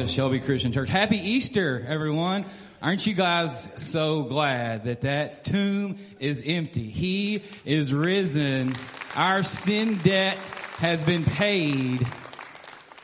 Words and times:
to 0.00 0.08
Shelby 0.08 0.40
Christian 0.40 0.72
Church. 0.72 0.88
Happy 0.88 1.18
Easter, 1.18 1.84
everyone. 1.86 2.46
Aren't 2.80 3.06
you 3.06 3.12
guys 3.12 3.70
so 3.76 4.22
glad 4.22 4.84
that 4.84 5.02
that 5.02 5.44
tomb 5.44 5.98
is 6.18 6.42
empty? 6.46 6.88
He 6.88 7.42
is 7.66 7.92
risen. 7.92 8.74
Our 9.14 9.42
sin 9.42 9.98
debt 9.98 10.38
has 10.78 11.04
been 11.04 11.24
paid 11.24 12.06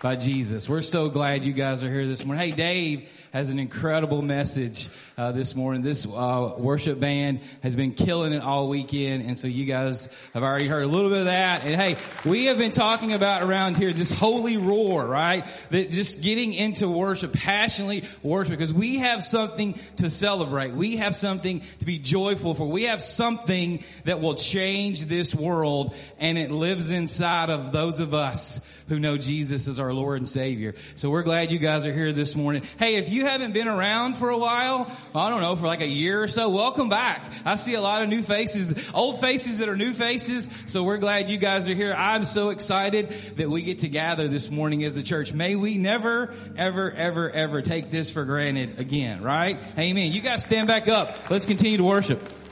by 0.01 0.17
Jesus. 0.17 0.71
We're 0.71 0.81
so 0.81 1.11
glad 1.11 1.45
you 1.45 1.53
guys 1.53 1.85
are 1.85 1.91
here 1.91 2.07
this 2.07 2.25
morning. 2.25 2.49
Hey, 2.49 2.57
Dave 2.57 3.26
has 3.37 3.51
an 3.51 3.59
incredible 3.59 4.23
message 4.23 4.89
uh, 5.19 5.31
this 5.31 5.55
morning. 5.55 5.83
This 5.83 6.07
uh, 6.07 6.55
worship 6.57 6.99
band 6.99 7.41
has 7.63 7.77
been 7.77 7.93
killing 7.93 8.33
it 8.33 8.41
all 8.41 8.67
weekend, 8.71 9.27
and 9.27 9.37
so 9.37 9.47
you 9.47 9.67
guys 9.67 10.09
have 10.33 10.43
already 10.43 10.69
heard 10.69 10.85
a 10.85 10.87
little 10.87 11.11
bit 11.11 11.19
of 11.19 11.25
that. 11.27 11.63
And 11.63 11.75
hey, 11.75 11.97
we 12.25 12.47
have 12.47 12.57
been 12.57 12.71
talking 12.71 13.13
about 13.13 13.43
around 13.43 13.77
here 13.77 13.93
this 13.93 14.11
holy 14.11 14.57
roar, 14.57 15.05
right? 15.05 15.47
That 15.69 15.91
just 15.91 16.23
getting 16.23 16.55
into 16.55 16.89
worship, 16.89 17.35
passionately 17.35 18.05
worship, 18.23 18.53
because 18.53 18.73
we 18.73 19.01
have 19.01 19.23
something 19.23 19.79
to 19.97 20.09
celebrate. 20.09 20.73
We 20.73 20.97
have 20.97 21.15
something 21.15 21.61
to 21.81 21.85
be 21.85 21.99
joyful 21.99 22.55
for. 22.55 22.67
We 22.67 22.85
have 22.85 23.03
something 23.03 23.85
that 24.05 24.23
will 24.23 24.37
change 24.37 25.05
this 25.05 25.35
world, 25.35 25.95
and 26.19 26.39
it 26.39 26.51
lives 26.51 26.91
inside 26.91 27.51
of 27.51 27.71
those 27.71 28.01
of 28.01 28.15
us 28.15 28.63
who 28.89 28.99
know 28.99 29.17
Jesus 29.17 29.69
as 29.69 29.81
our 29.81 29.93
Lord 29.93 30.19
and 30.19 30.29
Savior. 30.29 30.75
So 30.95 31.11
we're 31.11 31.23
glad 31.23 31.51
you 31.51 31.59
guys 31.59 31.87
are 31.87 31.93
here 31.93 32.13
this 32.13 32.37
morning. 32.37 32.63
Hey, 32.79 32.97
if 32.97 33.09
you 33.09 33.27
haven't 33.27 33.53
been 33.53 33.69
around 33.69 34.17
for 34.17 34.31
a 34.31 34.39
while, 34.39 34.91
I 35.15 35.31
don't 35.31 35.41
know, 35.41 35.57
for 35.57 35.67
like 35.67 35.81
a 35.81 35.87
year 35.87 36.23
or 36.23 36.29
so, 36.29 36.49
welcome 36.49 36.89
back. 36.89 37.23
I 37.45 37.57
see 37.57 37.75
a 37.75 37.81
lot 37.81 38.03
of 38.03 38.09
new 38.09 38.23
faces, 38.23 38.91
old 38.95 39.21
faces 39.21 39.59
that 39.59 39.69
are 39.69 39.77
new 39.77 39.93
faces. 39.93 40.49
So 40.67 40.85
we're 40.85 40.99
glad 40.99 41.31
you 41.31 41.39
guys 41.39 41.69
are 41.69 41.75
here. 41.75 41.95
I'm 41.95 42.25
so 42.25 42.51
excited 42.51 43.11
that 43.37 43.51
we 43.51 43.63
get 43.63 43.81
to 43.81 43.89
gather 43.89 44.29
this 44.29 44.51
morning 44.51 44.85
as 44.85 44.97
a 44.97 45.03
church. 45.03 45.33
May 45.33 45.57
we 45.57 45.79
never, 45.79 46.35
ever, 46.57 46.91
ever, 46.93 47.31
ever 47.31 47.63
take 47.63 47.91
this 47.91 48.11
for 48.11 48.25
granted 48.25 48.79
again, 48.79 49.23
right? 49.23 49.59
Amen. 49.79 50.13
You 50.13 50.21
guys 50.21 50.45
stand 50.45 50.69
back 50.69 50.89
up. 50.89 51.31
Let's 51.31 51.47
continue 51.47 51.79
to 51.79 51.85
worship. 51.85 52.46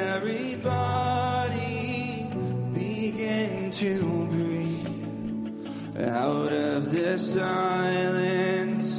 Very 0.00 0.54
body 0.56 2.26
began 2.72 3.70
to 3.70 4.26
breathe 4.32 5.98
out 6.00 6.52
of 6.52 6.90
the 6.90 7.18
silence. 7.18 8.89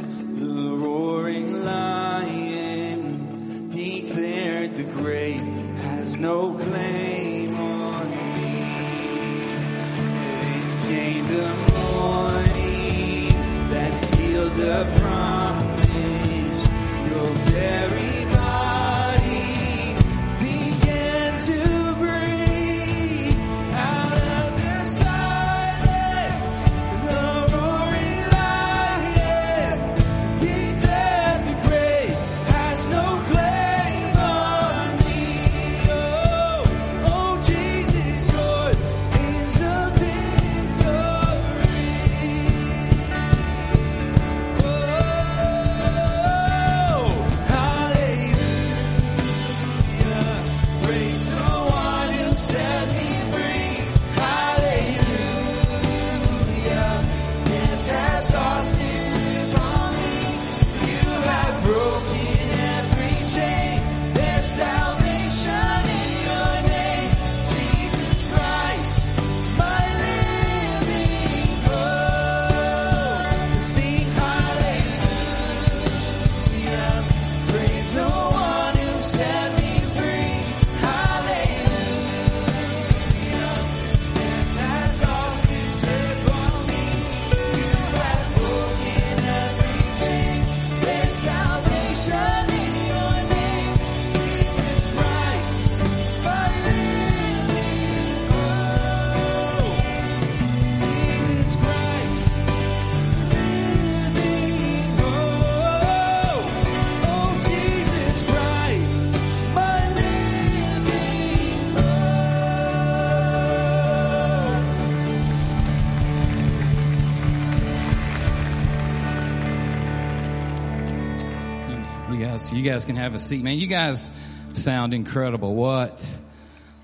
Guys, 122.71 122.85
can 122.85 122.95
have 122.95 123.15
a 123.15 123.19
seat, 123.19 123.43
man. 123.43 123.57
You 123.57 123.67
guys 123.67 124.09
sound 124.53 124.93
incredible. 124.93 125.55
What, 125.55 126.19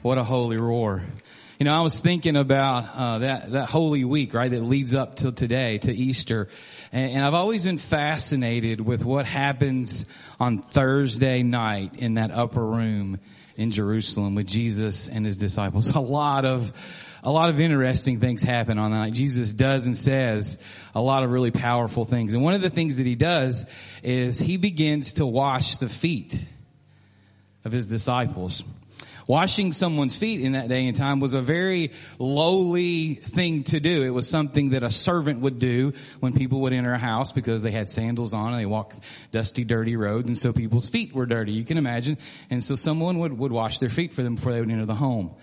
what 0.01 0.17
a 0.17 0.23
holy 0.25 0.57
roar. 0.57 1.01
You 1.59 1.63
know, 1.63 1.73
I 1.73 1.79
was 1.79 1.97
thinking 1.97 2.35
about 2.35 2.89
uh, 2.93 3.17
that 3.19 3.51
that 3.53 3.69
holy 3.69 4.03
week, 4.03 4.33
right, 4.33 4.51
that 4.51 4.61
leads 4.61 4.93
up 4.93 5.15
till 5.15 5.31
today, 5.31 5.77
to 5.77 5.93
Easter, 5.93 6.49
and, 6.91 7.13
and 7.13 7.25
I've 7.25 7.33
always 7.33 7.63
been 7.63 7.77
fascinated 7.77 8.81
with 8.81 9.05
what 9.05 9.25
happens 9.25 10.07
on 10.41 10.57
Thursday 10.57 11.41
night 11.41 11.95
in 11.95 12.15
that 12.15 12.31
upper 12.31 12.65
room 12.65 13.21
in 13.55 13.71
Jerusalem 13.71 14.35
with 14.35 14.45
Jesus 14.45 15.07
and 15.07 15.25
his 15.25 15.37
disciples. 15.37 15.87
A 15.95 16.01
lot 16.01 16.43
of 16.43 16.73
a 17.23 17.31
lot 17.31 17.49
of 17.49 17.59
interesting 17.59 18.19
things 18.19 18.43
happen 18.43 18.77
on 18.77 18.91
that 18.91 18.97
night. 18.97 19.13
Jesus 19.13 19.53
does 19.53 19.85
and 19.85 19.97
says 19.97 20.57
a 20.93 21.01
lot 21.01 21.23
of 21.23 21.31
really 21.31 21.51
powerful 21.51 22.05
things. 22.05 22.33
And 22.33 22.43
one 22.43 22.53
of 22.53 22.61
the 22.61 22.69
things 22.69 22.97
that 22.97 23.05
he 23.05 23.15
does 23.15 23.65
is 24.03 24.39
he 24.39 24.57
begins 24.57 25.13
to 25.13 25.25
wash 25.25 25.77
the 25.77 25.89
feet 25.89 26.47
of 27.65 27.71
his 27.71 27.87
disciples. 27.87 28.63
Washing 29.27 29.73
someone's 29.73 30.17
feet 30.17 30.39
in 30.39 30.53
that 30.53 30.69
day 30.69 30.87
and 30.87 30.95
time 30.95 31.19
was 31.19 31.33
a 31.33 31.41
very 31.41 31.91
lowly 32.17 33.15
thing 33.15 33.65
to 33.65 33.81
do. 33.81 34.03
It 34.03 34.11
was 34.11 34.25
something 34.25 34.69
that 34.69 34.83
a 34.83 34.89
servant 34.89 35.41
would 35.41 35.59
do 35.59 35.91
when 36.21 36.31
people 36.31 36.61
would 36.61 36.71
enter 36.71 36.93
a 36.93 36.97
house 36.97 37.33
because 37.33 37.61
they 37.61 37.71
had 37.71 37.89
sandals 37.89 38.33
on 38.33 38.53
and 38.53 38.61
they 38.61 38.65
walked 38.65 38.97
dusty, 39.33 39.65
dirty 39.65 39.97
roads 39.97 40.27
and 40.27 40.37
so 40.37 40.53
people's 40.53 40.87
feet 40.87 41.13
were 41.13 41.25
dirty. 41.25 41.51
You 41.51 41.65
can 41.65 41.77
imagine. 41.77 42.17
And 42.49 42.63
so 42.63 42.77
someone 42.77 43.19
would, 43.19 43.37
would 43.37 43.51
wash 43.51 43.79
their 43.79 43.89
feet 43.89 44.13
for 44.13 44.23
them 44.23 44.35
before 44.35 44.53
they 44.53 44.61
would 44.61 44.71
enter 44.71 44.85
the 44.85 44.95
home. 44.95 45.35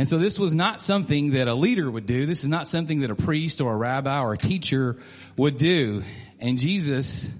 And 0.00 0.08
so 0.08 0.16
this 0.16 0.38
was 0.38 0.54
not 0.54 0.80
something 0.80 1.32
that 1.32 1.46
a 1.46 1.54
leader 1.54 1.90
would 1.90 2.06
do. 2.06 2.24
This 2.24 2.42
is 2.42 2.48
not 2.48 2.66
something 2.66 3.00
that 3.00 3.10
a 3.10 3.14
priest 3.14 3.60
or 3.60 3.74
a 3.74 3.76
rabbi 3.76 4.18
or 4.22 4.32
a 4.32 4.38
teacher 4.38 4.96
would 5.36 5.58
do. 5.58 6.02
And 6.38 6.56
Jesus 6.56 7.34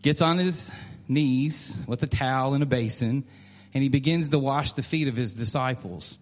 gets 0.00 0.22
on 0.22 0.38
his 0.38 0.72
knees 1.08 1.76
with 1.86 2.02
a 2.02 2.06
towel 2.06 2.54
and 2.54 2.62
a 2.62 2.66
basin 2.66 3.22
and 3.74 3.82
he 3.82 3.90
begins 3.90 4.30
to 4.30 4.38
wash 4.38 4.72
the 4.72 4.82
feet 4.82 5.08
of 5.08 5.16
his 5.16 5.34
disciples. 5.34 6.16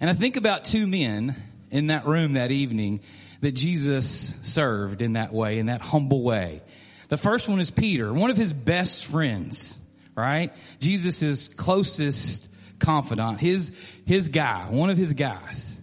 And 0.00 0.08
I 0.08 0.14
think 0.14 0.38
about 0.38 0.64
two 0.64 0.86
men 0.86 1.36
in 1.70 1.88
that 1.88 2.06
room 2.06 2.32
that 2.32 2.50
evening 2.50 3.00
that 3.42 3.52
Jesus 3.52 4.34
served 4.40 5.02
in 5.02 5.12
that 5.12 5.30
way, 5.30 5.58
in 5.58 5.66
that 5.66 5.82
humble 5.82 6.22
way. 6.22 6.62
The 7.10 7.18
first 7.18 7.48
one 7.48 7.60
is 7.60 7.70
Peter, 7.70 8.10
one 8.14 8.30
of 8.30 8.38
his 8.38 8.54
best 8.54 9.04
friends, 9.04 9.78
right? 10.16 10.54
Jesus' 10.78 11.48
closest 11.48 12.48
confidant, 12.80 13.38
his, 13.38 13.76
his 14.10 14.26
guy, 14.26 14.66
one 14.68 14.90
of 14.90 14.96
his 14.96 15.14
guys. 15.14 15.78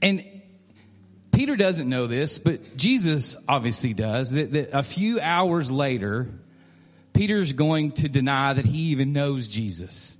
And 0.00 0.24
Peter 1.32 1.56
doesn't 1.56 1.88
know 1.88 2.06
this, 2.06 2.38
but 2.38 2.76
Jesus 2.76 3.36
obviously 3.48 3.94
does, 3.94 4.30
that, 4.30 4.52
that 4.52 4.68
a 4.72 4.84
few 4.84 5.18
hours 5.20 5.68
later, 5.68 6.28
Peter's 7.14 7.52
going 7.52 7.90
to 7.90 8.08
deny 8.08 8.52
that 8.52 8.64
he 8.64 8.90
even 8.92 9.12
knows 9.12 9.48
Jesus. 9.48 10.16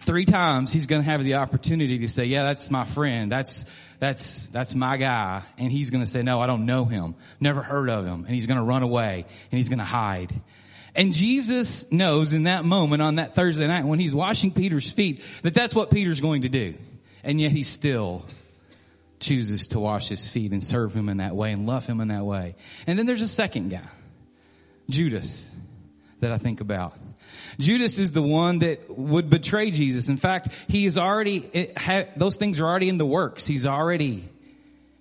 Three 0.00 0.26
times 0.26 0.70
he's 0.70 0.86
going 0.86 1.00
to 1.00 1.10
have 1.10 1.24
the 1.24 1.36
opportunity 1.36 2.00
to 2.00 2.08
say, 2.08 2.26
yeah, 2.26 2.42
that's 2.42 2.70
my 2.70 2.84
friend. 2.84 3.32
That's, 3.32 3.64
that's, 3.98 4.48
that's 4.48 4.74
my 4.74 4.98
guy. 4.98 5.40
And 5.56 5.72
he's 5.72 5.90
going 5.90 6.04
to 6.04 6.10
say, 6.10 6.22
no, 6.22 6.42
I 6.42 6.46
don't 6.46 6.66
know 6.66 6.84
him. 6.84 7.14
Never 7.40 7.62
heard 7.62 7.88
of 7.88 8.04
him. 8.04 8.26
And 8.26 8.34
he's 8.34 8.46
going 8.46 8.58
to 8.58 8.64
run 8.64 8.82
away 8.82 9.24
and 9.50 9.56
he's 9.56 9.70
going 9.70 9.78
to 9.78 9.84
hide. 9.86 10.38
And 10.94 11.12
Jesus 11.12 11.90
knows 11.92 12.32
in 12.32 12.44
that 12.44 12.64
moment 12.64 13.02
on 13.02 13.16
that 13.16 13.34
Thursday 13.34 13.66
night 13.66 13.84
when 13.84 13.98
he's 13.98 14.14
washing 14.14 14.50
Peter's 14.50 14.90
feet 14.92 15.22
that 15.42 15.54
that's 15.54 15.74
what 15.74 15.90
Peter's 15.90 16.20
going 16.20 16.42
to 16.42 16.48
do. 16.48 16.74
And 17.22 17.40
yet 17.40 17.52
he 17.52 17.62
still 17.62 18.24
chooses 19.20 19.68
to 19.68 19.80
wash 19.80 20.08
his 20.08 20.28
feet 20.28 20.52
and 20.52 20.64
serve 20.64 20.94
him 20.94 21.08
in 21.08 21.18
that 21.18 21.36
way 21.36 21.52
and 21.52 21.66
love 21.66 21.86
him 21.86 22.00
in 22.00 22.08
that 22.08 22.24
way. 22.24 22.56
And 22.86 22.98
then 22.98 23.06
there's 23.06 23.22
a 23.22 23.28
second 23.28 23.70
guy, 23.70 23.88
Judas, 24.88 25.50
that 26.20 26.32
I 26.32 26.38
think 26.38 26.60
about. 26.60 26.96
Judas 27.58 27.98
is 27.98 28.12
the 28.12 28.22
one 28.22 28.60
that 28.60 28.90
would 28.90 29.30
betray 29.30 29.70
Jesus. 29.70 30.08
In 30.08 30.16
fact, 30.16 30.48
he 30.68 30.86
is 30.86 30.98
already, 30.98 31.72
ha, 31.76 32.04
those 32.16 32.36
things 32.36 32.58
are 32.58 32.66
already 32.66 32.88
in 32.88 32.98
the 32.98 33.06
works. 33.06 33.46
He's 33.46 33.66
already 33.66 34.24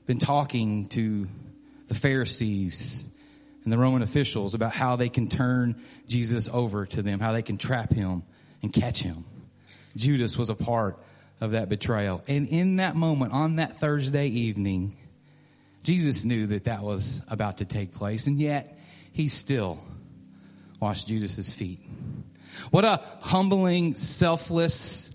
been 0.06 0.20
talking 0.20 0.88
to 0.90 1.28
the 1.88 1.96
Pharisees 1.96 3.09
and 3.70 3.74
the 3.76 3.78
Roman 3.78 4.02
officials 4.02 4.56
about 4.56 4.74
how 4.74 4.96
they 4.96 5.10
can 5.10 5.30
turn 5.30 5.80
Jesus 6.08 6.50
over 6.52 6.88
to 6.88 7.04
them, 7.04 7.20
how 7.20 7.34
they 7.34 7.44
can 7.44 7.60
trap 7.60 7.94
him 7.94 8.24
and 8.64 8.74
catch 8.74 9.04
him. 9.04 9.26
Judas 9.96 10.40
was 10.40 10.50
a 10.50 10.56
part 10.56 10.98
of 11.40 11.52
that 11.52 11.70
betrayal. 11.70 12.24
And 12.28 12.48
in 12.48 12.78
that 12.78 12.96
moment, 12.96 13.32
on 13.32 13.58
that 13.58 13.80
Thursday 13.80 14.26
evening, 14.26 14.98
Jesus 15.84 16.26
knew 16.26 16.48
that 16.48 16.64
that 16.64 16.82
was 16.82 17.22
about 17.28 17.58
to 17.58 17.66
take 17.66 17.94
place, 17.94 18.26
and 18.26 18.42
yet 18.42 18.76
he 19.14 19.28
still 19.28 19.78
washed 20.80 21.08
Judas's 21.08 21.54
feet. 21.54 21.80
What 22.72 22.86
a 22.86 23.04
humbling, 23.22 23.94
selfless 23.94 25.12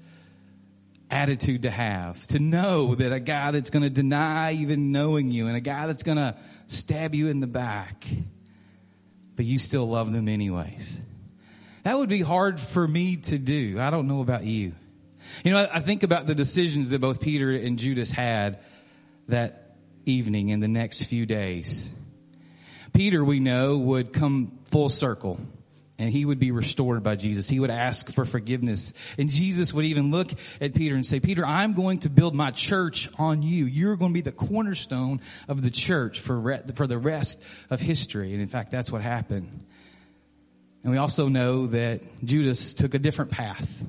attitude 1.10 1.62
to 1.62 1.70
have. 1.70 2.24
To 2.28 2.38
know 2.38 2.94
that 2.94 3.12
a 3.12 3.18
guy 3.18 3.50
that's 3.50 3.70
going 3.70 3.82
to 3.82 3.90
deny 3.90 4.52
even 4.52 4.92
knowing 4.92 5.32
you 5.32 5.48
and 5.48 5.56
a 5.56 5.60
guy 5.60 5.88
that's 5.88 6.04
going 6.04 6.18
to 6.18 6.36
stab 6.68 7.16
you 7.16 7.28
in 7.28 7.40
the 7.40 7.48
back, 7.48 8.06
but 9.36 9.44
you 9.44 9.58
still 9.58 9.86
love 9.86 10.12
them 10.12 10.28
anyways. 10.28 11.00
That 11.82 11.98
would 11.98 12.08
be 12.08 12.22
hard 12.22 12.60
for 12.60 12.86
me 12.86 13.16
to 13.16 13.38
do. 13.38 13.78
I 13.78 13.90
don't 13.90 14.08
know 14.08 14.20
about 14.20 14.44
you. 14.44 14.72
You 15.44 15.52
know, 15.52 15.68
I 15.70 15.80
think 15.80 16.02
about 16.02 16.26
the 16.26 16.34
decisions 16.34 16.90
that 16.90 17.00
both 17.00 17.20
Peter 17.20 17.50
and 17.50 17.78
Judas 17.78 18.10
had 18.10 18.60
that 19.28 19.76
evening 20.06 20.48
in 20.48 20.60
the 20.60 20.68
next 20.68 21.04
few 21.04 21.26
days. 21.26 21.90
Peter, 22.92 23.24
we 23.24 23.40
know, 23.40 23.76
would 23.78 24.12
come 24.12 24.58
full 24.66 24.88
circle 24.88 25.40
and 25.98 26.10
he 26.10 26.24
would 26.24 26.40
be 26.40 26.50
restored 26.50 27.02
by 27.02 27.14
Jesus. 27.14 27.48
He 27.48 27.60
would 27.60 27.70
ask 27.70 28.12
for 28.12 28.24
forgiveness. 28.24 28.94
And 29.16 29.30
Jesus 29.30 29.72
would 29.72 29.84
even 29.84 30.10
look 30.10 30.28
at 30.60 30.74
Peter 30.74 30.96
and 30.96 31.06
say, 31.06 31.20
Peter, 31.20 31.46
I'm 31.46 31.74
going 31.74 32.00
to 32.00 32.10
build 32.10 32.34
my 32.34 32.50
church 32.50 33.08
on 33.18 33.42
you. 33.42 33.66
You're 33.66 33.96
going 33.96 34.10
to 34.10 34.14
be 34.14 34.20
the 34.20 34.32
cornerstone 34.32 35.20
of 35.46 35.62
the 35.62 35.70
church 35.70 36.20
for, 36.20 36.38
re- 36.38 36.62
for 36.74 36.86
the 36.86 36.98
rest 36.98 37.42
of 37.70 37.80
history. 37.80 38.32
And 38.32 38.42
in 38.42 38.48
fact, 38.48 38.72
that's 38.72 38.90
what 38.90 39.02
happened. 39.02 39.66
And 40.82 40.90
we 40.90 40.98
also 40.98 41.28
know 41.28 41.68
that 41.68 42.02
Judas 42.24 42.74
took 42.74 42.94
a 42.94 42.98
different 42.98 43.30
path, 43.30 43.84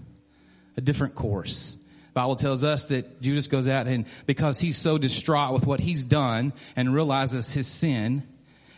a 0.77 0.81
different 0.81 1.15
course. 1.15 1.75
Bible 2.13 2.37
tells 2.37 2.63
us 2.63 2.85
that 2.85 3.21
Judas 3.21 3.47
goes 3.47 3.67
out 3.67 3.87
and 3.87 4.05
because 4.25 4.57
he's 4.57 4.77
so 4.77 4.97
distraught 4.97 5.53
with 5.53 5.67
what 5.67 5.81
he's 5.81 6.05
done 6.05 6.53
and 6.77 6.93
realizes 6.93 7.51
his 7.51 7.67
sin, 7.67 8.23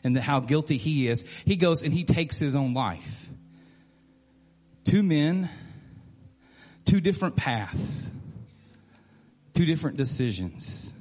and 0.07 0.15
the, 0.15 0.21
how 0.21 0.39
guilty 0.39 0.77
he 0.77 1.09
is, 1.09 1.25
he 1.43 1.57
goes 1.57 1.83
and 1.83 1.93
he 1.93 2.05
takes 2.05 2.39
his 2.39 2.55
own 2.55 2.73
life. 2.73 3.29
Two 4.85 5.03
men, 5.03 5.49
two 6.85 7.01
different 7.01 7.35
paths, 7.35 8.13
two 9.53 9.65
different 9.65 9.97
decisions. 9.97 10.93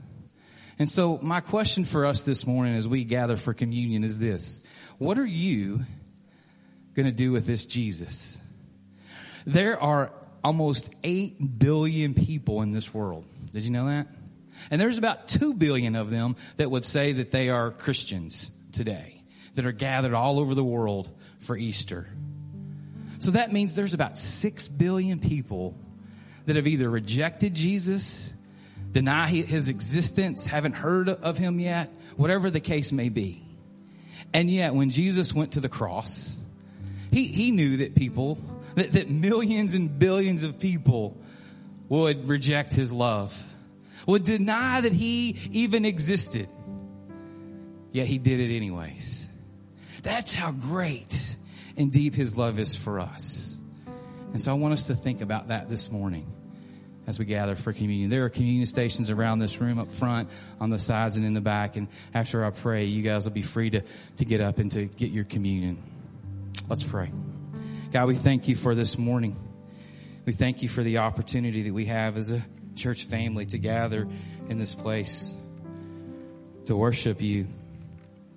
And 0.80 0.90
so 0.90 1.20
my 1.22 1.40
question 1.40 1.84
for 1.84 2.04
us 2.04 2.24
this 2.24 2.48
morning 2.48 2.74
as 2.74 2.88
we 2.88 3.04
gather 3.04 3.36
for 3.36 3.54
communion 3.54 4.02
is 4.02 4.18
this. 4.18 4.60
What 4.98 5.20
are 5.20 5.24
you 5.24 5.84
going 6.94 7.06
to 7.06 7.12
do 7.12 7.30
with 7.30 7.46
this 7.46 7.64
Jesus? 7.64 8.40
There 9.46 9.80
are 9.80 10.12
almost 10.42 10.92
8 11.04 11.60
billion 11.60 12.14
people 12.14 12.60
in 12.62 12.72
this 12.72 12.92
world. 12.92 13.24
Did 13.52 13.62
you 13.62 13.70
know 13.70 13.86
that? 13.86 14.08
And 14.68 14.80
there's 14.80 14.98
about 14.98 15.28
2 15.28 15.54
billion 15.54 15.94
of 15.94 16.10
them 16.10 16.34
that 16.56 16.72
would 16.72 16.84
say 16.84 17.12
that 17.12 17.30
they 17.30 17.50
are 17.50 17.70
Christians 17.70 18.50
today 18.76 19.22
that 19.54 19.66
are 19.66 19.72
gathered 19.72 20.14
all 20.14 20.38
over 20.38 20.54
the 20.54 20.64
world 20.64 21.10
for 21.40 21.56
Easter. 21.56 22.06
So 23.18 23.32
that 23.32 23.52
means 23.52 23.74
there's 23.74 23.94
about 23.94 24.18
6 24.18 24.68
billion 24.68 25.18
people 25.18 25.76
that 26.44 26.56
have 26.56 26.66
either 26.66 26.88
rejected 26.88 27.54
Jesus, 27.54 28.32
deny 28.92 29.28
his 29.28 29.68
existence, 29.68 30.46
haven't 30.46 30.74
heard 30.74 31.08
of 31.08 31.38
him 31.38 31.58
yet, 31.58 31.90
whatever 32.16 32.50
the 32.50 32.60
case 32.60 32.92
may 32.92 33.08
be. 33.08 33.42
And 34.32 34.50
yet 34.50 34.74
when 34.74 34.90
Jesus 34.90 35.32
went 35.32 35.52
to 35.52 35.60
the 35.60 35.68
cross, 35.68 36.38
he, 37.10 37.26
he 37.26 37.50
knew 37.50 37.78
that 37.78 37.94
people, 37.94 38.38
that, 38.74 38.92
that 38.92 39.08
millions 39.08 39.74
and 39.74 39.98
billions 39.98 40.42
of 40.42 40.58
people 40.58 41.16
would 41.88 42.26
reject 42.26 42.74
his 42.74 42.92
love, 42.92 43.34
would 44.06 44.24
deny 44.24 44.80
that 44.82 44.92
he 44.92 45.36
even 45.52 45.84
existed. 45.84 46.48
Yet 47.96 48.08
he 48.08 48.18
did 48.18 48.40
it 48.40 48.54
anyways. 48.54 49.26
That's 50.02 50.34
how 50.34 50.52
great 50.52 51.34
and 51.78 51.90
deep 51.90 52.14
his 52.14 52.36
love 52.36 52.58
is 52.58 52.76
for 52.76 53.00
us. 53.00 53.56
And 54.32 54.38
so 54.38 54.52
I 54.52 54.54
want 54.56 54.74
us 54.74 54.88
to 54.88 54.94
think 54.94 55.22
about 55.22 55.48
that 55.48 55.70
this 55.70 55.90
morning 55.90 56.30
as 57.06 57.18
we 57.18 57.24
gather 57.24 57.54
for 57.54 57.72
communion. 57.72 58.10
There 58.10 58.26
are 58.26 58.28
communion 58.28 58.66
stations 58.66 59.08
around 59.08 59.38
this 59.38 59.62
room 59.62 59.78
up 59.78 59.94
front, 59.94 60.28
on 60.60 60.68
the 60.68 60.76
sides 60.76 61.16
and 61.16 61.24
in 61.24 61.32
the 61.32 61.40
back. 61.40 61.76
And 61.76 61.88
after 62.12 62.44
I 62.44 62.50
pray, 62.50 62.84
you 62.84 63.02
guys 63.02 63.24
will 63.24 63.32
be 63.32 63.40
free 63.40 63.70
to, 63.70 63.82
to 64.18 64.26
get 64.26 64.42
up 64.42 64.58
and 64.58 64.70
to 64.72 64.84
get 64.84 65.10
your 65.10 65.24
communion. 65.24 65.82
Let's 66.68 66.82
pray. 66.82 67.10
God, 67.92 68.08
we 68.08 68.14
thank 68.14 68.46
you 68.46 68.56
for 68.56 68.74
this 68.74 68.98
morning. 68.98 69.38
We 70.26 70.34
thank 70.34 70.62
you 70.62 70.68
for 70.68 70.82
the 70.82 70.98
opportunity 70.98 71.62
that 71.62 71.72
we 71.72 71.86
have 71.86 72.18
as 72.18 72.30
a 72.30 72.44
church 72.74 73.04
family 73.04 73.46
to 73.46 73.58
gather 73.58 74.06
in 74.50 74.58
this 74.58 74.74
place 74.74 75.34
to 76.66 76.76
worship 76.76 77.22
you 77.22 77.46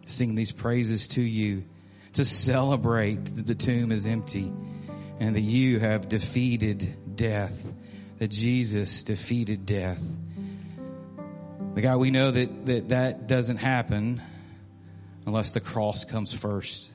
sing 0.09 0.35
these 0.35 0.51
praises 0.51 1.07
to 1.09 1.21
you, 1.21 1.63
to 2.13 2.25
celebrate 2.25 3.25
that 3.25 3.45
the 3.45 3.55
tomb 3.55 3.91
is 3.91 4.05
empty 4.05 4.51
and 5.19 5.35
that 5.35 5.41
you 5.41 5.79
have 5.79 6.09
defeated 6.09 7.15
death, 7.15 7.73
that 8.19 8.29
Jesus 8.29 9.03
defeated 9.03 9.65
death. 9.65 10.01
But 11.73 11.83
God, 11.83 11.97
we 11.97 12.11
know 12.11 12.31
that, 12.31 12.65
that 12.65 12.89
that 12.89 13.27
doesn't 13.27 13.57
happen 13.57 14.21
unless 15.25 15.51
the 15.51 15.59
cross 15.59 16.05
comes 16.05 16.33
first. 16.33 16.91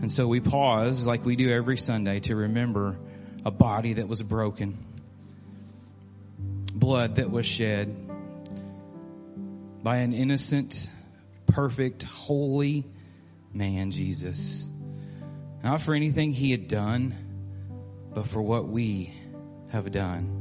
And 0.00 0.10
so 0.10 0.26
we 0.26 0.40
pause 0.40 1.06
like 1.06 1.24
we 1.24 1.36
do 1.36 1.50
every 1.52 1.76
Sunday 1.76 2.20
to 2.20 2.34
remember 2.34 2.96
a 3.44 3.50
body 3.50 3.94
that 3.94 4.08
was 4.08 4.22
broken, 4.22 4.78
blood 6.74 7.16
that 7.16 7.30
was 7.30 7.46
shed 7.46 7.94
by 9.82 9.98
an 9.98 10.12
innocent 10.12 10.90
perfect, 11.52 12.02
holy 12.02 12.86
man, 13.52 13.90
Jesus. 13.90 14.68
Not 15.62 15.80
for 15.80 15.94
anything 15.94 16.32
he 16.32 16.50
had 16.50 16.68
done, 16.68 17.14
but 18.14 18.26
for 18.26 18.40
what 18.40 18.68
we 18.68 19.14
have 19.68 19.90
done. 19.92 20.36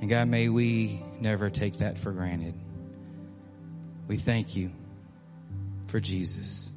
And 0.00 0.08
God, 0.08 0.28
may 0.28 0.48
we 0.48 1.02
never 1.20 1.50
take 1.50 1.78
that 1.78 1.98
for 1.98 2.12
granted. 2.12 2.54
We 4.08 4.16
thank 4.16 4.56
you 4.56 4.70
for 5.88 6.00
Jesus. 6.00 6.72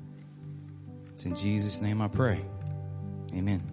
It's 1.14 1.26
in 1.26 1.36
Jesus' 1.36 1.82
name 1.82 2.02
I 2.02 2.08
pray. 2.08 2.44
Amen. 3.34 3.73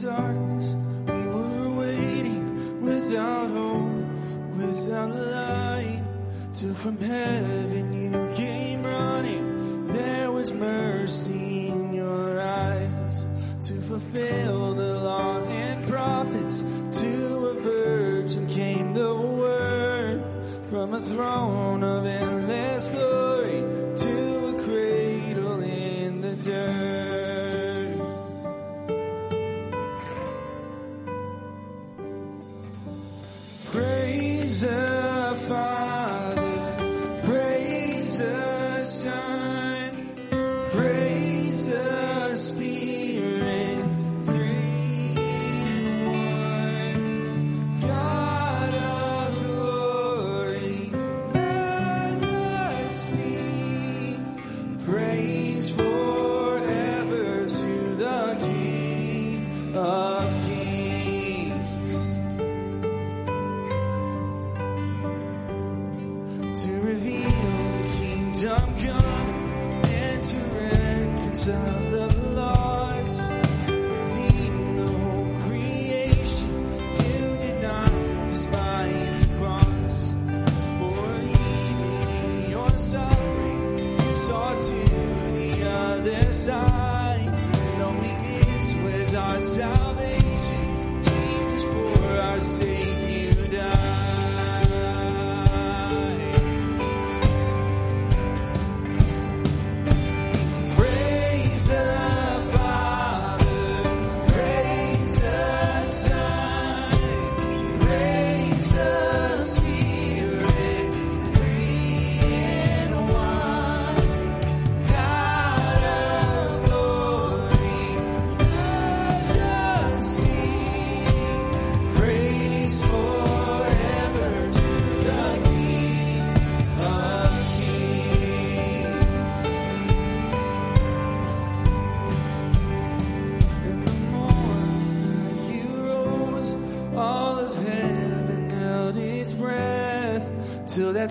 dark 0.00 0.41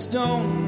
don't 0.08 0.61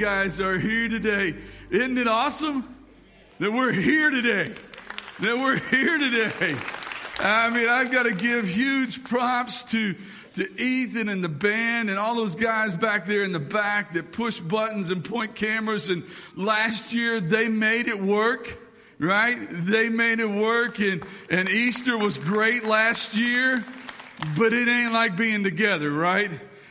guys 0.00 0.40
are 0.40 0.58
here 0.58 0.88
today. 0.88 1.34
Isn't 1.68 1.98
it 1.98 2.08
awesome 2.08 2.74
that 3.38 3.52
we're 3.52 3.70
here 3.70 4.08
today? 4.08 4.50
That 5.20 5.36
we're 5.36 5.58
here 5.58 5.98
today. 5.98 6.56
I 7.18 7.50
mean, 7.50 7.68
I've 7.68 7.92
got 7.92 8.04
to 8.04 8.12
give 8.12 8.48
huge 8.48 9.04
props 9.04 9.62
to 9.64 9.94
to 10.36 10.58
Ethan 10.58 11.10
and 11.10 11.22
the 11.22 11.28
band 11.28 11.90
and 11.90 11.98
all 11.98 12.14
those 12.14 12.34
guys 12.34 12.74
back 12.74 13.04
there 13.04 13.24
in 13.24 13.32
the 13.32 13.40
back 13.40 13.92
that 13.92 14.10
push 14.10 14.38
buttons 14.38 14.88
and 14.88 15.04
point 15.04 15.34
cameras. 15.34 15.90
And 15.90 16.04
last 16.34 16.94
year 16.94 17.20
they 17.20 17.48
made 17.48 17.86
it 17.86 18.00
work, 18.00 18.56
right? 18.98 19.66
They 19.66 19.90
made 19.90 20.20
it 20.20 20.30
work 20.30 20.78
and, 20.78 21.04
and 21.28 21.46
Easter 21.50 21.98
was 21.98 22.16
great 22.16 22.64
last 22.64 23.14
year, 23.14 23.62
but 24.38 24.54
it 24.54 24.66
ain't 24.66 24.92
like 24.92 25.14
being 25.16 25.44
together, 25.44 25.92
right? 25.92 26.30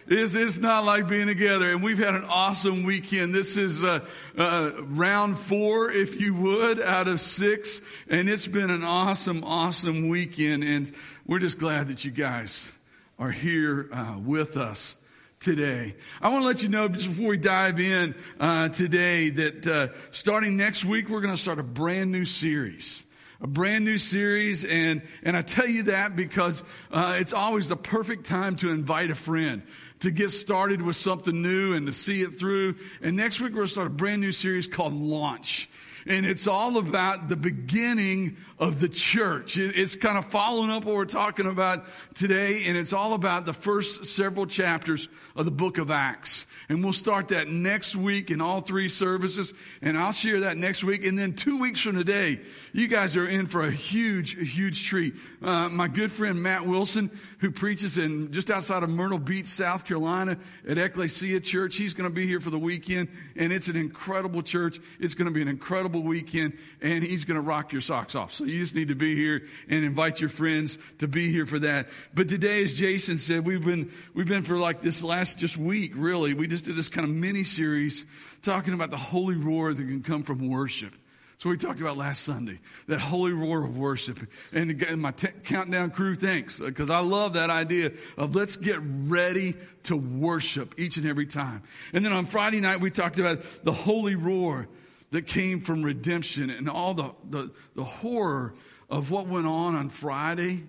It's, 0.10 0.34
it's 0.34 0.58
not 0.58 0.86
like 0.86 1.08
being 1.08 1.28
together. 1.28 1.70
And 1.70 1.84
we've 1.84 2.00
had 2.00 2.16
an 2.16 2.26
awesome 2.26 2.84
weekend. 2.84 3.34
This 3.34 3.58
is 3.58 3.84
uh, 3.84 4.04
uh, 4.36 4.72
round 4.80 5.38
four, 5.38 5.92
if 5.92 6.20
you 6.20 6.34
would, 6.34 6.82
out 6.82 7.08
of 7.08 7.22
six. 7.22 7.80
And 8.10 8.28
it's 8.28 8.48
been 8.48 8.72
an 8.72 8.84
awesome, 8.84 9.44
awesome 9.44 10.10
weekend. 10.10 10.64
And 10.64 10.92
we're 11.28 11.38
just 11.38 11.60
glad 11.60 11.90
that 11.90 12.06
you 12.06 12.10
guys 12.10 12.72
are 13.20 13.30
here 13.30 13.88
uh, 13.94 14.16
with 14.18 14.58
us 14.58 14.96
today. 15.40 15.96
I 16.20 16.30
want 16.30 16.42
to 16.42 16.48
let 16.48 16.64
you 16.64 16.70
know 16.70 16.88
just 16.88 17.08
before 17.08 17.28
we 17.28 17.38
dive 17.38 17.80
in 17.80 18.16
uh, 18.40 18.70
today 18.70 19.30
that 19.30 19.68
uh, 19.68 19.88
starting 20.10 20.58
next 20.58 20.84
week, 20.84 21.08
we're 21.08 21.22
going 21.22 21.36
to 21.36 21.42
start 21.42 21.60
a 21.60 21.64
brand 21.64 22.12
new 22.12 22.26
series 22.26 23.06
a 23.42 23.48
brand 23.48 23.86
new 23.86 23.98
series, 23.98 24.66
and 24.66 25.02
and 25.24 25.38
I 25.38 25.42
tell 25.42 25.68
you 25.68 25.84
that 25.84 26.16
because 26.16 26.62
uh, 26.92 27.18
it's 27.20 27.32
always 27.32 27.70
the 27.70 27.78
perfect 27.78 28.26
time 28.26 28.58
to 28.58 28.70
invite 28.70 29.12
a 29.12 29.16
friend 29.16 29.62
to 30.00 30.12
get 30.12 30.32
started 30.32 30.82
with 30.82 30.96
something 30.96 31.42
new 31.42 31.74
and 31.74 31.88
to 31.88 31.94
see 31.94 32.22
it 32.22 32.40
through. 32.40 32.76
And 33.02 33.18
next 33.18 33.40
week 33.40 33.52
we're 33.52 33.58
going 33.58 33.68
to 33.68 33.72
start 33.72 33.88
a 33.88 33.92
brand 33.92 34.22
new 34.22 34.32
series 34.32 34.68
called 34.68 34.94
Launch. 34.94 35.70
And 36.06 36.26
it's 36.26 36.48
all 36.48 36.78
about 36.78 37.28
the 37.28 37.36
beginning 37.36 38.38
of 38.58 38.80
the 38.80 38.90
church. 38.90 39.58
It's 39.58 39.96
kind 39.96 40.18
of 40.18 40.26
following 40.26 40.70
up 40.70 40.86
what 40.86 40.96
we're 40.96 41.06
talking 41.06 41.46
about 41.46 41.86
today, 42.14 42.66
and 42.66 42.78
it's 42.78 42.94
all 42.94 43.14
about 43.14 43.46
the 43.46 43.54
first 43.54 44.06
several 44.06 44.46
chapters 44.46 45.08
of 45.36 45.46
the 45.46 45.52
book 45.52 45.78
of 45.78 45.92
Acts. 45.92 46.46
And 46.68 46.84
we'll 46.84 46.94
start 46.94 47.30
that 47.30 47.48
next 47.48 47.96
week 47.96 48.32
in 48.32 48.42
all 48.42 48.62
three 48.62 48.90
services, 48.90 49.54
and 49.82 49.98
I'll 49.98 50.12
share 50.12 50.42
that 50.42 50.58
next 50.58 50.84
week. 50.84 51.06
And 51.06 51.18
then 51.18 51.34
two 51.34 51.60
weeks 51.60 51.80
from 51.82 51.96
today, 51.96 52.42
you 52.74 52.88
guys 52.88 53.16
are 53.16 53.28
in 53.28 53.48
for 53.48 53.64
a 53.64 53.72
huge, 53.72 54.36
huge 54.54 54.86
treat. 54.86 55.16
Uh, 55.42 55.70
my 55.70 55.88
good 55.88 56.12
friend 56.12 56.42
Matt 56.44 56.68
Wilson, 56.68 57.10
who 57.40 57.52
preaches 57.52 57.98
in 57.98 58.32
just 58.32 58.52
outside 58.52 58.84
of 58.84 58.90
Myrtle 58.90 59.20
Beach, 59.20 59.48
South 59.48 59.86
Carolina 59.86 60.38
at 60.68 60.78
Ecclesia 60.78 61.40
Church, 61.40 61.78
he's 61.78 61.94
going 61.94 62.10
to 62.10 62.14
be 62.14 62.28
here 62.28 62.42
for 62.42 62.50
the 62.50 62.60
weekend, 62.60 63.08
and 63.36 63.54
it's 63.54 63.70
an 63.70 63.76
incredible 63.76 64.44
church. 64.44 64.80
It's 65.00 65.14
going 65.14 65.28
to 65.28 65.34
be 65.34 65.42
an 65.42 65.48
incredible 65.48 65.89
weekend, 65.98 66.54
and 66.82 67.04
he's 67.04 67.26
going 67.26 67.36
to 67.36 67.42
rock 67.42 67.72
your 67.72 67.82
socks 67.82 68.14
off. 68.14 68.34
So 68.34 68.44
you 68.44 68.60
just 68.60 68.76
need 68.76 68.90
to 68.90 68.96
be 68.96 69.16
here 69.16 69.48
and 69.68 69.84
invite 69.84 70.20
your 70.22 70.30
friends 70.30 70.78
to 71.00 71.08
be 71.08 71.32
here 71.32 71.46
for 71.48 71.58
that. 71.60 71.88
But 72.14 72.30
today, 72.30 72.64
as 72.64 72.74
Jason 72.74 73.18
said, 73.18 73.48
we've 73.48 73.66
been 73.66 73.92
we've 74.14 74.28
been 74.28 74.44
for 74.44 74.60
like 74.60 74.82
this 74.82 75.02
last 75.04 75.38
just 75.38 75.58
week, 75.58 75.94
really. 75.96 76.34
We 76.34 76.48
just 76.48 76.66
did 76.66 76.76
this 76.76 76.90
kind 76.90 77.06
of 77.06 77.14
mini 77.14 77.44
series 77.44 78.06
talking 78.42 78.74
about 78.74 78.92
the 78.92 78.98
holy 78.98 79.36
roar 79.36 79.74
that 79.74 79.84
can 79.84 80.04
come 80.04 80.24
from 80.24 80.50
worship. 80.50 80.94
So 81.40 81.50
we 81.50 81.56
talked 81.56 81.80
about 81.80 81.96
last 81.96 82.24
Sunday, 82.24 82.60
that 82.88 83.00
holy 83.00 83.32
roar 83.32 83.64
of 83.64 83.78
worship. 83.78 84.20
And 84.52 84.70
again, 84.72 85.00
my 85.00 85.12
t- 85.12 85.30
countdown 85.46 85.92
crew 85.92 86.16
thanks, 86.16 86.60
because 86.60 86.90
I 86.90 87.00
love 87.00 87.34
that 87.34 87.50
idea 87.50 87.94
of 88.18 88.36
let's 88.36 88.58
get 88.58 88.78
ready 88.82 89.56
to 89.84 89.96
worship 89.96 90.76
each 90.78 90.98
and 90.98 91.08
every 91.08 91.26
time. 91.26 91.64
And 91.94 92.04
then 92.04 92.12
on 92.12 92.26
Friday 92.26 92.60
night, 92.60 92.82
we 92.82 92.92
talked 92.92 93.20
about 93.20 93.42
the 93.64 93.72
holy 93.72 94.16
roar 94.16 94.68
that 95.12 95.26
came 95.26 95.62
from 95.62 95.84
redemption 95.84 96.50
and 96.50 96.70
all 96.70 96.94
the, 96.94 97.14
the, 97.30 97.52
the 97.76 97.84
horror 97.84 98.54
of 98.90 99.12
what 99.12 99.28
went 99.28 99.48
on 99.48 99.76
on 99.76 99.90
Friday, 99.90 100.64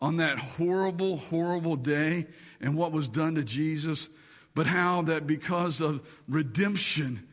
on 0.00 0.18
that 0.18 0.38
horrible, 0.38 1.16
horrible 1.16 1.76
day, 1.76 2.26
and 2.60 2.76
what 2.76 2.92
was 2.92 3.08
done 3.08 3.34
to 3.34 3.44
Jesus, 3.44 4.08
but 4.54 4.66
how 4.66 5.02
that 5.02 5.26
because 5.26 5.80
of 5.80 6.06
redemption, 6.28 7.26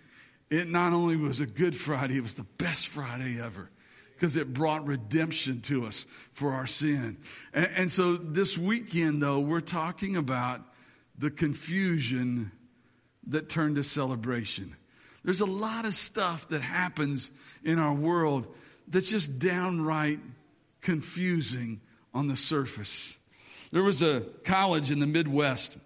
it 0.49 0.69
not 0.69 0.93
only 0.93 1.15
was 1.15 1.39
a 1.39 1.45
good 1.45 1.75
Friday, 1.75 2.17
it 2.17 2.23
was 2.23 2.35
the 2.35 2.43
best 2.57 2.87
Friday 2.87 3.41
ever 3.41 3.69
because 4.13 4.35
it 4.35 4.51
brought 4.51 4.87
redemption 4.87 5.61
to 5.61 5.85
us 5.85 6.05
for 6.33 6.53
our 6.53 6.65
sin. 6.65 7.17
And, 7.53 7.69
and, 7.75 7.91
so 7.91 8.17
this 8.17 8.57
weekend, 8.57 9.21
though, 9.21 9.39
we're 9.39 9.61
talking 9.61 10.15
about 10.15 10.61
the 11.19 11.29
confusion 11.29 12.51
that 13.27 13.47
turned 13.47 13.75
to 13.75 13.83
celebration. 13.83 14.75
There's 15.23 15.41
a 15.41 15.45
lot 15.45 15.85
of 15.85 15.93
stuff 15.93 16.47
that 16.49 16.61
happens 16.61 17.31
in 17.63 17.79
our 17.79 17.93
world 17.93 18.47
that's 18.87 19.09
just 19.09 19.39
downright 19.39 20.19
confusing 20.81 21.81
on 22.13 22.27
the 22.27 22.37
surface. 22.37 23.17
There 23.71 23.83
was 23.83 24.01
a 24.01 24.21
college 24.43 24.91
in 24.91 24.99
the 24.99 25.07
Midwest 25.07 25.77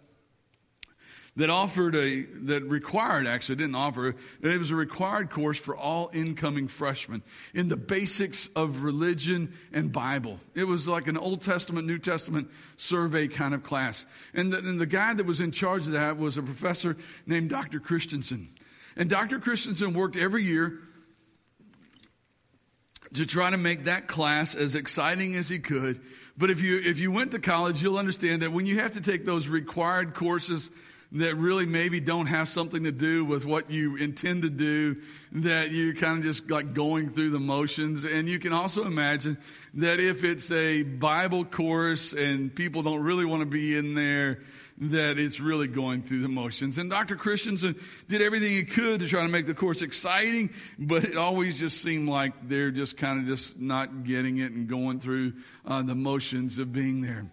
that 1.37 1.49
offered 1.49 1.95
a, 1.95 2.23
that 2.23 2.63
required, 2.63 3.25
actually 3.25 3.55
didn't 3.55 3.75
offer, 3.75 4.15
it 4.41 4.59
was 4.59 4.69
a 4.69 4.75
required 4.75 5.29
course 5.29 5.57
for 5.57 5.75
all 5.75 6.11
incoming 6.13 6.67
freshmen 6.67 7.23
in 7.53 7.69
the 7.69 7.77
basics 7.77 8.49
of 8.55 8.83
religion 8.83 9.53
and 9.71 9.93
Bible. 9.93 10.39
It 10.55 10.65
was 10.65 10.87
like 10.87 11.07
an 11.07 11.17
Old 11.17 11.41
Testament, 11.41 11.87
New 11.87 11.99
Testament 11.99 12.49
survey 12.77 13.29
kind 13.29 13.53
of 13.53 13.63
class. 13.63 14.05
And 14.33 14.51
the, 14.51 14.57
and 14.57 14.79
the 14.79 14.85
guy 14.85 15.13
that 15.13 15.25
was 15.25 15.39
in 15.39 15.51
charge 15.51 15.87
of 15.87 15.93
that 15.93 16.17
was 16.17 16.37
a 16.37 16.43
professor 16.43 16.97
named 17.25 17.49
Dr. 17.49 17.79
Christensen. 17.79 18.49
And 18.95 19.09
Dr. 19.09 19.39
Christensen 19.39 19.93
worked 19.93 20.15
every 20.15 20.45
year 20.45 20.79
to 23.13 23.25
try 23.25 23.49
to 23.49 23.57
make 23.57 23.85
that 23.85 24.07
class 24.07 24.55
as 24.55 24.75
exciting 24.75 25.35
as 25.35 25.49
he 25.49 25.59
could. 25.59 26.01
But 26.37 26.49
if 26.49 26.61
you, 26.61 26.77
if 26.77 26.99
you 26.99 27.11
went 27.11 27.31
to 27.31 27.39
college, 27.39 27.81
you'll 27.81 27.97
understand 27.97 28.41
that 28.41 28.51
when 28.51 28.65
you 28.65 28.79
have 28.79 28.93
to 28.93 29.01
take 29.01 29.25
those 29.25 29.47
required 29.47 30.15
courses 30.15 30.69
that 31.13 31.35
really 31.35 31.65
maybe 31.65 31.99
don't 31.99 32.27
have 32.27 32.47
something 32.47 32.83
to 32.83 32.91
do 32.91 33.25
with 33.25 33.45
what 33.45 33.69
you 33.69 33.97
intend 33.97 34.43
to 34.43 34.49
do, 34.49 34.95
that 35.33 35.71
you're 35.71 35.93
kind 35.93 36.19
of 36.19 36.23
just 36.23 36.49
like 36.49 36.73
going 36.73 37.09
through 37.09 37.31
the 37.31 37.39
motions. 37.39 38.05
And 38.05 38.29
you 38.29 38.39
can 38.39 38.53
also 38.53 38.85
imagine 38.85 39.37
that 39.73 39.99
if 39.99 40.23
it's 40.23 40.49
a 40.51 40.83
Bible 40.83 41.43
course 41.43 42.13
and 42.13 42.53
people 42.53 42.83
don't 42.83 43.01
really 43.01 43.25
want 43.25 43.41
to 43.41 43.45
be 43.45 43.75
in 43.75 43.93
there, 43.93 44.39
that 44.77 45.19
it's 45.19 45.39
really 45.39 45.67
going 45.67 46.01
through 46.01 46.21
the 46.21 46.29
motions. 46.29 46.77
And 46.77 46.89
Dr. 46.89 47.15
Christensen 47.15 47.75
did 48.07 48.21
everything 48.21 48.49
he 48.49 48.63
could 48.63 49.01
to 49.01 49.07
try 49.07 49.21
to 49.21 49.27
make 49.27 49.45
the 49.45 49.53
course 49.53 49.81
exciting, 49.81 50.49
but 50.79 51.03
it 51.03 51.17
always 51.17 51.59
just 51.59 51.81
seemed 51.81 52.09
like 52.09 52.47
they're 52.47 52.71
just 52.71 52.97
kind 52.97 53.19
of 53.19 53.27
just 53.27 53.59
not 53.59 54.03
getting 54.03 54.37
it 54.37 54.53
and 54.53 54.67
going 54.67 54.99
through 54.99 55.33
uh, 55.65 55.83
the 55.83 55.93
motions 55.93 56.57
of 56.57 56.73
being 56.73 57.01
there. 57.01 57.25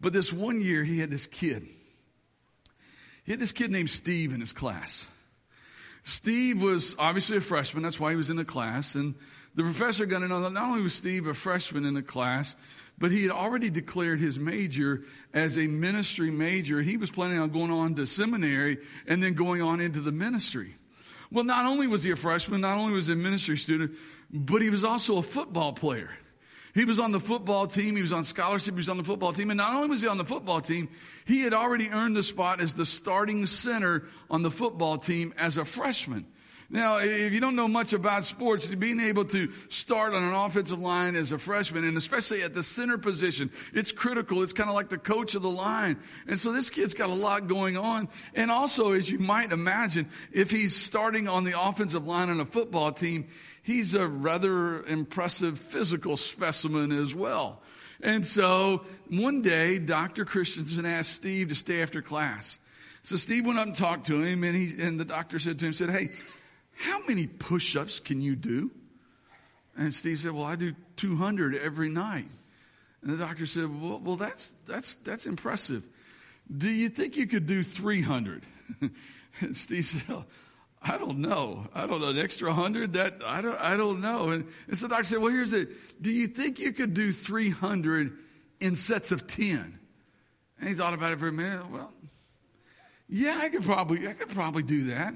But 0.00 0.12
this 0.12 0.32
one 0.32 0.60
year, 0.60 0.84
he 0.84 0.98
had 0.98 1.10
this 1.10 1.26
kid. 1.26 1.66
He 3.24 3.32
had 3.32 3.40
this 3.40 3.52
kid 3.52 3.70
named 3.70 3.90
Steve 3.90 4.32
in 4.32 4.40
his 4.40 4.52
class. 4.52 5.06
Steve 6.04 6.60
was 6.60 6.94
obviously 6.98 7.38
a 7.38 7.40
freshman. 7.40 7.82
That's 7.82 7.98
why 7.98 8.10
he 8.10 8.16
was 8.16 8.30
in 8.30 8.36
the 8.36 8.44
class. 8.44 8.94
And 8.94 9.14
the 9.54 9.62
professor 9.62 10.04
got 10.04 10.20
to 10.20 10.28
know 10.28 10.42
that 10.42 10.52
not 10.52 10.64
only 10.64 10.82
was 10.82 10.94
Steve 10.94 11.26
a 11.26 11.34
freshman 11.34 11.86
in 11.86 11.94
the 11.94 12.02
class, 12.02 12.54
but 12.98 13.10
he 13.10 13.22
had 13.22 13.32
already 13.32 13.70
declared 13.70 14.20
his 14.20 14.38
major 14.38 15.02
as 15.32 15.56
a 15.58 15.66
ministry 15.66 16.30
major. 16.30 16.82
He 16.82 16.96
was 16.96 17.10
planning 17.10 17.38
on 17.38 17.50
going 17.50 17.70
on 17.70 17.94
to 17.94 18.06
seminary 18.06 18.78
and 19.06 19.22
then 19.22 19.34
going 19.34 19.62
on 19.62 19.80
into 19.80 20.00
the 20.00 20.12
ministry. 20.12 20.74
Well, 21.32 21.44
not 21.44 21.64
only 21.64 21.86
was 21.86 22.02
he 22.02 22.10
a 22.10 22.16
freshman, 22.16 22.60
not 22.60 22.76
only 22.76 22.92
was 22.92 23.06
he 23.06 23.14
a 23.14 23.16
ministry 23.16 23.56
student, 23.56 23.92
but 24.30 24.60
he 24.60 24.70
was 24.70 24.84
also 24.84 25.16
a 25.16 25.22
football 25.22 25.72
player. 25.72 26.10
He 26.74 26.84
was 26.84 26.98
on 26.98 27.12
the 27.12 27.20
football 27.20 27.68
team. 27.68 27.94
He 27.94 28.02
was 28.02 28.12
on 28.12 28.24
scholarship. 28.24 28.74
He 28.74 28.78
was 28.78 28.88
on 28.88 28.96
the 28.96 29.04
football 29.04 29.32
team. 29.32 29.50
And 29.50 29.58
not 29.58 29.74
only 29.74 29.88
was 29.88 30.02
he 30.02 30.08
on 30.08 30.18
the 30.18 30.24
football 30.24 30.60
team, 30.60 30.88
he 31.24 31.40
had 31.40 31.54
already 31.54 31.88
earned 31.90 32.16
the 32.16 32.22
spot 32.22 32.60
as 32.60 32.74
the 32.74 32.84
starting 32.84 33.46
center 33.46 34.08
on 34.28 34.42
the 34.42 34.50
football 34.50 34.98
team 34.98 35.32
as 35.38 35.56
a 35.56 35.64
freshman. 35.64 36.26
Now, 36.70 36.96
if 36.96 37.32
you 37.32 37.40
don't 37.40 37.54
know 37.54 37.68
much 37.68 37.92
about 37.92 38.24
sports, 38.24 38.66
being 38.66 38.98
able 38.98 39.26
to 39.26 39.52
start 39.68 40.14
on 40.14 40.24
an 40.24 40.34
offensive 40.34 40.80
line 40.80 41.14
as 41.14 41.30
a 41.30 41.38
freshman, 41.38 41.84
and 41.84 41.96
especially 41.96 42.42
at 42.42 42.54
the 42.54 42.62
center 42.62 42.98
position, 42.98 43.52
it's 43.72 43.92
critical. 43.92 44.42
It's 44.42 44.52
kind 44.52 44.68
of 44.68 44.74
like 44.74 44.88
the 44.88 44.98
coach 44.98 45.36
of 45.36 45.42
the 45.42 45.50
line. 45.50 45.98
And 46.26 46.40
so 46.40 46.52
this 46.52 46.70
kid's 46.70 46.94
got 46.94 47.10
a 47.10 47.14
lot 47.14 47.46
going 47.46 47.76
on. 47.76 48.08
And 48.34 48.50
also, 48.50 48.92
as 48.92 49.08
you 49.08 49.18
might 49.20 49.52
imagine, 49.52 50.08
if 50.32 50.50
he's 50.50 50.74
starting 50.74 51.28
on 51.28 51.44
the 51.44 51.60
offensive 51.60 52.06
line 52.06 52.30
on 52.30 52.40
a 52.40 52.46
football 52.46 52.90
team, 52.90 53.28
he's 53.64 53.94
a 53.94 54.06
rather 54.06 54.84
impressive 54.84 55.58
physical 55.58 56.16
specimen 56.16 56.92
as 56.92 57.12
well. 57.12 57.60
And 58.00 58.24
so 58.24 58.84
one 59.08 59.42
day, 59.42 59.80
Dr. 59.80 60.24
Christensen 60.24 60.86
asked 60.86 61.10
Steve 61.10 61.48
to 61.48 61.56
stay 61.56 61.82
after 61.82 62.00
class. 62.00 62.58
So 63.02 63.16
Steve 63.16 63.44
went 63.44 63.58
up 63.58 63.66
and 63.66 63.74
talked 63.74 64.06
to 64.06 64.22
him, 64.22 64.44
and 64.44 64.56
he 64.56 64.80
and 64.80 65.00
the 65.00 65.04
doctor 65.04 65.38
said 65.38 65.58
to 65.58 65.66
him, 65.66 65.72
said, 65.72 65.90
"Hey, 65.90 66.08
how 66.76 67.04
many 67.06 67.26
push 67.26 67.76
ups 67.76 68.00
can 68.00 68.20
you 68.20 68.36
do? 68.36 68.70
And 69.76 69.94
Steve 69.94 70.20
said, 70.20 70.32
Well, 70.32 70.44
I 70.44 70.56
do 70.56 70.74
200 70.96 71.56
every 71.56 71.88
night. 71.88 72.28
And 73.02 73.12
the 73.12 73.16
doctor 73.16 73.46
said, 73.46 73.68
Well, 73.80 74.00
well 74.00 74.16
that's, 74.16 74.52
that's, 74.66 74.94
that's 75.04 75.26
impressive. 75.26 75.86
Do 76.54 76.70
you 76.70 76.88
think 76.88 77.16
you 77.16 77.26
could 77.26 77.46
do 77.46 77.62
300? 77.62 78.44
and 79.40 79.56
Steve 79.56 79.86
said, 79.86 80.24
I 80.84 80.98
don't 80.98 81.18
know. 81.18 81.66
I 81.74 81.86
don't 81.86 82.00
know. 82.00 82.08
An 82.08 82.18
extra 82.18 82.52
hundred? 82.52 82.92
That 82.92 83.22
I 83.24 83.40
don't. 83.40 83.58
I 83.58 83.76
don't 83.76 84.00
know. 84.00 84.30
And, 84.30 84.46
and 84.68 84.76
so 84.76 84.86
the 84.86 84.90
doctor 84.90 85.04
said, 85.04 85.18
"Well, 85.18 85.32
here's 85.32 85.52
it. 85.52 85.70
Do 86.02 86.10
you 86.10 86.26
think 86.26 86.58
you 86.58 86.72
could 86.72 86.92
do 86.92 87.12
300 87.12 88.16
in 88.60 88.76
sets 88.76 89.10
of 89.10 89.26
10?" 89.26 89.78
And 90.60 90.68
he 90.68 90.74
thought 90.74 90.94
about 90.94 91.12
it 91.12 91.18
for 91.18 91.28
a 91.28 91.32
minute. 91.32 91.70
Well, 91.70 91.90
yeah, 93.08 93.38
I 93.40 93.48
could 93.48 93.64
probably. 93.64 94.06
I 94.06 94.12
could 94.12 94.28
probably 94.28 94.62
do 94.62 94.88
that. 94.88 95.14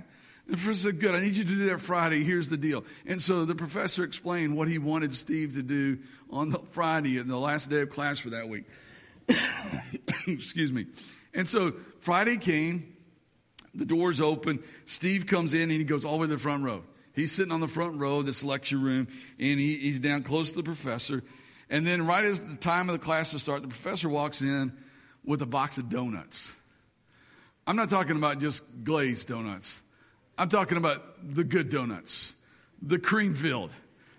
The 0.48 0.56
professor 0.56 0.88
said, 0.88 1.00
Good, 1.00 1.14
I 1.14 1.20
need 1.20 1.34
you 1.34 1.44
to 1.44 1.50
do 1.50 1.66
that 1.66 1.80
Friday. 1.80 2.24
Here's 2.24 2.48
the 2.48 2.56
deal. 2.56 2.84
And 3.04 3.20
so 3.20 3.44
the 3.44 3.54
professor 3.54 4.02
explained 4.02 4.56
what 4.56 4.66
he 4.66 4.78
wanted 4.78 5.12
Steve 5.12 5.54
to 5.56 5.62
do 5.62 5.98
on 6.30 6.48
the 6.48 6.58
Friday 6.72 7.18
and 7.18 7.28
the 7.28 7.36
last 7.36 7.68
day 7.68 7.82
of 7.82 7.90
class 7.90 8.18
for 8.18 8.30
that 8.30 8.48
week. 8.48 8.64
Excuse 10.26 10.72
me. 10.72 10.86
And 11.34 11.46
so 11.46 11.74
Friday 12.00 12.38
came, 12.38 12.96
the 13.78 13.86
doors 13.86 14.20
open, 14.20 14.62
Steve 14.86 15.26
comes 15.26 15.54
in 15.54 15.62
and 15.62 15.72
he 15.72 15.84
goes 15.84 16.04
all 16.04 16.14
the 16.14 16.18
way 16.18 16.26
to 16.26 16.34
the 16.34 16.40
front 16.40 16.64
row. 16.64 16.82
He's 17.14 17.32
sitting 17.32 17.52
on 17.52 17.60
the 17.60 17.68
front 17.68 17.98
row 17.98 18.18
of 18.18 18.26
this 18.26 18.44
lecture 18.44 18.76
room 18.76 19.08
and 19.38 19.60
he, 19.60 19.76
he's 19.76 19.98
down 19.98 20.22
close 20.22 20.50
to 20.50 20.56
the 20.56 20.62
professor. 20.62 21.22
And 21.70 21.86
then 21.86 22.06
right 22.06 22.24
as 22.24 22.40
the 22.40 22.56
time 22.56 22.88
of 22.88 22.98
the 22.98 23.04
class 23.04 23.30
to 23.32 23.38
start, 23.38 23.62
the 23.62 23.68
professor 23.68 24.08
walks 24.08 24.40
in 24.40 24.72
with 25.24 25.42
a 25.42 25.46
box 25.46 25.78
of 25.78 25.88
donuts. 25.88 26.50
I'm 27.66 27.76
not 27.76 27.90
talking 27.90 28.16
about 28.16 28.40
just 28.40 28.62
glazed 28.82 29.28
donuts. 29.28 29.78
I'm 30.36 30.48
talking 30.48 30.78
about 30.78 31.34
the 31.34 31.44
good 31.44 31.68
donuts, 31.68 32.34
the 32.80 32.98
cream 32.98 33.34
filled, 33.34 33.72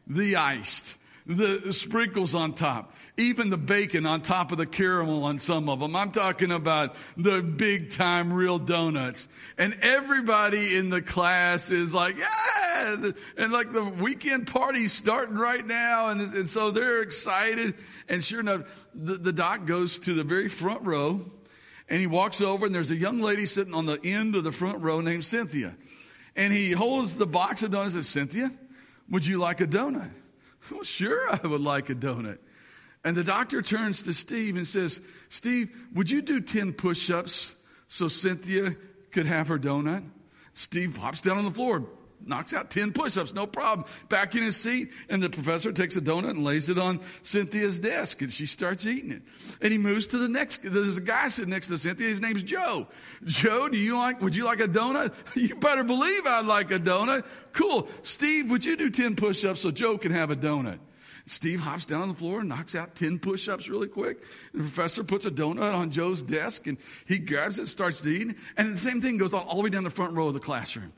the 0.06 0.36
iced, 0.36 0.96
the 1.26 1.72
sprinkles 1.72 2.34
on 2.34 2.54
top, 2.54 2.94
even 3.18 3.50
the 3.50 3.58
bacon 3.58 4.06
on 4.06 4.22
top 4.22 4.52
of 4.52 4.58
the 4.58 4.66
caramel 4.66 5.24
on 5.24 5.40
some 5.40 5.70
of 5.70 5.80
them. 5.80 5.96
I'm 5.96 6.12
talking 6.12 6.52
about 6.52 6.96
the 7.18 7.42
big 7.42 7.92
time 7.94 8.34
real 8.34 8.60
donuts. 8.60 9.28
And 9.58 9.78
everybody 9.82 10.76
in 10.76 10.90
the 10.90 11.02
class 11.02 11.70
is 11.70 11.94
like, 11.94 12.18
yeah! 12.18 13.12
And 13.38 13.52
like 13.52 13.74
the 13.74 13.84
weekend 13.84 14.48
party's 14.48 14.94
starting 14.94 15.36
right 15.36 15.66
now. 15.66 16.08
And, 16.08 16.22
and 16.34 16.50
so 16.50 16.72
they're 16.72 17.02
excited. 17.02 17.76
And 18.08 18.24
sure 18.24 18.40
enough, 18.40 18.62
the, 18.96 19.18
the 19.18 19.34
doc 19.34 19.66
goes 19.66 20.00
to 20.00 20.14
the 20.14 20.24
very 20.24 20.48
front 20.48 20.84
row 20.84 21.22
and 21.90 22.00
he 22.00 22.08
walks 22.08 22.42
over 22.42 22.66
and 22.66 22.74
there's 22.74 22.92
a 22.92 22.96
young 22.96 23.20
lady 23.20 23.46
sitting 23.46 23.74
on 23.74 23.86
the 23.86 24.00
end 24.04 24.36
of 24.36 24.44
the 24.44 24.52
front 24.52 24.82
row 24.82 25.02
named 25.02 25.26
Cynthia. 25.26 25.76
And 26.36 26.54
he 26.54 26.72
holds 26.72 27.16
the 27.16 27.26
box 27.28 27.64
of 27.64 27.72
donuts 27.72 27.96
and 27.96 28.06
says, 28.06 28.12
Cynthia, 28.12 28.52
would 29.10 29.26
you 29.26 29.40
like 29.40 29.62
a 29.62 29.68
donut? 29.68 30.12
Well, 30.74 30.84
sure, 30.84 31.34
I 31.34 31.46
would 31.46 31.62
like 31.62 31.90
a 31.90 31.96
donut. 31.96 32.38
And 33.04 33.16
the 33.16 33.24
doctor 33.24 33.62
turns 33.62 34.04
to 34.04 34.14
Steve 34.14 34.56
and 34.56 34.68
says, 34.68 35.02
Steve, 35.30 35.76
would 35.94 36.10
you 36.10 36.22
do 36.22 36.42
10 36.42 36.74
push 36.74 37.10
ups 37.10 37.56
so 37.88 38.08
Cynthia 38.08 38.76
could 39.12 39.26
have 39.26 39.48
her 39.48 39.58
donut? 39.58 40.04
Steve 40.54 40.98
hops 40.98 41.22
down 41.22 41.38
on 41.38 41.46
the 41.46 41.52
floor, 41.52 41.86
knocks 42.26 42.54
out 42.54 42.70
10 42.70 42.94
push 42.94 43.18
ups, 43.18 43.34
no 43.34 43.48
problem. 43.48 43.88
Back 44.10 44.36
in 44.36 44.44
his 44.44 44.56
seat, 44.58 44.92
and 45.10 45.22
the 45.22 45.30
professor 45.30 45.72
takes 45.72 45.96
a 45.96 46.02
donut 46.02 46.32
and 46.32 46.44
lays 46.44 46.70
it 46.70 46.78
on 46.78 47.00
Cynthia's 47.24 47.80
desk, 47.80 48.22
and 48.22 48.32
she 48.32 48.46
starts 48.46 48.86
eating 48.86 49.12
it. 49.12 49.22
And 49.62 49.72
he 49.72 49.78
moves 49.78 50.08
to 50.08 50.18
the 50.18 50.28
next, 50.28 50.62
there's 50.64 50.98
a 50.98 51.02
guy 51.02 51.28
sitting 51.28 51.50
next 51.50 51.68
to 51.68 51.78
Cynthia, 51.78 52.08
his 52.08 52.22
name's 52.22 52.44
Joe. 52.44 52.88
Joe, 53.26 53.70
do 53.70 53.78
you 53.78 53.98
like, 53.98 54.22
would 54.22 54.36
you 54.36 54.46
like 54.46 54.60
a 54.60 54.68
donut? 54.68 55.14
You 55.40 55.56
better 55.56 55.84
believe 55.84 56.28
I'd 56.28 56.46
like 56.46 56.70
a 56.72 56.80
donut. 56.80 57.24
Cool. 57.54 57.88
Steve, 58.04 58.52
would 58.52 58.66
you 58.66 58.76
do 58.76 58.90
10 58.90 59.16
push 59.16 59.46
ups 59.46 59.62
so 59.62 59.72
Joe 59.72 59.98
can 59.98 60.12
have 60.12 60.32
a 60.32 60.36
donut? 60.36 60.80
Steve 61.30 61.60
hops 61.60 61.86
down 61.86 62.02
on 62.02 62.08
the 62.08 62.16
floor 62.16 62.40
and 62.40 62.50
knocks 62.50 62.74
out 62.74 62.96
10 62.96 63.20
push 63.20 63.48
ups 63.48 63.70
really 63.70 63.88
quick. 63.88 64.24
The 64.54 64.60
professor 64.60 65.04
puts 65.04 65.26
a 65.26 65.32
donut 65.32 65.76
on 65.76 65.92
Joe's 65.92 66.24
desk 66.24 66.66
and 66.66 66.78
he 67.06 67.20
grabs 67.20 67.60
it, 67.60 67.68
starts 67.68 68.02
to 68.02 68.10
eat. 68.10 68.36
And 68.58 68.76
the 68.76 68.82
same 68.82 69.00
thing 69.00 69.18
goes 69.18 69.34
all, 69.34 69.44
all 69.44 69.58
the 69.58 69.64
way 69.64 69.70
down 69.70 69.84
the 69.84 69.92
front 69.92 70.14
row 70.14 70.28
of 70.28 70.34
the 70.34 70.40
classroom. 70.40 70.92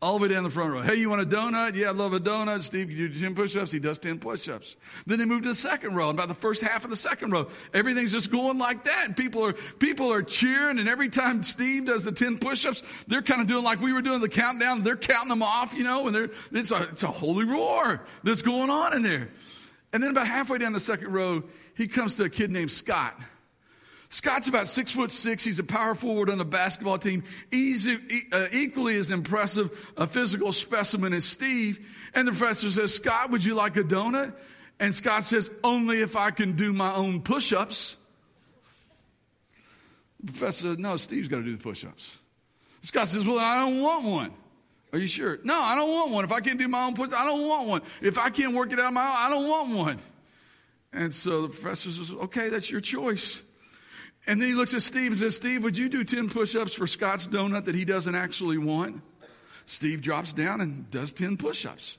All 0.00 0.16
the 0.16 0.22
way 0.22 0.28
down 0.28 0.44
the 0.44 0.50
front 0.50 0.72
row. 0.72 0.80
Hey, 0.80 0.94
you 0.94 1.10
want 1.10 1.22
a 1.22 1.26
donut? 1.26 1.74
Yeah, 1.74 1.88
I 1.88 1.90
love 1.90 2.12
a 2.12 2.20
donut. 2.20 2.62
Steve, 2.62 2.88
you 2.88 3.08
do 3.08 3.20
10 3.20 3.34
push 3.34 3.56
ups? 3.56 3.72
He 3.72 3.80
does 3.80 3.98
10 3.98 4.20
push 4.20 4.48
ups. 4.48 4.76
Then 5.06 5.18
they 5.18 5.24
move 5.24 5.42
to 5.42 5.48
the 5.48 5.54
second 5.56 5.96
row. 5.96 6.08
About 6.10 6.28
the 6.28 6.34
first 6.34 6.62
half 6.62 6.84
of 6.84 6.90
the 6.90 6.96
second 6.96 7.32
row, 7.32 7.48
everything's 7.74 8.12
just 8.12 8.30
going 8.30 8.58
like 8.58 8.84
that. 8.84 9.06
And 9.06 9.16
people 9.16 9.44
are, 9.44 9.54
people 9.54 10.12
are 10.12 10.22
cheering. 10.22 10.78
And 10.78 10.88
every 10.88 11.08
time 11.08 11.42
Steve 11.42 11.86
does 11.86 12.04
the 12.04 12.12
10 12.12 12.38
push 12.38 12.64
ups, 12.64 12.84
they're 13.08 13.22
kind 13.22 13.40
of 13.40 13.48
doing 13.48 13.64
like 13.64 13.80
we 13.80 13.92
were 13.92 14.02
doing 14.02 14.20
the 14.20 14.28
countdown. 14.28 14.84
They're 14.84 14.96
counting 14.96 15.30
them 15.30 15.42
off, 15.42 15.74
you 15.74 15.82
know, 15.82 16.06
and 16.06 16.14
they're, 16.14 16.30
it's 16.52 16.70
a, 16.70 16.82
it's 16.92 17.02
a 17.02 17.10
holy 17.10 17.44
roar 17.44 18.04
that's 18.22 18.42
going 18.42 18.70
on 18.70 18.94
in 18.94 19.02
there. 19.02 19.30
And 19.92 20.00
then 20.00 20.12
about 20.12 20.28
halfway 20.28 20.58
down 20.58 20.74
the 20.74 20.80
second 20.80 21.12
row, 21.12 21.42
he 21.74 21.88
comes 21.88 22.14
to 22.16 22.24
a 22.24 22.30
kid 22.30 22.52
named 22.52 22.70
Scott. 22.70 23.18
Scott's 24.10 24.48
about 24.48 24.68
six 24.68 24.90
foot 24.92 25.12
six. 25.12 25.44
He's 25.44 25.58
a 25.58 25.64
power 25.64 25.94
forward 25.94 26.30
on 26.30 26.38
the 26.38 26.44
basketball 26.44 26.98
team. 26.98 27.24
Easy, 27.52 27.98
uh, 28.32 28.46
equally 28.52 28.96
as 28.96 29.10
impressive 29.10 29.70
a 29.96 30.06
physical 30.06 30.52
specimen 30.52 31.12
as 31.12 31.26
Steve. 31.26 31.86
And 32.14 32.26
the 32.26 32.32
professor 32.32 32.70
says, 32.70 32.94
Scott, 32.94 33.30
would 33.30 33.44
you 33.44 33.54
like 33.54 33.76
a 33.76 33.82
donut? 33.82 34.32
And 34.80 34.94
Scott 34.94 35.24
says, 35.24 35.50
only 35.62 36.00
if 36.00 36.16
I 36.16 36.30
can 36.30 36.56
do 36.56 36.72
my 36.72 36.94
own 36.94 37.20
push-ups. 37.20 37.96
The 40.20 40.32
professor 40.32 40.68
says, 40.68 40.78
no, 40.78 40.96
Steve's 40.96 41.28
got 41.28 41.38
to 41.38 41.42
do 41.42 41.56
the 41.56 41.62
push-ups. 41.62 42.10
Scott 42.82 43.08
says, 43.08 43.26
well, 43.26 43.38
I 43.38 43.56
don't 43.56 43.80
want 43.82 44.04
one. 44.04 44.32
Are 44.92 44.98
you 44.98 45.06
sure? 45.06 45.38
No, 45.44 45.60
I 45.60 45.74
don't 45.74 45.90
want 45.90 46.10
one. 46.12 46.24
If 46.24 46.32
I 46.32 46.40
can't 46.40 46.58
do 46.58 46.66
my 46.66 46.86
own 46.86 46.94
push, 46.94 47.12
I 47.12 47.26
don't 47.26 47.46
want 47.46 47.68
one. 47.68 47.82
If 48.00 48.16
I 48.16 48.30
can't 48.30 48.54
work 48.54 48.72
it 48.72 48.80
out 48.80 48.90
my 48.92 49.06
own, 49.06 49.16
I 49.16 49.28
don't 49.28 49.48
want 49.48 49.70
one. 49.70 49.98
And 50.94 51.14
so 51.14 51.42
the 51.42 51.48
professor 51.48 51.90
says, 51.90 52.10
okay, 52.10 52.48
that's 52.48 52.70
your 52.70 52.80
choice. 52.80 53.42
And 54.28 54.42
then 54.42 54.50
he 54.50 54.54
looks 54.54 54.74
at 54.74 54.82
Steve 54.82 55.12
and 55.12 55.16
says, 55.16 55.36
Steve, 55.36 55.64
would 55.64 55.78
you 55.78 55.88
do 55.88 56.04
10 56.04 56.28
push 56.28 56.54
ups 56.54 56.74
for 56.74 56.86
Scott's 56.86 57.26
donut 57.26 57.64
that 57.64 57.74
he 57.74 57.86
doesn't 57.86 58.14
actually 58.14 58.58
want? 58.58 59.00
Steve 59.64 60.02
drops 60.02 60.34
down 60.34 60.60
and 60.60 60.88
does 60.90 61.14
10 61.14 61.38
push 61.38 61.64
ups. 61.64 61.96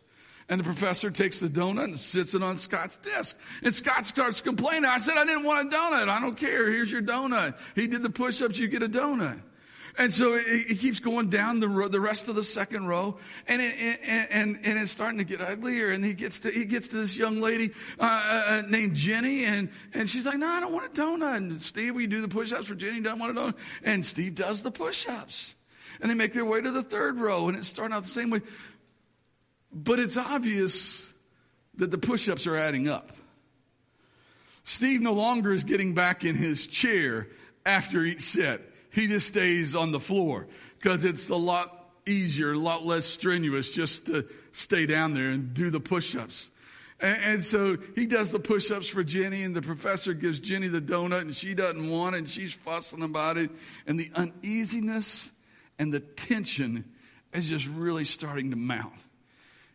And 0.47 0.59
the 0.59 0.63
professor 0.63 1.09
takes 1.09 1.39
the 1.39 1.49
donut 1.49 1.85
and 1.85 1.99
sits 1.99 2.35
it 2.35 2.43
on 2.43 2.59
Scott's 2.59 2.97
desk. 2.97 3.35
And 3.63 3.73
Scott 3.73 4.05
starts 4.05 4.41
complaining. 4.41 4.85
I 4.85 4.97
said, 4.97 5.17
I 5.17 5.25
didn't 5.25 5.43
want 5.43 5.73
a 5.73 5.75
donut. 5.75 6.07
I 6.07 6.21
don't 6.21 6.37
care. 6.37 6.69
Here's 6.71 6.91
your 6.91 7.01
donut. 7.01 7.55
He 7.73 7.87
did 7.87 8.03
the 8.03 8.11
push 8.11 8.41
ups. 8.43 8.59
You 8.59 8.67
get 8.67 8.83
a 8.83 8.89
donut. 8.89 9.41
And 9.99 10.13
so 10.13 10.35
it, 10.35 10.45
it, 10.47 10.79
keeps 10.79 11.01
going 11.01 11.29
down 11.29 11.59
the 11.59 11.89
the 11.89 11.99
rest 11.99 12.29
of 12.29 12.35
the 12.35 12.43
second 12.43 12.87
row, 12.87 13.17
and 13.49 13.61
it, 13.61 13.99
and 14.31 14.57
and 14.63 14.79
it's 14.79 14.91
starting 14.91 15.17
to 15.17 15.25
get 15.25 15.41
uglier. 15.41 15.91
And 15.91 16.05
he 16.05 16.13
gets 16.13 16.39
to 16.39 16.49
he 16.49 16.63
gets 16.63 16.87
to 16.87 16.95
this 16.95 17.17
young 17.17 17.41
lady 17.41 17.71
uh, 17.99 18.03
uh, 18.03 18.43
uh, 18.47 18.61
named 18.65 18.95
Jenny, 18.95 19.43
and 19.43 19.69
and 19.93 20.09
she's 20.09 20.25
like, 20.25 20.37
"No, 20.37 20.47
I 20.47 20.61
don't 20.61 20.71
want 20.71 20.85
a 20.85 21.01
donut." 21.01 21.35
And 21.35 21.61
Steve, 21.61 21.95
will 21.95 22.01
you 22.01 22.07
do 22.07 22.21
the 22.21 22.29
push-ups 22.29 22.65
for 22.67 22.75
Jenny? 22.75 23.01
Don't 23.01 23.19
want 23.19 23.37
a 23.37 23.41
donut. 23.41 23.55
And 23.83 24.05
Steve 24.05 24.35
does 24.35 24.61
the 24.61 24.71
push-ups, 24.71 25.55
and 25.99 26.09
they 26.09 26.15
make 26.15 26.31
their 26.31 26.45
way 26.45 26.61
to 26.61 26.71
the 26.71 26.83
third 26.83 27.19
row, 27.19 27.49
and 27.49 27.57
it's 27.57 27.67
starting 27.67 27.93
out 27.93 28.03
the 28.03 28.09
same 28.09 28.29
way. 28.29 28.39
But 29.73 29.99
it's 29.99 30.15
obvious 30.15 31.05
that 31.75 31.91
the 31.91 31.97
push-ups 31.97 32.47
are 32.47 32.55
adding 32.55 32.87
up. 32.87 33.11
Steve 34.63 35.01
no 35.01 35.11
longer 35.11 35.51
is 35.51 35.65
getting 35.65 35.93
back 35.93 36.23
in 36.23 36.35
his 36.35 36.67
chair 36.67 37.27
after 37.65 38.05
each 38.05 38.21
set 38.21 38.61
he 38.99 39.07
just 39.07 39.27
stays 39.27 39.75
on 39.75 39.91
the 39.91 39.99
floor 39.99 40.47
because 40.77 41.05
it's 41.05 41.29
a 41.29 41.35
lot 41.35 41.89
easier, 42.05 42.53
a 42.53 42.57
lot 42.57 42.85
less 42.85 43.05
strenuous 43.05 43.69
just 43.69 44.07
to 44.07 44.25
stay 44.51 44.85
down 44.85 45.13
there 45.13 45.29
and 45.29 45.53
do 45.53 45.69
the 45.69 45.79
push-ups. 45.79 46.51
And, 46.99 47.17
and, 47.23 47.45
so 47.45 47.77
he 47.95 48.05
does 48.05 48.31
the 48.31 48.39
push-ups 48.39 48.89
for 48.89 49.03
Jenny 49.03 49.43
and 49.43 49.55
the 49.55 49.61
professor 49.61 50.13
gives 50.13 50.41
Jenny 50.41 50.67
the 50.67 50.81
donut 50.81 51.21
and 51.21 51.35
she 51.35 51.53
doesn't 51.53 51.89
want 51.89 52.15
it 52.15 52.19
and 52.19 52.29
she's 52.29 52.51
fussing 52.51 53.01
about 53.01 53.37
it. 53.37 53.51
And 53.87 53.97
the 53.97 54.11
uneasiness 54.15 55.31
and 55.77 55.93
the 55.93 56.01
tension 56.01 56.83
is 57.33 57.47
just 57.47 57.67
really 57.67 58.03
starting 58.03 58.51
to 58.51 58.57
mount. 58.57 58.93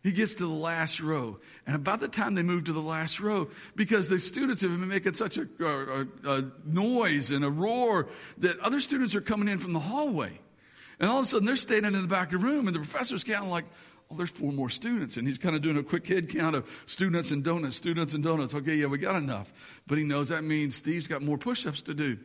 He 0.05 0.11
gets 0.11 0.35
to 0.35 0.45
the 0.45 0.53
last 0.53 0.99
row. 0.99 1.39
And 1.65 1.75
about 1.75 1.99
the 1.99 2.07
time 2.07 2.35
they 2.35 2.43
move 2.43 2.65
to 2.65 2.73
the 2.73 2.79
last 2.79 3.19
row, 3.19 3.49
because 3.75 4.07
the 4.07 4.19
students 4.19 4.61
have 4.61 4.69
been 4.69 4.87
making 4.87 5.15
such 5.15 5.37
a, 5.37 5.47
a, 5.59 6.05
a, 6.29 6.43
noise 6.63 7.31
and 7.31 7.43
a 7.43 7.49
roar 7.49 8.07
that 8.37 8.59
other 8.59 8.79
students 8.79 9.15
are 9.15 9.21
coming 9.21 9.47
in 9.47 9.57
from 9.57 9.73
the 9.73 9.79
hallway. 9.79 10.39
And 10.99 11.09
all 11.09 11.21
of 11.21 11.25
a 11.25 11.27
sudden 11.27 11.47
they're 11.47 11.55
standing 11.55 11.95
in 11.95 12.03
the 12.03 12.07
back 12.07 12.31
of 12.31 12.39
the 12.39 12.47
room 12.47 12.67
and 12.67 12.75
the 12.75 12.81
professor's 12.81 13.23
counting 13.23 13.49
like, 13.49 13.65
oh, 14.11 14.15
there's 14.15 14.29
four 14.29 14.53
more 14.53 14.69
students. 14.69 15.17
And 15.17 15.27
he's 15.27 15.39
kind 15.39 15.55
of 15.55 15.63
doing 15.63 15.77
a 15.77 15.83
quick 15.83 16.07
head 16.07 16.29
count 16.29 16.55
of 16.55 16.69
students 16.85 17.31
and 17.31 17.43
donuts, 17.43 17.75
students 17.75 18.13
and 18.13 18.23
donuts. 18.23 18.53
Okay, 18.53 18.75
yeah, 18.75 18.85
we 18.85 18.99
got 18.99 19.15
enough. 19.15 19.51
But 19.87 19.97
he 19.97 20.03
knows 20.03 20.29
that 20.29 20.43
means 20.43 20.75
Steve's 20.75 21.07
got 21.07 21.23
more 21.23 21.39
push-ups 21.39 21.81
to 21.81 21.95
do. 21.95 22.19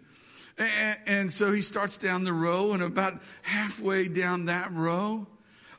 And, 0.58 0.98
and 1.06 1.32
so 1.32 1.50
he 1.50 1.62
starts 1.62 1.96
down 1.96 2.24
the 2.24 2.34
row 2.34 2.74
and 2.74 2.82
about 2.82 3.22
halfway 3.40 4.06
down 4.06 4.44
that 4.44 4.70
row, 4.70 5.26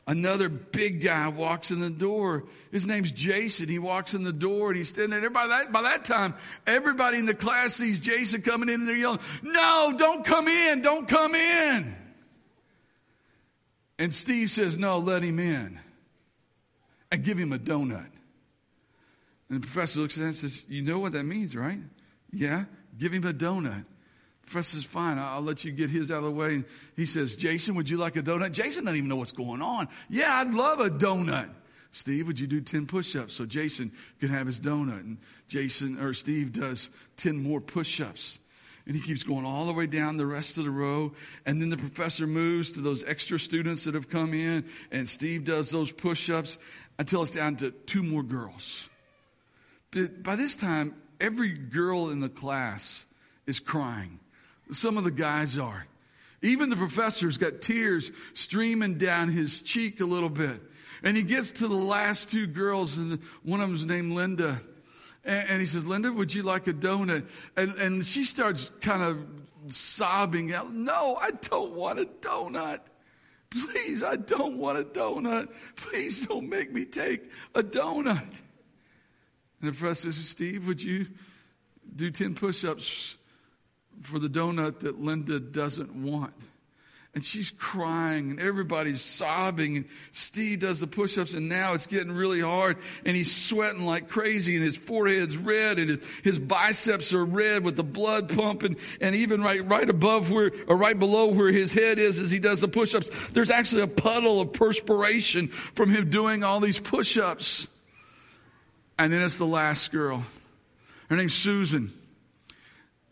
Another 0.06 0.48
big 0.48 1.00
guy 1.00 1.28
walks 1.28 1.70
in 1.70 1.78
the 1.78 1.90
door. 1.90 2.44
His 2.72 2.86
name's 2.86 3.12
Jason. 3.12 3.68
He 3.68 3.78
walks 3.78 4.14
in 4.14 4.24
the 4.24 4.32
door 4.32 4.68
and 4.68 4.76
he's 4.76 4.88
standing 4.88 5.20
there. 5.20 5.30
By 5.30 5.46
that, 5.46 5.70
by 5.70 5.82
that 5.82 6.04
time, 6.04 6.34
everybody 6.66 7.18
in 7.18 7.26
the 7.26 7.34
class 7.34 7.74
sees 7.74 8.00
Jason 8.00 8.42
coming 8.42 8.68
in 8.68 8.80
and 8.80 8.88
they're 8.88 8.96
yelling, 8.96 9.20
No, 9.42 9.94
don't 9.96 10.24
come 10.24 10.48
in. 10.48 10.82
Don't 10.82 11.06
come 11.06 11.36
in. 11.36 11.94
And 13.98 14.12
Steve 14.12 14.50
says, 14.50 14.76
No, 14.76 14.98
let 14.98 15.22
him 15.22 15.38
in. 15.38 15.78
And 17.12 17.22
give 17.22 17.38
him 17.38 17.52
a 17.52 17.58
donut. 17.58 18.10
And 19.48 19.62
the 19.62 19.66
professor 19.66 20.00
looks 20.00 20.16
at 20.16 20.22
him 20.22 20.28
and 20.28 20.36
says, 20.36 20.64
You 20.66 20.82
know 20.82 20.98
what 20.98 21.12
that 21.12 21.24
means, 21.24 21.54
right? 21.54 21.78
Yeah, 22.32 22.64
give 22.98 23.12
him 23.12 23.24
a 23.24 23.32
donut. 23.32 23.84
Professor 24.52 24.76
says, 24.76 24.84
fine, 24.84 25.18
I'll 25.18 25.40
let 25.40 25.64
you 25.64 25.72
get 25.72 25.88
his 25.88 26.10
out 26.10 26.18
of 26.18 26.24
the 26.24 26.30
way. 26.30 26.56
And 26.56 26.64
he 26.94 27.06
says, 27.06 27.36
Jason, 27.36 27.74
would 27.76 27.88
you 27.88 27.96
like 27.96 28.16
a 28.16 28.22
donut? 28.22 28.52
Jason 28.52 28.84
doesn't 28.84 28.98
even 28.98 29.08
know 29.08 29.16
what's 29.16 29.32
going 29.32 29.62
on. 29.62 29.88
Yeah, 30.10 30.36
I'd 30.36 30.52
love 30.52 30.78
a 30.78 30.90
donut. 30.90 31.48
Steve, 31.90 32.26
would 32.26 32.38
you 32.38 32.46
do 32.46 32.60
10 32.60 32.86
push-ups 32.86 33.32
so 33.32 33.46
Jason 33.46 33.92
can 34.20 34.28
have 34.28 34.46
his 34.46 34.60
donut? 34.60 35.00
And 35.00 35.16
Jason, 35.48 35.98
or 35.98 36.12
Steve 36.12 36.52
does 36.52 36.90
10 37.16 37.42
more 37.42 37.62
push-ups. 37.62 38.38
And 38.84 38.94
he 38.94 39.00
keeps 39.00 39.22
going 39.22 39.46
all 39.46 39.64
the 39.64 39.72
way 39.72 39.86
down 39.86 40.18
the 40.18 40.26
rest 40.26 40.58
of 40.58 40.64
the 40.64 40.70
row. 40.70 41.12
And 41.46 41.60
then 41.62 41.70
the 41.70 41.78
professor 41.78 42.26
moves 42.26 42.72
to 42.72 42.82
those 42.82 43.04
extra 43.04 43.40
students 43.40 43.84
that 43.84 43.94
have 43.94 44.10
come 44.10 44.34
in. 44.34 44.66
And 44.90 45.08
Steve 45.08 45.44
does 45.44 45.70
those 45.70 45.90
push-ups 45.90 46.58
until 46.98 47.22
it's 47.22 47.32
down 47.32 47.56
to 47.56 47.70
two 47.70 48.02
more 48.02 48.22
girls. 48.22 48.86
But 49.92 50.22
by 50.22 50.36
this 50.36 50.56
time, 50.56 50.94
every 51.18 51.52
girl 51.52 52.10
in 52.10 52.20
the 52.20 52.28
class 52.28 53.06
is 53.46 53.58
crying 53.58 54.18
some 54.72 54.98
of 54.98 55.04
the 55.04 55.10
guys 55.10 55.58
are. 55.58 55.86
Even 56.42 56.70
the 56.70 56.76
professor's 56.76 57.38
got 57.38 57.60
tears 57.60 58.10
streaming 58.34 58.98
down 58.98 59.28
his 59.28 59.60
cheek 59.60 60.00
a 60.00 60.04
little 60.04 60.28
bit. 60.28 60.60
And 61.04 61.16
he 61.16 61.22
gets 61.22 61.52
to 61.52 61.68
the 61.68 61.74
last 61.74 62.30
two 62.30 62.46
girls, 62.46 62.98
and 62.98 63.20
one 63.42 63.60
of 63.60 63.68
them's 63.68 63.86
named 63.86 64.12
Linda. 64.12 64.60
And, 65.24 65.50
and 65.50 65.60
he 65.60 65.66
says, 65.66 65.84
Linda, 65.84 66.12
would 66.12 66.34
you 66.34 66.42
like 66.42 66.66
a 66.66 66.72
donut? 66.72 67.26
And, 67.56 67.74
and 67.74 68.06
she 68.06 68.24
starts 68.24 68.70
kind 68.80 69.02
of 69.02 69.24
sobbing 69.68 70.52
out, 70.52 70.72
No, 70.72 71.16
I 71.20 71.30
don't 71.30 71.72
want 71.72 72.00
a 72.00 72.06
donut. 72.06 72.80
Please, 73.50 74.02
I 74.02 74.16
don't 74.16 74.56
want 74.56 74.78
a 74.78 74.84
donut. 74.84 75.48
Please 75.76 76.26
don't 76.26 76.48
make 76.48 76.72
me 76.72 76.84
take 76.84 77.30
a 77.54 77.62
donut. 77.62 78.22
And 79.60 79.70
the 79.70 79.72
professor 79.72 80.12
says, 80.12 80.28
Steve, 80.28 80.66
would 80.66 80.82
you 80.82 81.06
do 81.94 82.10
10 82.10 82.34
push 82.34 82.64
ups 82.64 83.16
for 84.02 84.18
the 84.18 84.28
donut 84.28 84.80
that 84.80 85.00
Linda 85.00 85.38
doesn't 85.38 85.94
want? 85.94 86.34
and 87.14 87.24
she's 87.24 87.50
crying 87.50 88.30
and 88.30 88.40
everybody's 88.40 89.02
sobbing 89.02 89.76
and 89.76 89.84
Steve 90.12 90.60
does 90.60 90.80
the 90.80 90.86
push-ups 90.86 91.34
and 91.34 91.46
now 91.46 91.74
it's 91.74 91.86
getting 91.86 92.10
really 92.10 92.40
hard 92.40 92.78
and 93.04 93.14
he's 93.14 93.34
sweating 93.34 93.84
like 93.84 94.08
crazy 94.08 94.56
and 94.56 94.64
his 94.64 94.76
forehead's 94.76 95.36
red 95.36 95.78
and 95.78 95.90
his, 95.90 95.98
his 96.24 96.38
biceps 96.38 97.12
are 97.12 97.24
red 97.24 97.64
with 97.64 97.76
the 97.76 97.84
blood 97.84 98.34
pumping 98.34 98.76
and 99.00 99.14
even 99.14 99.42
right, 99.42 99.66
right 99.68 99.90
above 99.90 100.30
where, 100.30 100.52
or 100.66 100.76
right 100.76 100.98
below 100.98 101.26
where 101.26 101.52
his 101.52 101.72
head 101.72 101.98
is 101.98 102.18
as 102.18 102.30
he 102.30 102.38
does 102.38 102.62
the 102.62 102.68
push-ups, 102.68 103.10
there's 103.32 103.50
actually 103.50 103.82
a 103.82 103.88
puddle 103.88 104.40
of 104.40 104.52
perspiration 104.54 105.48
from 105.74 105.90
him 105.90 106.08
doing 106.08 106.42
all 106.42 106.60
these 106.60 106.78
push-ups. 106.78 107.68
And 108.98 109.12
then 109.12 109.20
it's 109.20 109.38
the 109.38 109.46
last 109.46 109.90
girl. 109.92 110.24
Her 111.10 111.16
name's 111.16 111.34
Susan. 111.34 111.92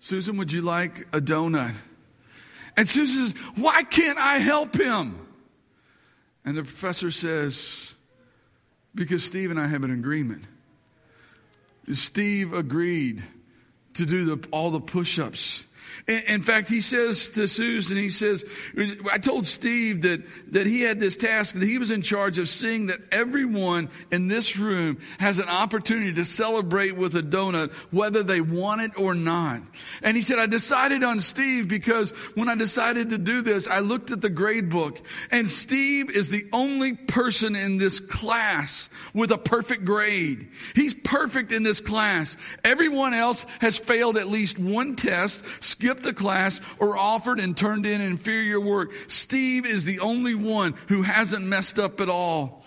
Susan, 0.00 0.38
would 0.38 0.50
you 0.50 0.62
like 0.62 1.06
a 1.12 1.20
donut? 1.20 1.74
And 2.76 2.88
Susan 2.88 3.26
says, 3.26 3.34
Why 3.56 3.82
can't 3.82 4.18
I 4.18 4.38
help 4.38 4.74
him? 4.74 5.26
And 6.44 6.56
the 6.56 6.62
professor 6.62 7.10
says, 7.10 7.94
Because 8.94 9.22
Steve 9.22 9.50
and 9.50 9.60
I 9.60 9.66
have 9.66 9.84
an 9.84 9.92
agreement. 9.92 10.44
Steve 11.92 12.52
agreed 12.52 13.22
to 13.94 14.06
do 14.06 14.36
the, 14.36 14.48
all 14.50 14.70
the 14.70 14.80
push 14.80 15.18
ups. 15.18 15.66
In 16.10 16.42
fact, 16.42 16.68
he 16.68 16.80
says 16.80 17.28
to 17.30 17.46
Susan, 17.46 17.96
he 17.96 18.10
says, 18.10 18.44
I 19.12 19.18
told 19.18 19.46
Steve 19.46 20.02
that, 20.02 20.22
that 20.52 20.66
he 20.66 20.80
had 20.80 20.98
this 20.98 21.16
task, 21.16 21.54
that 21.54 21.62
he 21.62 21.78
was 21.78 21.92
in 21.92 22.02
charge 22.02 22.38
of 22.38 22.48
seeing 22.48 22.86
that 22.86 22.98
everyone 23.12 23.90
in 24.10 24.26
this 24.26 24.56
room 24.56 24.98
has 25.20 25.38
an 25.38 25.48
opportunity 25.48 26.12
to 26.14 26.24
celebrate 26.24 26.96
with 26.96 27.14
a 27.14 27.22
donut, 27.22 27.72
whether 27.92 28.24
they 28.24 28.40
want 28.40 28.80
it 28.80 28.98
or 28.98 29.14
not. 29.14 29.62
And 30.02 30.16
he 30.16 30.22
said, 30.24 30.40
I 30.40 30.46
decided 30.46 31.04
on 31.04 31.20
Steve 31.20 31.68
because 31.68 32.10
when 32.34 32.48
I 32.48 32.56
decided 32.56 33.10
to 33.10 33.18
do 33.18 33.40
this, 33.40 33.68
I 33.68 33.78
looked 33.78 34.10
at 34.10 34.20
the 34.20 34.30
grade 34.30 34.68
book 34.68 35.00
and 35.30 35.48
Steve 35.48 36.10
is 36.10 36.28
the 36.28 36.46
only 36.52 36.94
person 36.94 37.54
in 37.54 37.78
this 37.78 38.00
class 38.00 38.90
with 39.14 39.30
a 39.30 39.38
perfect 39.38 39.84
grade. 39.84 40.48
He's 40.74 40.94
perfect 40.94 41.52
in 41.52 41.62
this 41.62 41.78
class. 41.78 42.36
Everyone 42.64 43.14
else 43.14 43.46
has 43.60 43.78
failed 43.78 44.16
at 44.16 44.26
least 44.26 44.58
one 44.58 44.96
test, 44.96 45.44
skipped 46.00 46.18
a 46.18 46.22
class, 46.22 46.60
or 46.78 46.96
offered 46.96 47.38
and 47.40 47.56
turned 47.56 47.86
in 47.86 48.00
inferior 48.00 48.60
work. 48.60 48.90
Steve 49.06 49.66
is 49.66 49.84
the 49.84 50.00
only 50.00 50.34
one 50.34 50.74
who 50.88 51.02
hasn't 51.02 51.44
messed 51.44 51.78
up 51.78 52.00
at 52.00 52.08
all. 52.08 52.59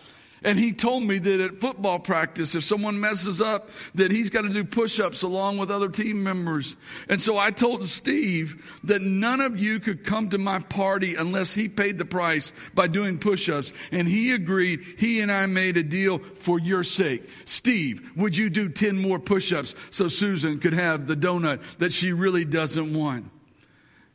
And 0.43 0.59
he 0.59 0.73
told 0.73 1.03
me 1.03 1.19
that 1.19 1.39
at 1.39 1.61
football 1.61 1.99
practice, 1.99 2.53
if 2.53 2.63
someone 2.63 2.99
messes 2.99 3.41
up, 3.41 3.69
that 3.95 4.11
he's 4.11 4.29
got 4.29 4.41
to 4.41 4.49
do 4.49 4.63
push-ups 4.63 5.23
along 5.23 5.57
with 5.57 5.71
other 5.71 5.87
team 5.87 6.21
members. 6.21 6.75
And 7.07 7.21
so 7.21 7.37
I 7.37 7.51
told 7.51 7.87
Steve 7.87 8.61
that 8.83 9.01
none 9.01 9.39
of 9.39 9.57
you 9.57 9.79
could 9.79 10.03
come 10.03 10.29
to 10.29 10.37
my 10.37 10.59
party 10.59 11.15
unless 11.15 11.53
he 11.53 11.69
paid 11.69 11.97
the 11.97 12.05
price 12.05 12.51
by 12.73 12.87
doing 12.87 13.19
push-ups. 13.19 13.71
And 13.91 14.07
he 14.07 14.33
agreed. 14.33 14.83
He 14.97 15.21
and 15.21 15.31
I 15.31 15.45
made 15.45 15.77
a 15.77 15.83
deal 15.83 16.19
for 16.39 16.59
your 16.59 16.83
sake. 16.83 17.23
Steve, 17.45 18.11
would 18.17 18.35
you 18.35 18.49
do 18.49 18.67
10 18.67 18.97
more 18.97 19.19
push-ups 19.19 19.75
so 19.91 20.09
Susan 20.09 20.59
could 20.59 20.73
have 20.73 21.07
the 21.07 21.15
donut 21.15 21.61
that 21.77 21.93
she 21.93 22.11
really 22.11 22.43
doesn't 22.43 22.93
want? 22.93 23.31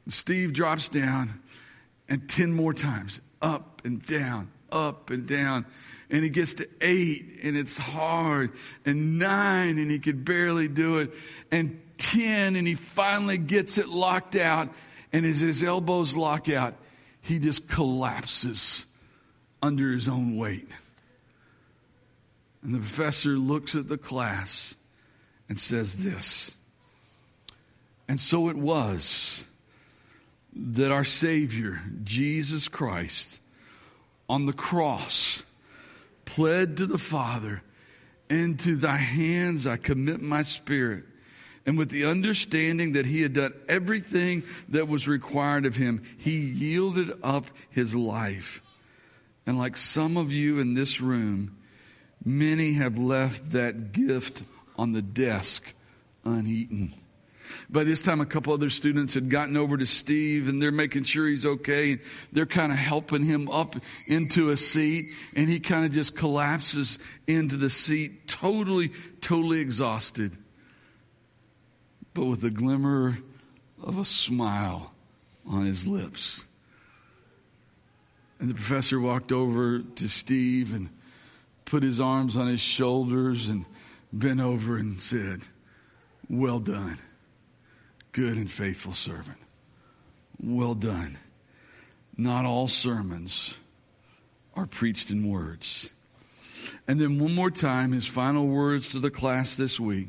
Steve 0.08 0.52
drops 0.52 0.88
down 0.88 1.40
and 2.08 2.28
10 2.28 2.52
more 2.52 2.72
times, 2.72 3.20
up 3.40 3.82
and 3.84 4.04
down, 4.06 4.50
up 4.70 5.10
and 5.10 5.26
down 5.26 5.66
and 6.10 6.22
he 6.22 6.30
gets 6.30 6.54
to 6.54 6.68
eight 6.80 7.40
and 7.42 7.56
it's 7.56 7.76
hard 7.78 8.52
and 8.84 9.18
nine 9.18 9.78
and 9.78 9.90
he 9.90 9.98
could 9.98 10.24
barely 10.24 10.68
do 10.68 10.98
it 10.98 11.12
and 11.50 11.80
10 11.98 12.56
and 12.56 12.66
he 12.66 12.74
finally 12.74 13.38
gets 13.38 13.78
it 13.78 13.88
locked 13.88 14.36
out 14.36 14.70
and 15.12 15.24
as 15.24 15.40
his 15.40 15.62
elbows 15.62 16.14
lock 16.14 16.48
out, 16.48 16.74
he 17.22 17.38
just 17.38 17.68
collapses 17.68 18.84
under 19.62 19.92
his 19.92 20.08
own 20.08 20.36
weight. 20.36 20.68
And 22.62 22.74
the 22.74 22.78
professor 22.78 23.30
looks 23.30 23.74
at 23.74 23.88
the 23.88 23.98
class 23.98 24.74
and 25.48 25.58
says 25.58 25.96
this. 25.96 26.52
And 28.06 28.20
so 28.20 28.48
it 28.48 28.56
was 28.56 29.44
that 30.54 30.90
our 30.90 31.04
Savior, 31.04 31.80
Jesus 32.04 32.68
Christ, 32.68 33.40
on 34.28 34.46
the 34.46 34.52
cross, 34.52 35.42
pled 36.28 36.76
to 36.76 36.86
the 36.86 36.98
Father, 36.98 37.62
Into 38.28 38.76
thy 38.76 38.98
hands 38.98 39.66
I 39.66 39.78
commit 39.78 40.20
my 40.20 40.42
spirit. 40.42 41.04
And 41.64 41.78
with 41.78 41.88
the 41.88 42.04
understanding 42.04 42.92
that 42.92 43.06
he 43.06 43.22
had 43.22 43.32
done 43.32 43.54
everything 43.68 44.42
that 44.68 44.88
was 44.88 45.08
required 45.08 45.64
of 45.64 45.76
him, 45.76 46.02
he 46.18 46.38
yielded 46.38 47.12
up 47.22 47.46
his 47.70 47.94
life. 47.94 48.62
And 49.46 49.58
like 49.58 49.78
some 49.78 50.18
of 50.18 50.30
you 50.30 50.58
in 50.58 50.74
this 50.74 51.00
room, 51.00 51.56
many 52.22 52.74
have 52.74 52.98
left 52.98 53.52
that 53.52 53.92
gift 53.92 54.42
on 54.76 54.92
the 54.92 55.02
desk 55.02 55.72
uneaten. 56.24 56.92
By 57.70 57.84
this 57.84 58.02
time, 58.02 58.20
a 58.20 58.26
couple 58.26 58.52
other 58.52 58.70
students 58.70 59.14
had 59.14 59.30
gotten 59.30 59.56
over 59.56 59.76
to 59.76 59.86
Steve 59.86 60.48
and 60.48 60.60
they're 60.60 60.72
making 60.72 61.04
sure 61.04 61.28
he's 61.28 61.44
okay. 61.44 61.98
They're 62.32 62.46
kind 62.46 62.72
of 62.72 62.78
helping 62.78 63.24
him 63.24 63.48
up 63.48 63.76
into 64.06 64.50
a 64.50 64.56
seat 64.56 65.10
and 65.34 65.48
he 65.48 65.60
kind 65.60 65.84
of 65.84 65.92
just 65.92 66.16
collapses 66.16 66.98
into 67.26 67.56
the 67.56 67.70
seat, 67.70 68.28
totally, 68.28 68.92
totally 69.20 69.60
exhausted, 69.60 70.36
but 72.14 72.24
with 72.24 72.42
a 72.44 72.50
glimmer 72.50 73.18
of 73.82 73.98
a 73.98 74.04
smile 74.04 74.92
on 75.46 75.66
his 75.66 75.86
lips. 75.86 76.44
And 78.40 78.48
the 78.48 78.54
professor 78.54 79.00
walked 79.00 79.32
over 79.32 79.80
to 79.80 80.08
Steve 80.08 80.72
and 80.72 80.90
put 81.64 81.82
his 81.82 82.00
arms 82.00 82.36
on 82.36 82.48
his 82.48 82.60
shoulders 82.60 83.48
and 83.48 83.64
bent 84.12 84.40
over 84.40 84.76
and 84.76 85.00
said, 85.00 85.42
Well 86.28 86.60
done 86.60 86.98
good 88.18 88.36
and 88.36 88.50
faithful 88.50 88.92
servant. 88.92 89.38
Well 90.42 90.74
done. 90.74 91.16
Not 92.16 92.46
all 92.46 92.66
sermons 92.66 93.54
are 94.56 94.66
preached 94.66 95.12
in 95.12 95.30
words. 95.30 95.88
And 96.88 97.00
then 97.00 97.20
one 97.20 97.32
more 97.32 97.52
time, 97.52 97.92
his 97.92 98.08
final 98.08 98.48
words 98.48 98.88
to 98.88 98.98
the 98.98 99.12
class 99.12 99.54
this 99.54 99.78
week. 99.78 100.08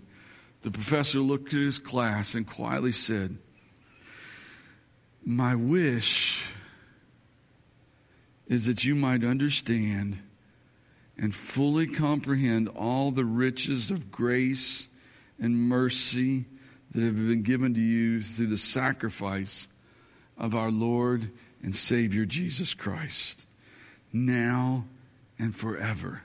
The 0.64 0.72
professor 0.72 1.20
looked 1.20 1.53
at 1.53 1.60
his 1.60 1.78
class 1.78 2.34
and 2.34 2.47
quietly 2.47 2.93
said, 2.93 3.38
My 5.24 5.53
wish 5.53 6.41
is 8.47 8.66
that 8.66 8.84
you 8.84 8.95
might 8.95 9.24
understand 9.24 10.18
and 11.16 11.36
fully 11.36 11.86
comprehend 11.86 12.70
all 12.70 13.12
the 13.12 13.26
riches 13.26 13.91
of 13.91 14.10
grace 14.10 14.88
and 15.39 15.55
mercy 15.55 16.45
that 16.92 17.04
have 17.04 17.16
been 17.16 17.44
given 17.44 17.74
to 17.74 17.80
you 17.80 18.22
through 18.22 18.48
the 18.48 18.58
sacrifice 18.58 19.68
of 20.38 20.56
our 20.56 20.72
Lord 20.72 21.30
and 21.62 21.76
Savior 21.76 22.26
Jesus 22.26 22.74
Christ, 22.74 23.46
now 24.12 24.86
and 25.38 25.56
forever. 25.56 26.24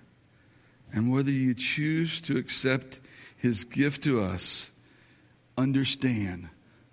And 0.93 1.13
whether 1.13 1.31
you 1.31 1.55
choose 1.55 2.21
to 2.23 2.37
accept 2.37 3.01
his 3.37 3.65
gift 3.65 4.05
to 4.05 4.23
us, 4.23 4.71
understand 5.59 6.49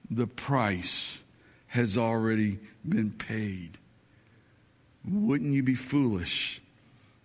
the 0.10 0.28
price 0.28 1.24
has 1.68 1.98
already 1.98 2.60
been 2.88 3.12
paid. 3.12 3.78
Wouldn't 5.08 5.54
you 5.54 5.64
be 5.64 5.76
foolish 5.76 6.62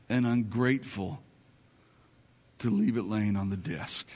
and 0.08 0.26
ungrateful 0.26 1.20
to 2.58 2.70
leave 2.70 2.96
it 2.96 3.04
laying 3.04 3.36
on 3.36 3.50
the 3.50 3.56
desk? 3.56 4.06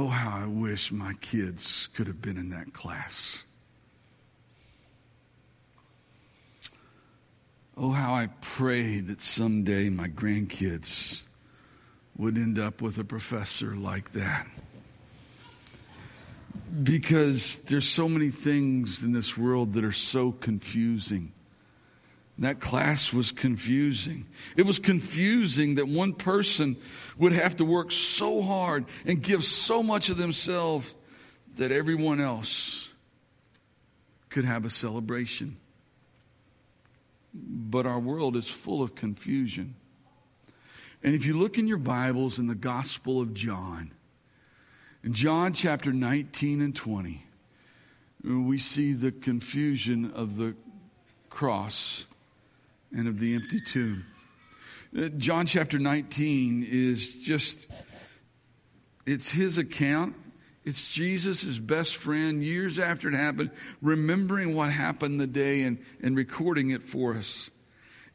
Oh, 0.00 0.06
how 0.06 0.44
I 0.44 0.46
wish 0.46 0.92
my 0.92 1.14
kids 1.14 1.88
could 1.92 2.06
have 2.06 2.22
been 2.22 2.36
in 2.36 2.50
that 2.50 2.72
class. 2.72 3.42
Oh, 7.76 7.90
how 7.90 8.14
I 8.14 8.28
pray 8.40 9.00
that 9.00 9.20
someday 9.20 9.90
my 9.90 10.06
grandkids 10.06 11.22
would 12.16 12.38
end 12.38 12.60
up 12.60 12.80
with 12.80 12.98
a 12.98 13.04
professor 13.04 13.74
like 13.74 14.12
that. 14.12 14.46
Because 16.80 17.56
there's 17.66 17.88
so 17.88 18.08
many 18.08 18.30
things 18.30 19.02
in 19.02 19.12
this 19.12 19.36
world 19.36 19.72
that 19.72 19.82
are 19.82 19.90
so 19.90 20.30
confusing. 20.30 21.32
That 22.38 22.60
class 22.60 23.12
was 23.12 23.32
confusing. 23.32 24.26
It 24.56 24.62
was 24.62 24.78
confusing 24.78 25.74
that 25.74 25.88
one 25.88 26.12
person 26.12 26.76
would 27.16 27.32
have 27.32 27.56
to 27.56 27.64
work 27.64 27.90
so 27.90 28.42
hard 28.42 28.84
and 29.04 29.20
give 29.20 29.44
so 29.44 29.82
much 29.82 30.08
of 30.08 30.16
themselves 30.16 30.94
that 31.56 31.72
everyone 31.72 32.20
else 32.20 32.88
could 34.28 34.44
have 34.44 34.64
a 34.64 34.70
celebration. 34.70 35.56
But 37.34 37.86
our 37.86 37.98
world 37.98 38.36
is 38.36 38.48
full 38.48 38.82
of 38.82 38.94
confusion. 38.94 39.74
And 41.02 41.14
if 41.14 41.26
you 41.26 41.34
look 41.34 41.58
in 41.58 41.66
your 41.66 41.78
Bibles 41.78 42.38
in 42.38 42.46
the 42.46 42.54
Gospel 42.54 43.20
of 43.20 43.34
John, 43.34 43.90
in 45.02 45.12
John 45.12 45.52
chapter 45.52 45.92
19 45.92 46.60
and 46.60 46.74
20, 46.74 47.24
we 48.22 48.58
see 48.58 48.92
the 48.92 49.12
confusion 49.12 50.12
of 50.12 50.36
the 50.36 50.54
cross 51.30 52.04
and 52.92 53.08
of 53.08 53.18
the 53.18 53.34
empty 53.34 53.60
tomb. 53.60 54.04
Uh, 54.96 55.08
John 55.08 55.46
chapter 55.46 55.78
19 55.78 56.66
is 56.68 57.08
just, 57.16 57.66
it's 59.06 59.30
his 59.30 59.58
account. 59.58 60.14
It's 60.64 60.86
Jesus, 60.86 61.58
best 61.58 61.96
friend, 61.96 62.44
years 62.44 62.78
after 62.78 63.08
it 63.08 63.14
happened, 63.14 63.50
remembering 63.80 64.54
what 64.54 64.70
happened 64.70 65.20
the 65.20 65.26
day 65.26 65.62
and, 65.62 65.78
and 66.02 66.16
recording 66.16 66.70
it 66.70 66.82
for 66.82 67.16
us. 67.16 67.50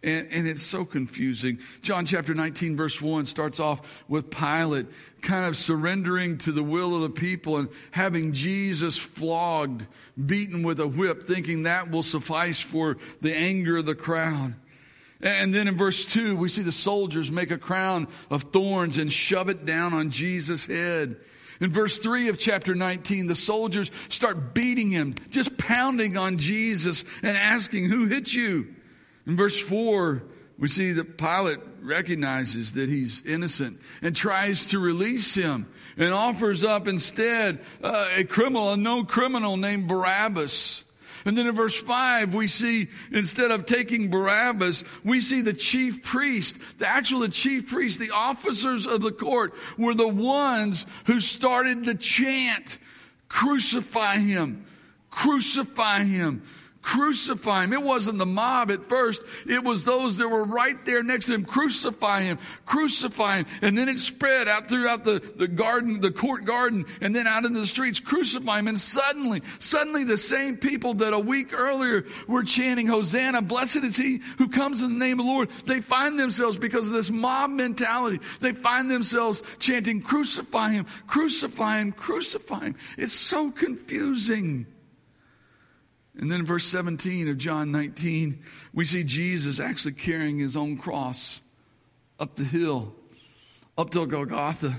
And, 0.04 0.28
and, 0.32 0.48
it's 0.48 0.62
so 0.62 0.84
confusing. 0.84 1.60
John 1.82 2.06
chapter 2.06 2.34
19, 2.34 2.76
verse 2.76 3.02
1 3.02 3.26
starts 3.26 3.62
off 3.62 4.04
with 4.10 4.30
Pilate 4.30 4.88
kind 5.22 5.46
of 5.46 5.56
surrendering 5.56 6.38
to 6.40 6.52
the 6.52 6.62
will 6.62 6.94
of 6.96 7.04
the 7.04 7.10
people 7.10 7.56
and 7.56 7.70
having 7.90 8.34
Jesus 8.34 8.98
flogged, 8.98 9.86
beaten 10.24 10.62
with 10.62 10.82
a 10.82 10.88
whip, 10.88 11.24
thinking 11.24 11.64
that 11.64 11.90
will 11.90 12.04
suffice 12.04 12.60
for 12.60 12.98
the 13.22 13.34
anger 13.34 13.78
of 13.78 13.86
the 13.86 13.96
crowd. 13.96 14.56
And 15.24 15.56
then 15.56 15.70
in 15.70 15.78
verse 15.78 16.06
2, 16.06 16.36
we 16.36 16.50
see 16.50 16.64
the 16.64 16.72
soldiers 16.74 17.32
make 17.32 17.50
a 17.50 17.58
crown 17.58 18.10
of 18.30 18.44
thorns 18.44 18.98
and 18.98 19.12
shove 19.12 19.48
it 19.48 19.66
down 19.66 19.94
on 19.94 20.12
Jesus' 20.12 20.66
head. 20.66 21.16
In 21.62 21.72
verse 21.72 21.98
3 22.00 22.28
of 22.28 22.38
chapter 22.38 22.76
19, 22.76 23.28
the 23.28 23.36
soldiers 23.36 23.90
start 24.10 24.54
beating 24.54 24.92
him, 24.92 25.16
just 25.30 25.58
pounding 25.58 26.18
on 26.18 26.38
Jesus 26.38 27.06
and 27.22 27.38
asking, 27.38 27.86
Who 27.86 28.08
hit 28.08 28.34
you? 28.34 28.76
In 29.26 29.38
verse 29.38 29.58
4, 29.58 30.24
we 30.58 30.68
see 30.68 30.92
that 30.92 31.18
Pilate 31.18 31.60
recognizes 31.82 32.74
that 32.74 32.90
he's 32.90 33.22
innocent 33.26 33.80
and 34.02 34.14
tries 34.14 34.66
to 34.68 34.80
release 34.80 35.34
him 35.34 35.72
and 35.96 36.14
offers 36.14 36.66
up 36.66 36.86
instead 36.90 37.60
uh, 37.82 38.10
a 38.14 38.26
criminal, 38.26 38.74
a 38.74 38.78
known 38.78 39.06
criminal 39.06 39.56
named 39.56 39.88
Barabbas. 39.88 40.84
And 41.26 41.38
then 41.38 41.48
in 41.48 41.56
verse 41.56 41.80
5, 41.82 42.34
we 42.36 42.48
see, 42.48 42.90
instead 43.12 43.52
of 43.52 43.66
taking 43.66 44.10
Barabbas, 44.10 44.84
we 45.04 45.22
see 45.22 45.42
the 45.42 45.54
chief 45.54 46.04
priest, 46.04 46.58
the 46.80 46.88
actual 46.88 47.22
the 47.22 47.30
chief 47.30 47.70
priest, 47.70 48.00
the 48.00 48.12
officers 48.12 48.86
of 48.86 49.02
the 49.02 49.12
court 49.12 49.54
were 49.78 49.94
the 49.94 50.08
ones 50.08 50.86
who 51.06 51.20
started 51.20 51.86
the 51.86 51.96
chant, 51.96 52.78
crucify 53.30 54.18
him, 54.18 54.66
crucify 55.10 56.04
him, 56.04 56.44
crucify 56.84 57.64
him. 57.64 57.74
It 57.74 57.82
wasn't 57.82 58.20
the 58.20 58.26
mob 58.26 58.70
at 58.70 58.88
first. 58.88 59.22
It 59.48 59.64
was 59.64 59.86
those 59.86 60.18
that 60.18 60.28
were 60.28 60.44
right 60.44 60.84
there 60.86 61.02
next 61.02 61.26
to 61.26 61.34
him. 61.34 61.46
Crucify 61.46 62.22
him, 62.22 62.38
crucify 62.66 63.38
him. 63.38 63.46
And 63.62 63.78
then 63.78 63.90
it 63.90 63.98
spread 63.98 64.48
out 64.48 64.68
throughout 64.68 65.06
the, 65.06 65.22
the 65.36 65.48
garden, 65.48 66.02
the 66.02 66.12
court 66.12 66.46
garden, 66.46 66.86
and 67.02 67.16
then 67.16 67.26
out 67.26 67.46
into 67.46 67.60
the 67.60 67.68
streets, 67.68 68.00
crucify 68.00 68.60
him. 68.60 68.68
And 68.68 68.80
suddenly, 68.80 69.42
suddenly 69.60 70.04
the 70.04 70.18
same 70.18 70.58
people 70.58 70.96
that 70.96 71.14
a 71.14 71.20
week 71.20 71.54
earlier 71.54 72.06
were 72.28 72.44
chanting, 72.44 72.86
Hosanna, 72.88 73.42
blessed 73.42 73.78
is 73.78 73.96
he 73.96 74.22
who 74.38 74.50
comes 74.50 74.82
in 74.82 74.94
the 74.94 75.00
name 75.00 75.20
of 75.20 75.26
the 75.26 75.32
Lord. 75.32 75.50
They 75.66 75.82
find 75.82 76.20
themselves 76.20 76.58
because 76.58 76.88
of 76.88 76.94
this 76.94 77.10
mob 77.10 77.50
mentality. 77.50 78.20
They 78.42 78.52
find 78.52 78.92
themselves 78.92 79.42
chanting, 79.58 80.02
crucify 80.02 80.74
him, 80.74 80.86
crucify 81.08 81.80
him, 81.80 81.94
crucify 81.94 82.66
him. 82.66 82.76
It's 82.98 83.14
so 83.14 83.52
confusing. 83.52 84.68
And 86.18 86.32
then 86.32 86.46
verse 86.46 86.66
17 86.68 87.28
of 87.30 87.38
John 87.38 87.72
19, 87.72 88.44
we 88.74 88.86
see 88.86 89.04
Jesus 89.04 89.60
actually 89.60 89.94
carrying 89.94 90.40
his 90.40 90.56
own 90.56 90.78
cross 90.78 91.42
up 92.20 92.36
the 92.36 92.44
hill, 92.44 92.94
up 93.78 93.90
to 93.92 94.06
Golgotha. 94.06 94.78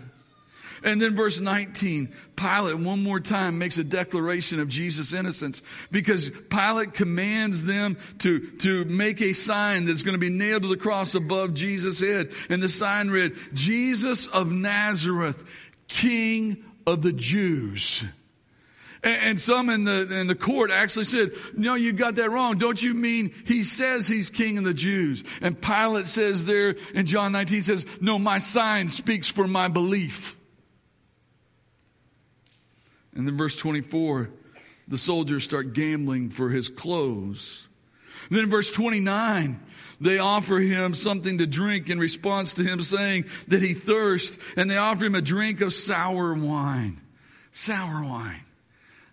And 0.85 1.01
then 1.01 1.17
verse 1.17 1.41
19, 1.41 2.15
Pilate 2.37 2.79
one 2.79 3.03
more 3.03 3.19
time 3.19 3.59
makes 3.59 3.79
a 3.79 3.85
declaration 3.85 4.61
of 4.61 4.69
Jesus' 4.69 5.15
innocence 5.15 5.63
because 5.91 6.31
Pilate 6.51 6.93
commands 6.93 7.65
them 7.65 7.97
to, 8.19 8.51
to 8.59 8.85
make 8.85 9.23
a 9.23 9.33
sign 9.33 9.87
that's 9.87 10.03
going 10.03 10.13
to 10.13 10.19
be 10.19 10.31
nailed 10.31 10.63
to 10.63 10.69
the 10.69 10.77
cross 10.77 11.15
above 11.15 11.55
Jesus' 11.55 12.01
head. 12.01 12.33
And 12.51 12.63
the 12.63 12.69
sign 12.69 13.11
read, 13.11 13.33
Jesus 13.55 14.27
of 14.27 14.53
Nazareth, 14.53 15.43
King 15.89 16.63
of 16.87 17.01
the 17.01 17.13
Jews. 17.13 18.05
And 19.05 19.39
some 19.39 19.69
in 19.69 19.85
the, 19.85 20.11
in 20.11 20.29
the 20.29 20.35
court 20.35 20.71
actually 20.71 21.05
said, 21.05 21.33
no, 21.55 21.75
you 21.75 21.93
got 21.93 22.15
that 22.15 22.31
wrong. 22.31 22.57
Don't 22.57 22.83
you 22.83 22.95
mean 22.95 23.35
he 23.45 23.63
says 23.63 24.09
he's 24.09 24.31
king 24.31 24.57
of 24.57 24.65
the 24.65 24.73
Jews? 24.73 25.23
And 25.43 25.61
Pilate 25.61 26.09
says 26.09 26.47
there 26.47 26.77
in 26.95 27.05
John 27.05 27.31
19 27.33 27.65
says, 27.65 27.85
no, 28.01 28.19
my 28.19 28.39
sign 28.39 28.89
speaks 28.89 29.29
for 29.29 29.47
my 29.47 29.69
belief. 29.69 30.37
And 33.15 33.29
then 33.29 33.37
verse 33.37 33.57
24, 33.57 34.31
the 34.89 34.99
soldiers 34.99 35.45
start 35.45 35.75
gambling 35.75 36.31
for 36.31 36.49
his 36.49 36.71
clothes. 36.71 37.69
then 38.31 38.41
in 38.41 38.51
verse 38.51 38.73
29, 38.73 39.61
they 40.01 40.19
offer 40.19 40.59
him 40.61 40.95
something 40.95 41.39
to 41.39 41.47
drink 41.47 41.91
in 41.91 41.99
response 41.99 42.55
to 42.55 42.65
him 42.65 42.81
saying 42.81 43.27
that 43.49 43.63
he 43.63 43.75
thirsts, 43.75 44.39
and 44.57 44.71
they 44.71 44.79
offer 44.79 45.05
him 45.05 45.15
a 45.15 45.21
drink 45.21 45.61
of 45.61 45.75
sour 45.75 46.33
wine. 46.33 47.03
Sour 47.53 48.03
wine. 48.03 48.41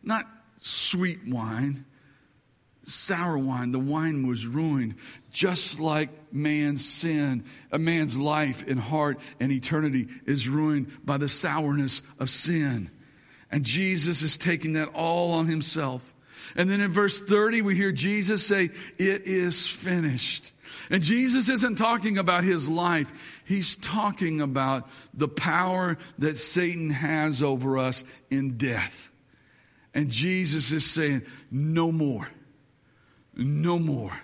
Not 0.04 0.26
sweet 0.62 1.20
wine, 1.28 1.86
sour 2.88 3.38
wine. 3.38 3.72
The 3.72 3.80
wine 3.80 4.28
was 4.28 4.46
ruined, 4.46 4.96
just 5.32 5.80
like 5.80 6.10
man's 6.34 6.88
sin, 6.88 7.46
a 7.72 7.80
man's 7.80 8.18
life 8.18 8.64
and 8.68 8.80
heart 8.80 9.20
and 9.40 9.52
eternity 9.52 10.08
is 10.26 10.48
ruined 10.48 11.06
by 11.06 11.18
the 11.18 11.30
sourness 11.30 12.02
of 12.20 12.30
sin. 12.30 12.90
And 13.52 13.64
Jesus 13.64 14.22
is 14.22 14.38
taking 14.38 14.74
that 14.74 14.90
all 14.90 15.34
on 15.34 15.48
himself. 15.48 16.02
And 16.56 16.70
then 16.70 16.82
in 16.82 16.92
verse 16.92 17.22
30, 17.22 17.62
we 17.62 17.76
hear 17.76 17.92
Jesus 17.92 18.46
say, 18.46 18.72
It 18.98 19.28
is 19.28 19.68
finished. 19.68 20.52
And 20.90 21.04
Jesus 21.04 21.50
isn't 21.50 21.78
talking 21.78 22.18
about 22.18 22.44
his 22.44 22.70
life. 22.70 23.12
He's 23.46 23.76
talking 23.76 24.42
about 24.42 24.90
the 25.14 25.28
power 25.28 25.98
that 26.20 26.38
Satan 26.38 26.90
has 26.90 27.44
over 27.44 27.78
us 27.78 28.04
in 28.30 28.58
death. 28.58 29.11
And 29.94 30.10
Jesus 30.10 30.72
is 30.72 30.90
saying, 30.90 31.24
no 31.50 31.92
more. 31.92 32.30
No 33.36 33.80
more. 33.80 34.18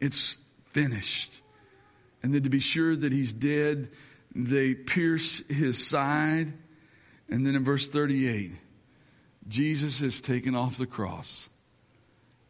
It's 0.00 0.36
finished. 0.66 1.40
And 2.22 2.34
then 2.34 2.44
to 2.44 2.50
be 2.50 2.60
sure 2.60 2.94
that 2.94 3.12
he's 3.12 3.32
dead, 3.32 3.90
they 4.34 4.74
pierce 4.74 5.42
his 5.48 5.84
side. 5.84 6.52
And 7.28 7.46
then 7.46 7.54
in 7.54 7.64
verse 7.64 7.88
38, 7.88 8.52
Jesus 9.48 10.00
is 10.00 10.20
taken 10.20 10.54
off 10.54 10.78
the 10.78 10.86
cross 10.86 11.48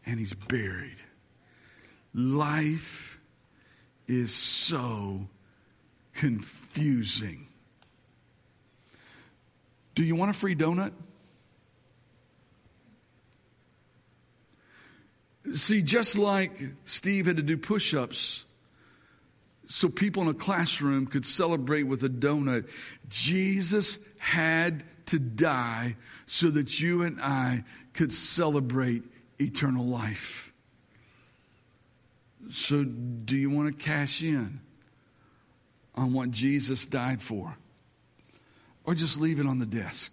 and 0.07 0.19
he's 0.19 0.33
buried. 0.33 0.97
Life 2.13 3.19
is 4.07 4.33
so 4.35 5.27
confusing. 6.13 7.49
Do 9.95 10.05
you 10.05 10.15
want 10.15 10.31
a 10.31 10.35
free 10.35 10.55
donut? 10.55 10.93
See, 15.53 15.83
just 15.83 16.17
like 16.17 16.59
Steve 16.85 17.27
had 17.27 17.37
to 17.37 17.43
do 17.43 17.57
push 17.59 17.93
ups 17.93 18.45
so 19.69 19.89
people 19.89 20.23
in 20.23 20.29
a 20.29 20.35
classroom 20.35 21.07
could 21.07 21.25
celebrate 21.25 21.85
with 21.85 22.03
a 22.05 22.09
donut, 22.09 22.69
Jesus 23.09 23.99
had 24.19 24.85
to 25.07 25.19
die 25.19 25.97
so 26.27 26.51
that 26.51 26.81
you 26.81 27.03
and 27.03 27.21
I 27.21 27.65
could 27.93 28.13
celebrate 28.13 29.03
eternal 29.41 29.87
life. 29.87 30.53
So, 32.51 32.85
do 32.85 33.37
you 33.37 33.49
want 33.49 33.79
to 33.79 33.85
cash 33.85 34.23
in 34.23 34.61
on 35.95 36.13
what 36.13 36.31
Jesus 36.31 36.85
died 36.85 37.23
for? 37.23 37.57
Or 38.85 38.95
just 38.95 39.19
leave 39.19 39.41
it 39.41 39.47
on 39.47 39.59
the 39.59 39.67
desk? 39.67 40.13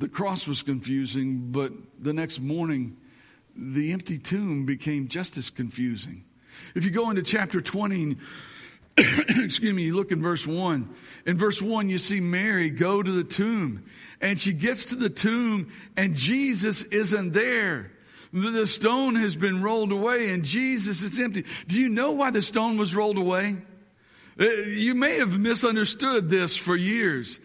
The 0.00 0.08
cross 0.08 0.46
was 0.46 0.62
confusing, 0.62 1.52
but 1.52 1.72
the 1.98 2.14
next 2.14 2.40
morning, 2.40 2.96
the 3.54 3.92
empty 3.92 4.16
tomb 4.16 4.64
became 4.64 5.08
just 5.08 5.36
as 5.36 5.50
confusing. 5.50 6.24
If 6.74 6.84
you 6.86 6.90
go 6.90 7.10
into 7.10 7.22
chapter 7.22 7.60
20, 7.60 8.16
excuse 8.96 9.74
me, 9.74 9.82
you 9.82 9.94
look 9.94 10.10
in 10.10 10.22
verse 10.22 10.46
1. 10.46 10.88
In 11.26 11.36
verse 11.36 11.60
1, 11.60 11.90
you 11.90 11.98
see 11.98 12.18
Mary 12.18 12.70
go 12.70 13.02
to 13.02 13.12
the 13.12 13.24
tomb. 13.24 13.84
And 14.22 14.40
she 14.40 14.54
gets 14.54 14.86
to 14.86 14.96
the 14.96 15.10
tomb, 15.10 15.70
and 15.98 16.14
Jesus 16.14 16.82
isn't 16.82 17.32
there. 17.32 17.92
The 18.32 18.66
stone 18.66 19.16
has 19.16 19.36
been 19.36 19.62
rolled 19.62 19.92
away, 19.92 20.30
and 20.30 20.44
Jesus 20.44 21.02
is 21.02 21.18
empty. 21.18 21.44
Do 21.68 21.78
you 21.78 21.90
know 21.90 22.12
why 22.12 22.30
the 22.30 22.42
stone 22.42 22.78
was 22.78 22.94
rolled 22.94 23.18
away? 23.18 23.58
Uh, 24.40 24.44
you 24.44 24.94
may 24.94 25.18
have 25.18 25.38
misunderstood 25.38 26.30
this 26.30 26.56
for 26.56 26.74
years. 26.74 27.38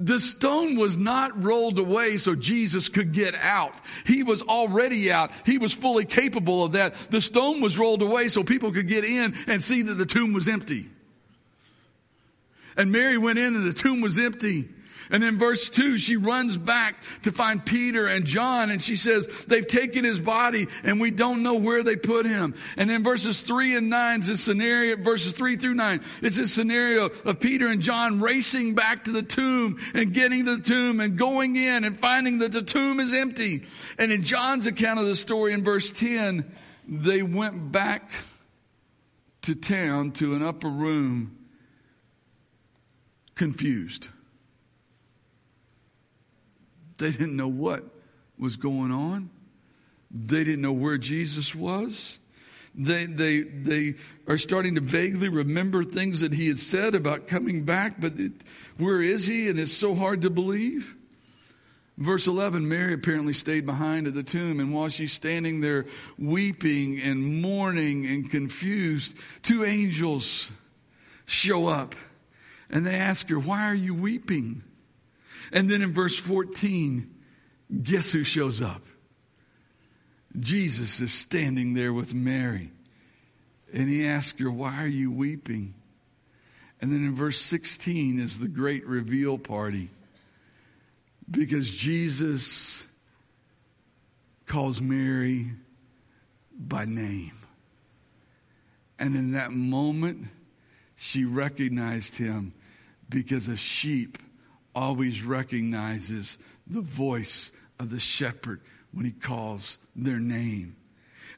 The 0.00 0.18
stone 0.18 0.76
was 0.76 0.96
not 0.96 1.44
rolled 1.44 1.78
away 1.78 2.16
so 2.16 2.34
Jesus 2.34 2.88
could 2.88 3.12
get 3.12 3.34
out. 3.34 3.74
He 4.06 4.22
was 4.22 4.40
already 4.40 5.12
out. 5.12 5.30
He 5.44 5.58
was 5.58 5.74
fully 5.74 6.06
capable 6.06 6.64
of 6.64 6.72
that. 6.72 6.94
The 7.10 7.20
stone 7.20 7.60
was 7.60 7.76
rolled 7.76 8.00
away 8.00 8.30
so 8.30 8.42
people 8.42 8.72
could 8.72 8.88
get 8.88 9.04
in 9.04 9.36
and 9.46 9.62
see 9.62 9.82
that 9.82 9.94
the 9.94 10.06
tomb 10.06 10.32
was 10.32 10.48
empty. 10.48 10.88
And 12.78 12.90
Mary 12.90 13.18
went 13.18 13.38
in 13.38 13.54
and 13.54 13.66
the 13.66 13.74
tomb 13.74 14.00
was 14.00 14.18
empty. 14.18 14.70
And 15.10 15.22
then 15.22 15.38
verse 15.38 15.68
two, 15.68 15.98
she 15.98 16.16
runs 16.16 16.56
back 16.56 16.96
to 17.22 17.32
find 17.32 17.64
Peter 17.64 18.06
and 18.06 18.24
John 18.24 18.70
and 18.70 18.82
she 18.82 18.96
says, 18.96 19.26
they've 19.48 19.66
taken 19.66 20.04
his 20.04 20.20
body 20.20 20.68
and 20.84 21.00
we 21.00 21.10
don't 21.10 21.42
know 21.42 21.54
where 21.54 21.82
they 21.82 21.96
put 21.96 22.26
him. 22.26 22.54
And 22.76 22.88
then 22.88 23.02
verses 23.02 23.42
three 23.42 23.76
and 23.76 23.90
nine 23.90 24.20
is 24.20 24.28
a 24.28 24.36
scenario, 24.36 24.96
verses 24.96 25.32
three 25.32 25.56
through 25.56 25.74
nine, 25.74 26.02
it's 26.22 26.38
a 26.38 26.46
scenario 26.46 27.06
of 27.06 27.40
Peter 27.40 27.68
and 27.68 27.82
John 27.82 28.20
racing 28.20 28.74
back 28.74 29.04
to 29.04 29.12
the 29.12 29.22
tomb 29.22 29.78
and 29.94 30.12
getting 30.12 30.44
to 30.46 30.56
the 30.56 30.62
tomb 30.62 31.00
and 31.00 31.18
going 31.18 31.56
in 31.56 31.84
and 31.84 31.98
finding 31.98 32.38
that 32.38 32.52
the 32.52 32.62
tomb 32.62 33.00
is 33.00 33.12
empty. 33.12 33.64
And 33.98 34.12
in 34.12 34.22
John's 34.22 34.66
account 34.66 35.00
of 35.00 35.06
the 35.06 35.16
story 35.16 35.52
in 35.52 35.64
verse 35.64 35.90
10, 35.90 36.54
they 36.86 37.22
went 37.22 37.72
back 37.72 38.12
to 39.42 39.54
town 39.54 40.12
to 40.12 40.34
an 40.34 40.42
upper 40.42 40.68
room 40.68 41.36
confused. 43.34 44.08
They 47.00 47.10
didn't 47.10 47.36
know 47.36 47.48
what 47.48 47.82
was 48.38 48.56
going 48.56 48.92
on. 48.92 49.30
They 50.10 50.44
didn't 50.44 50.60
know 50.60 50.72
where 50.72 50.98
Jesus 50.98 51.54
was. 51.54 52.18
They, 52.74 53.06
they, 53.06 53.40
they 53.40 53.94
are 54.28 54.38
starting 54.38 54.76
to 54.76 54.80
vaguely 54.80 55.28
remember 55.28 55.82
things 55.82 56.20
that 56.20 56.32
he 56.32 56.46
had 56.46 56.58
said 56.58 56.94
about 56.94 57.26
coming 57.26 57.64
back, 57.64 58.00
but 58.00 58.18
it, 58.20 58.32
where 58.76 59.00
is 59.00 59.26
he? 59.26 59.48
And 59.48 59.58
it's 59.58 59.72
so 59.72 59.94
hard 59.94 60.22
to 60.22 60.30
believe. 60.30 60.94
Verse 61.96 62.26
11 62.26 62.68
Mary 62.68 62.94
apparently 62.94 63.32
stayed 63.32 63.66
behind 63.66 64.06
at 64.06 64.14
the 64.14 64.22
tomb, 64.22 64.60
and 64.60 64.72
while 64.72 64.88
she's 64.88 65.12
standing 65.12 65.60
there 65.60 65.86
weeping 66.18 67.00
and 67.00 67.42
mourning 67.42 68.06
and 68.06 68.30
confused, 68.30 69.14
two 69.42 69.64
angels 69.64 70.50
show 71.26 71.66
up 71.66 71.94
and 72.70 72.86
they 72.86 72.94
ask 72.94 73.28
her, 73.30 73.38
Why 73.38 73.66
are 73.66 73.74
you 73.74 73.94
weeping? 73.94 74.62
And 75.52 75.70
then 75.70 75.82
in 75.82 75.92
verse 75.92 76.16
14, 76.16 77.12
guess 77.82 78.12
who 78.12 78.24
shows 78.24 78.62
up? 78.62 78.82
Jesus 80.38 81.00
is 81.00 81.12
standing 81.12 81.74
there 81.74 81.92
with 81.92 82.14
Mary. 82.14 82.70
And 83.72 83.88
he 83.88 84.06
asks 84.06 84.40
her, 84.40 84.50
Why 84.50 84.82
are 84.82 84.88
you 84.88 85.10
weeping? 85.10 85.74
And 86.80 86.92
then 86.92 87.04
in 87.04 87.14
verse 87.14 87.40
16 87.40 88.18
is 88.18 88.38
the 88.38 88.48
great 88.48 88.86
reveal 88.86 89.38
party. 89.38 89.90
Because 91.30 91.70
Jesus 91.70 92.82
calls 94.46 94.80
Mary 94.80 95.46
by 96.58 96.84
name. 96.84 97.32
And 98.98 99.14
in 99.14 99.32
that 99.32 99.52
moment, 99.52 100.28
she 100.96 101.24
recognized 101.24 102.16
him 102.16 102.52
because 103.08 103.48
a 103.48 103.56
sheep 103.56 104.18
always 104.74 105.22
recognizes 105.22 106.38
the 106.66 106.80
voice 106.80 107.50
of 107.78 107.90
the 107.90 108.00
shepherd 108.00 108.60
when 108.92 109.04
he 109.04 109.12
calls 109.12 109.78
their 109.94 110.18
name. 110.18 110.76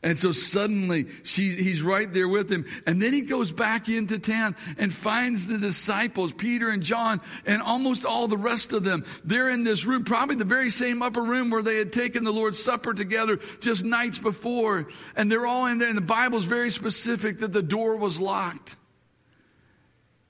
And 0.05 0.19
so 0.19 0.33
suddenly 0.33 1.07
she, 1.23 1.51
he's 1.51 1.81
right 1.81 2.13
there 2.13 2.27
with 2.27 2.51
him. 2.51 2.67
And 2.87 3.01
then 3.01 3.13
he 3.13 3.21
goes 3.21 3.53
back 3.53 3.89
into 3.89 4.19
town 4.19 4.57
and 4.77 4.93
finds 4.93 5.47
the 5.47 5.59
disciples, 5.59 6.33
Peter 6.33 6.71
and 6.71 6.83
John, 6.83 7.21
and 7.47 7.63
almost 7.63 8.05
all 8.05 8.27
the 8.27 8.37
rest 8.37 8.73
of 8.73 8.83
them. 8.83 9.05
They're 9.23 9.49
in 9.49 9.63
this 9.63 9.85
room, 9.85 10.03
probably 10.03 10.35
the 10.35 10.45
very 10.45 10.71
same 10.71 11.03
upper 11.03 11.23
room 11.23 11.51
where 11.51 11.63
they 11.63 11.77
had 11.77 11.93
taken 11.93 12.25
the 12.25 12.33
Lord's 12.33 12.61
Supper 12.61 12.95
together 12.95 13.39
just 13.61 13.85
nights 13.85 14.19
before. 14.19 14.89
And 15.15 15.31
they're 15.31 15.47
all 15.47 15.67
in 15.67 15.79
there. 15.79 15.89
And 15.89 15.97
the 15.97 16.03
Bible 16.03 16.39
is 16.39 16.47
very 16.47 16.73
specific 16.73 17.39
that 17.39 17.53
the 17.53 17.63
door 17.63 17.95
was 17.95 18.21
locked. 18.21 18.75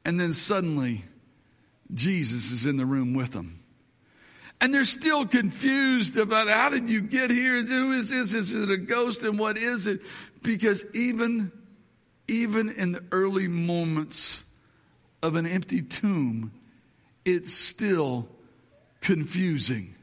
And 0.04 0.20
then 0.20 0.34
suddenly 0.34 1.02
Jesus 1.94 2.50
is 2.50 2.66
in 2.66 2.76
the 2.76 2.86
room 2.86 3.14
with 3.14 3.32
them. 3.32 3.58
And 4.60 4.72
they're 4.72 4.84
still 4.84 5.26
confused 5.26 6.16
about 6.16 6.48
how 6.48 6.68
did 6.68 6.88
you 6.88 7.00
get 7.00 7.30
here? 7.30 7.64
Who 7.64 7.92
is 7.92 8.10
this? 8.10 8.32
Is 8.32 8.54
it 8.54 8.70
a 8.70 8.76
ghost? 8.76 9.24
And 9.24 9.38
what 9.38 9.58
is 9.58 9.88
it? 9.88 10.02
Because 10.40 10.84
even, 10.94 11.50
even 12.28 12.70
in 12.70 12.92
the 12.92 13.04
early 13.10 13.48
moments 13.48 14.44
of 15.20 15.34
an 15.34 15.46
empty 15.46 15.82
tomb, 15.82 16.52
it's 17.24 17.52
still 17.52 18.28
confusing. 19.00 19.96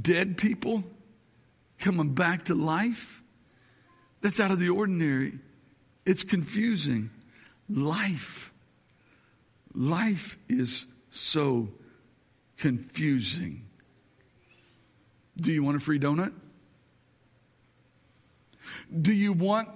Dead 0.00 0.38
people 0.38 0.84
coming 1.78 2.14
back 2.14 2.46
to 2.46 2.54
life? 2.54 3.22
That's 4.22 4.40
out 4.40 4.50
of 4.50 4.58
the 4.58 4.70
ordinary. 4.70 5.38
It's 6.06 6.24
confusing. 6.24 7.10
Life 7.68 8.52
Life 9.74 10.38
is 10.48 10.86
so 11.10 11.68
confusing. 12.56 13.64
Do 15.36 15.52
you 15.52 15.62
want 15.62 15.76
a 15.76 15.80
free 15.80 15.98
donut? 15.98 16.32
Do 19.00 19.12
you 19.12 19.32
want 19.32 19.68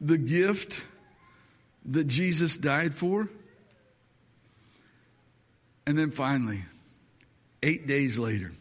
the 0.00 0.18
gift 0.18 0.82
that 1.86 2.04
Jesus 2.04 2.56
died 2.56 2.94
for? 2.94 3.28
And 5.86 5.98
then 5.98 6.10
finally, 6.10 6.62
eight 7.62 7.86
days 7.86 8.18
later, 8.18 8.52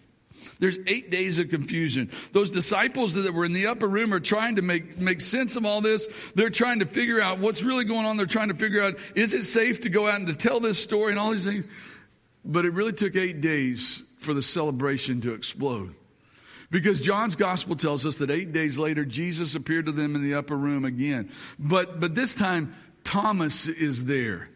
there's 0.60 0.78
eight 0.88 1.10
days 1.10 1.40
of 1.40 1.50
confusion. 1.50 2.12
Those 2.32 2.50
disciples 2.50 3.14
that 3.14 3.34
were 3.34 3.46
in 3.46 3.54
the 3.54 3.68
upper 3.68 3.88
room 3.88 4.14
are 4.14 4.20
trying 4.20 4.56
to 4.58 4.62
make, 4.62 4.98
make 4.98 5.22
sense 5.22 5.56
of 5.56 5.66
all 5.66 5.82
this. 5.82 6.08
They're 6.36 6.50
trying 6.50 6.80
to 6.80 6.86
figure 6.86 7.22
out 7.22 7.40
what's 7.40 7.64
really 7.64 7.86
going 7.86 8.06
on. 8.06 8.18
They're 8.18 8.26
trying 8.26 8.50
to 8.50 8.56
figure 8.56 8.82
out, 8.82 8.96
is 9.16 9.34
it 9.34 9.44
safe 9.44 9.82
to 9.82 9.90
go 9.90 10.08
out 10.08 10.16
and 10.16 10.28
to 10.28 10.36
tell 10.36 10.60
this 10.60 10.82
story 10.82 11.12
and 11.12 11.20
all 11.20 11.32
these 11.32 11.46
things? 11.46 11.66
But 12.46 12.66
it 12.66 12.74
really 12.74 12.94
took 12.94 13.16
eight 13.16 13.42
days 13.42 14.02
for 14.20 14.34
the 14.34 14.42
celebration 14.42 15.22
to 15.22 15.34
explode. 15.34 15.96
Because 16.72 17.00
John's 17.02 17.36
gospel 17.36 17.76
tells 17.76 18.06
us 18.06 18.18
that 18.18 18.32
eight 18.32 18.52
days 18.52 18.78
later, 18.78 19.06
Jesus 19.06 19.54
appeared 19.54 19.86
to 19.86 19.92
them 19.92 20.16
in 20.16 20.24
the 20.24 20.34
upper 20.34 20.58
room 20.58 20.86
again. 20.86 21.30
But, 21.60 22.00
but 22.00 22.16
this 22.16 22.34
time, 22.34 22.76
Thomas 23.04 23.68
is 23.68 24.06
there. 24.06 24.50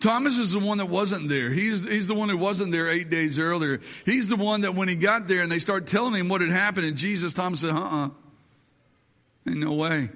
Thomas 0.00 0.38
is 0.38 0.52
the 0.52 0.58
one 0.58 0.78
that 0.78 0.86
wasn't 0.86 1.28
there. 1.28 1.50
He's, 1.50 1.84
he's 1.84 2.06
the 2.06 2.14
one 2.14 2.30
who 2.30 2.38
wasn't 2.38 2.72
there 2.72 2.88
eight 2.88 3.10
days 3.10 3.38
earlier. 3.38 3.80
He's 4.06 4.30
the 4.30 4.36
one 4.36 4.62
that 4.62 4.74
when 4.74 4.88
he 4.88 4.94
got 4.94 5.28
there 5.28 5.42
and 5.42 5.52
they 5.52 5.58
start 5.58 5.86
telling 5.86 6.14
him 6.14 6.30
what 6.30 6.40
had 6.40 6.50
happened 6.50 6.86
and 6.86 6.96
Jesus, 6.96 7.34
Thomas 7.34 7.60
said, 7.60 7.70
uh-uh. 7.70 8.08
Ain't 9.46 9.58
no 9.58 9.74
way. 9.74 10.08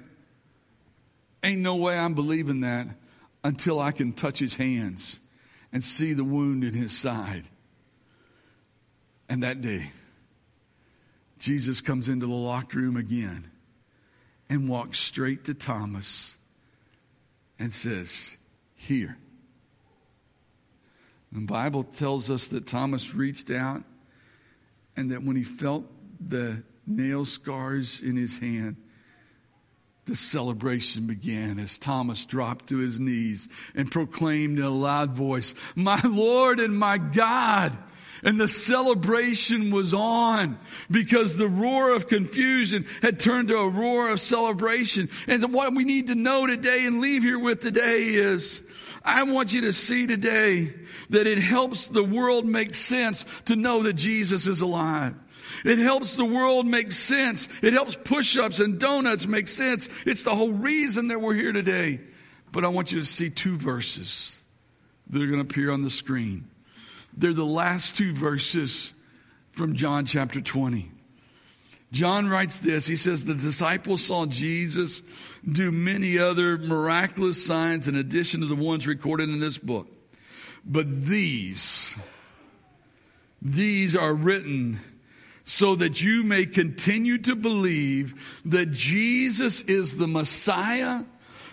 Ain't 1.43 1.61
no 1.61 1.75
way 1.75 1.97
I'm 1.97 2.15
believing 2.15 2.61
that 2.61 2.87
until 3.43 3.79
I 3.79 3.91
can 3.91 4.13
touch 4.13 4.39
his 4.39 4.55
hands 4.55 5.19
and 5.71 5.83
see 5.83 6.13
the 6.13 6.23
wound 6.23 6.63
in 6.63 6.73
his 6.73 6.97
side. 6.97 7.43
And 9.29 9.43
that 9.43 9.61
day, 9.61 9.91
Jesus 11.37 11.81
comes 11.81 12.09
into 12.09 12.25
the 12.25 12.33
locked 12.33 12.73
room 12.73 12.97
again 12.97 13.51
and 14.49 14.67
walks 14.67 14.97
straight 14.97 15.45
to 15.45 15.53
Thomas 15.53 16.35
and 17.59 17.71
says, 17.71 18.35
Here 18.75 19.17
the 21.35 21.41
Bible 21.41 21.83
tells 21.83 22.29
us 22.29 22.47
that 22.49 22.65
Thomas 22.65 23.13
reached 23.13 23.51
out 23.51 23.83
and 24.95 25.11
that 25.11 25.23
when 25.23 25.35
he 25.35 25.43
felt 25.43 25.83
the 26.25 26.63
nail 26.87 27.25
scars 27.25 27.99
in 28.01 28.15
his 28.15 28.39
hand, 28.39 28.77
the 30.05 30.15
celebration 30.15 31.07
began 31.07 31.59
as 31.59 31.77
Thomas 31.77 32.25
dropped 32.25 32.69
to 32.69 32.77
his 32.77 32.99
knees 32.99 33.49
and 33.73 33.91
proclaimed 33.91 34.59
in 34.59 34.63
a 34.63 34.69
loud 34.69 35.11
voice, 35.11 35.53
My 35.75 35.99
Lord 36.03 36.59
and 36.59 36.77
my 36.77 36.97
God. 36.97 37.77
And 38.23 38.39
the 38.39 38.47
celebration 38.47 39.71
was 39.71 39.93
on 39.93 40.57
because 40.89 41.35
the 41.35 41.49
roar 41.49 41.93
of 41.93 42.07
confusion 42.07 42.85
had 43.01 43.19
turned 43.19 43.49
to 43.49 43.57
a 43.57 43.69
roar 43.69 44.09
of 44.09 44.21
celebration. 44.21 45.09
And 45.27 45.53
what 45.53 45.75
we 45.75 45.83
need 45.83 46.07
to 46.07 46.15
know 46.15 46.47
today 46.47 46.85
and 46.85 47.01
leave 47.01 47.23
here 47.23 47.37
with 47.37 47.59
today 47.59 48.13
is 48.13 48.63
I 49.05 49.23
want 49.23 49.53
you 49.53 49.61
to 49.61 49.73
see 49.73 50.07
today 50.07 50.73
that 51.11 51.27
it 51.27 51.37
helps 51.37 51.87
the 51.87 52.03
world 52.03 52.45
make 52.45 52.73
sense 52.75 53.25
to 53.45 53.55
know 53.55 53.83
that 53.83 53.93
Jesus 53.93 54.47
is 54.47 54.61
alive. 54.61 55.15
It 55.63 55.77
helps 55.77 56.15
the 56.15 56.25
world 56.25 56.65
make 56.65 56.91
sense. 56.91 57.47
It 57.61 57.73
helps 57.73 57.95
push-ups 57.95 58.59
and 58.59 58.79
donuts 58.79 59.27
make 59.27 59.47
sense. 59.47 59.89
It's 60.05 60.23
the 60.23 60.35
whole 60.35 60.51
reason 60.51 61.09
that 61.09 61.21
we're 61.21 61.35
here 61.35 61.53
today. 61.53 62.01
but 62.51 62.63
I 62.63 62.69
want 62.69 62.93
you 62.93 63.01
to 63.01 63.05
see 63.05 63.29
two 63.29 63.57
verses 63.57 64.41
that 65.09 65.21
are 65.21 65.27
going 65.27 65.45
to 65.45 65.49
appear 65.49 65.71
on 65.71 65.83
the 65.83 65.89
screen. 65.89 66.47
They're 67.17 67.33
the 67.33 67.45
last 67.45 67.97
two 67.97 68.13
verses 68.13 68.93
from 69.51 69.75
John 69.75 70.05
chapter 70.05 70.39
20. 70.39 70.89
John 71.95 72.27
writes 72.27 72.59
this. 72.59 72.85
He 72.85 72.97
says, 72.97 73.23
the 73.23 73.33
disciples 73.33 74.03
saw 74.03 74.25
Jesus 74.25 75.01
do 75.49 75.71
many 75.71 76.19
other 76.19 76.57
miraculous 76.57 77.45
signs 77.45 77.87
in 77.87 77.95
addition 77.95 78.41
to 78.41 78.47
the 78.47 78.55
ones 78.55 78.85
recorded 78.85 79.29
in 79.29 79.39
this 79.39 79.57
book. 79.57 79.87
But 80.65 81.05
these, 81.05 81.95
these 83.41 83.95
are 83.95 84.13
written 84.13 84.81
so 85.45 85.75
that 85.75 86.01
you 86.01 86.23
may 86.23 86.45
continue 86.45 87.17
to 87.19 87.33
believe 87.33 88.41
that 88.43 88.71
Jesus 88.71 89.61
is 89.61 89.95
the 89.95 90.07
Messiah, 90.07 91.03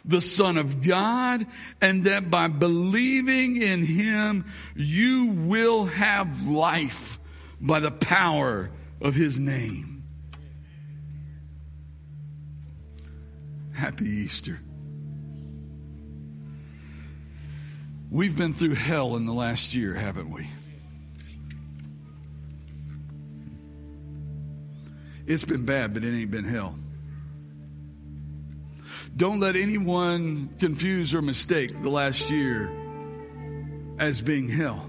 the 0.05 0.21
Son 0.21 0.59
of 0.59 0.83
God, 0.83 1.47
and 1.81 2.03
that 2.05 2.33
by 2.33 2.49
believing 2.49 3.63
in 3.63 3.87
Him, 3.87 4.47
you 4.75 5.27
will 5.27 5.85
have 5.85 6.49
life 6.49 7.21
by 7.61 7.79
the 7.79 7.93
power 7.93 8.71
of 9.01 9.15
His 9.15 9.39
name. 9.39 9.92
Happy 13.73 14.09
Easter. 14.09 14.59
We've 18.11 18.37
been 18.37 18.53
through 18.53 18.75
hell 18.75 19.17
in 19.17 19.25
the 19.25 19.33
last 19.33 19.75
year, 19.75 19.95
haven't 19.95 20.31
we? 20.31 20.47
It's 25.27 25.45
been 25.45 25.65
bad, 25.65 25.95
but 25.95 26.05
it 26.05 26.15
ain't 26.15 26.31
been 26.31 26.45
hell. 26.45 26.75
Don't 29.17 29.41
let 29.41 29.57
anyone 29.57 30.49
confuse 30.59 31.15
or 31.15 31.23
mistake 31.23 31.71
the 31.83 31.89
last 31.89 32.29
year 32.31 32.71
as 33.99 34.21
being 34.21 34.49
hell. 34.49 34.89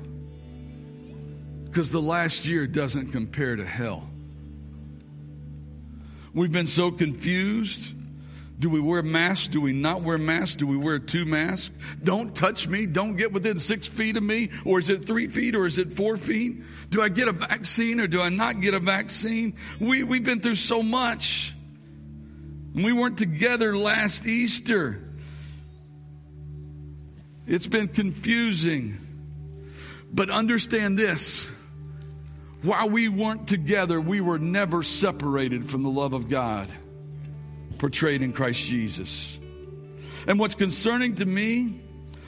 Because 1.65 1.91
the 1.91 2.01
last 2.01 2.45
year 2.45 2.67
doesn't 2.67 3.11
compare 3.11 3.55
to 3.55 3.65
hell. 3.65 4.09
We've 6.33 6.51
been 6.51 6.67
so 6.67 6.91
confused. 6.91 7.93
Do 8.63 8.69
we 8.69 8.79
wear 8.79 9.03
masks? 9.03 9.49
Do 9.49 9.59
we 9.59 9.73
not 9.73 10.03
wear 10.03 10.17
masks? 10.17 10.55
Do 10.55 10.65
we 10.65 10.77
wear 10.77 10.97
two 10.97 11.25
masks? 11.25 11.69
Don't 12.01 12.33
touch 12.33 12.65
me. 12.65 12.85
Don't 12.85 13.17
get 13.17 13.33
within 13.33 13.59
six 13.59 13.89
feet 13.89 14.15
of 14.15 14.23
me. 14.23 14.51
Or 14.63 14.79
is 14.79 14.89
it 14.89 15.03
three 15.03 15.27
feet 15.27 15.53
or 15.53 15.65
is 15.65 15.77
it 15.77 15.91
four 15.91 16.15
feet? 16.15 16.63
Do 16.89 17.01
I 17.01 17.09
get 17.09 17.27
a 17.27 17.33
vaccine 17.33 17.99
or 17.99 18.07
do 18.07 18.21
I 18.21 18.29
not 18.29 18.61
get 18.61 18.73
a 18.73 18.79
vaccine? 18.79 19.57
We, 19.81 20.03
we've 20.03 20.23
been 20.23 20.39
through 20.39 20.55
so 20.55 20.81
much. 20.81 21.53
We 22.73 22.93
weren't 22.93 23.17
together 23.17 23.77
last 23.77 24.25
Easter. 24.25 24.97
It's 27.45 27.67
been 27.67 27.89
confusing. 27.89 28.97
But 30.09 30.29
understand 30.29 30.97
this. 30.97 31.45
While 32.61 32.91
we 32.91 33.09
weren't 33.09 33.45
together, 33.45 33.99
we 33.99 34.21
were 34.21 34.39
never 34.39 34.83
separated 34.83 35.69
from 35.69 35.83
the 35.83 35.89
love 35.89 36.13
of 36.13 36.29
God 36.29 36.69
portrayed 37.83 38.21
in 38.21 38.31
Christ 38.31 38.63
Jesus. 38.63 39.37
And 40.25 40.39
what's 40.39 40.55
concerning 40.55 41.15
to 41.15 41.25
me, 41.25 41.81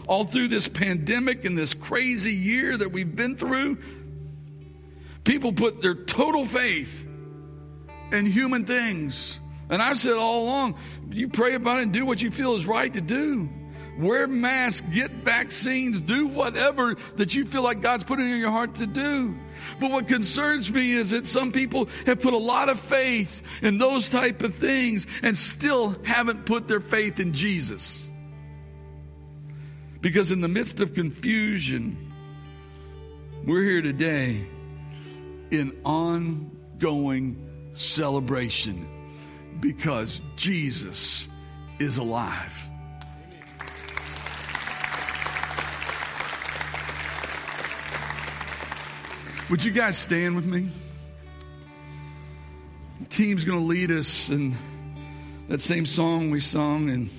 all 0.05 0.25
through 0.25 0.49
this 0.49 0.67
pandemic 0.67 1.45
and 1.45 1.57
this 1.57 1.73
crazy 1.73 2.33
year 2.33 2.75
that 2.75 2.91
we've 2.91 3.15
been 3.15 3.37
through, 3.37 3.77
people 5.23 5.53
put 5.53 5.81
their 5.81 5.95
total 5.95 6.43
faith 6.43 7.07
in 8.11 8.25
human 8.25 8.65
things. 8.65 9.39
And 9.69 9.81
I've 9.81 9.97
said 9.97 10.15
all 10.15 10.43
along, 10.43 10.75
you 11.09 11.29
pray 11.29 11.53
about 11.53 11.79
it 11.79 11.83
and 11.83 11.93
do 11.93 12.05
what 12.05 12.21
you 12.21 12.31
feel 12.31 12.55
is 12.55 12.65
right 12.65 12.91
to 12.91 12.99
do. 12.99 13.47
Wear 13.97 14.27
masks, 14.27 14.85
get 14.91 15.11
vaccines, 15.11 16.01
do 16.01 16.27
whatever 16.27 16.95
that 17.15 17.33
you 17.33 17.45
feel 17.45 17.63
like 17.63 17.81
God's 17.81 18.03
putting 18.03 18.29
in 18.29 18.39
your 18.39 18.51
heart 18.51 18.75
to 18.75 18.85
do. 18.85 19.35
But 19.79 19.89
what 19.89 20.07
concerns 20.07 20.69
me 20.69 20.91
is 20.91 21.11
that 21.11 21.25
some 21.27 21.53
people 21.53 21.87
have 22.05 22.19
put 22.19 22.33
a 22.33 22.37
lot 22.37 22.67
of 22.67 22.79
faith 22.79 23.41
in 23.61 23.77
those 23.77 24.09
type 24.09 24.43
of 24.43 24.55
things 24.55 25.07
and 25.23 25.37
still 25.37 25.95
haven't 26.03 26.45
put 26.45 26.67
their 26.67 26.81
faith 26.81 27.21
in 27.21 27.33
Jesus. 27.33 28.09
Because 30.01 30.31
in 30.31 30.41
the 30.41 30.49
midst 30.49 30.81
of 30.81 30.93
confusion, 30.93 32.13
we're 33.45 33.63
here 33.63 33.81
today 33.81 34.45
in 35.51 35.79
ongoing 35.85 37.69
celebration 37.71 38.87
because 39.61 40.21
Jesus 40.35 41.27
is 41.79 41.97
alive. 41.97 42.53
Would 49.51 49.63
you 49.63 49.69
guys 49.69 49.95
stand 49.95 50.35
with 50.35 50.47
me? 50.47 50.69
The 52.99 53.05
team's 53.05 53.45
going 53.45 53.59
to 53.59 53.65
lead 53.65 53.91
us 53.91 54.27
in 54.27 54.57
that 55.49 55.61
same 55.61 55.85
song 55.85 56.31
we 56.31 56.39
sung. 56.39 56.89
And 56.89 57.11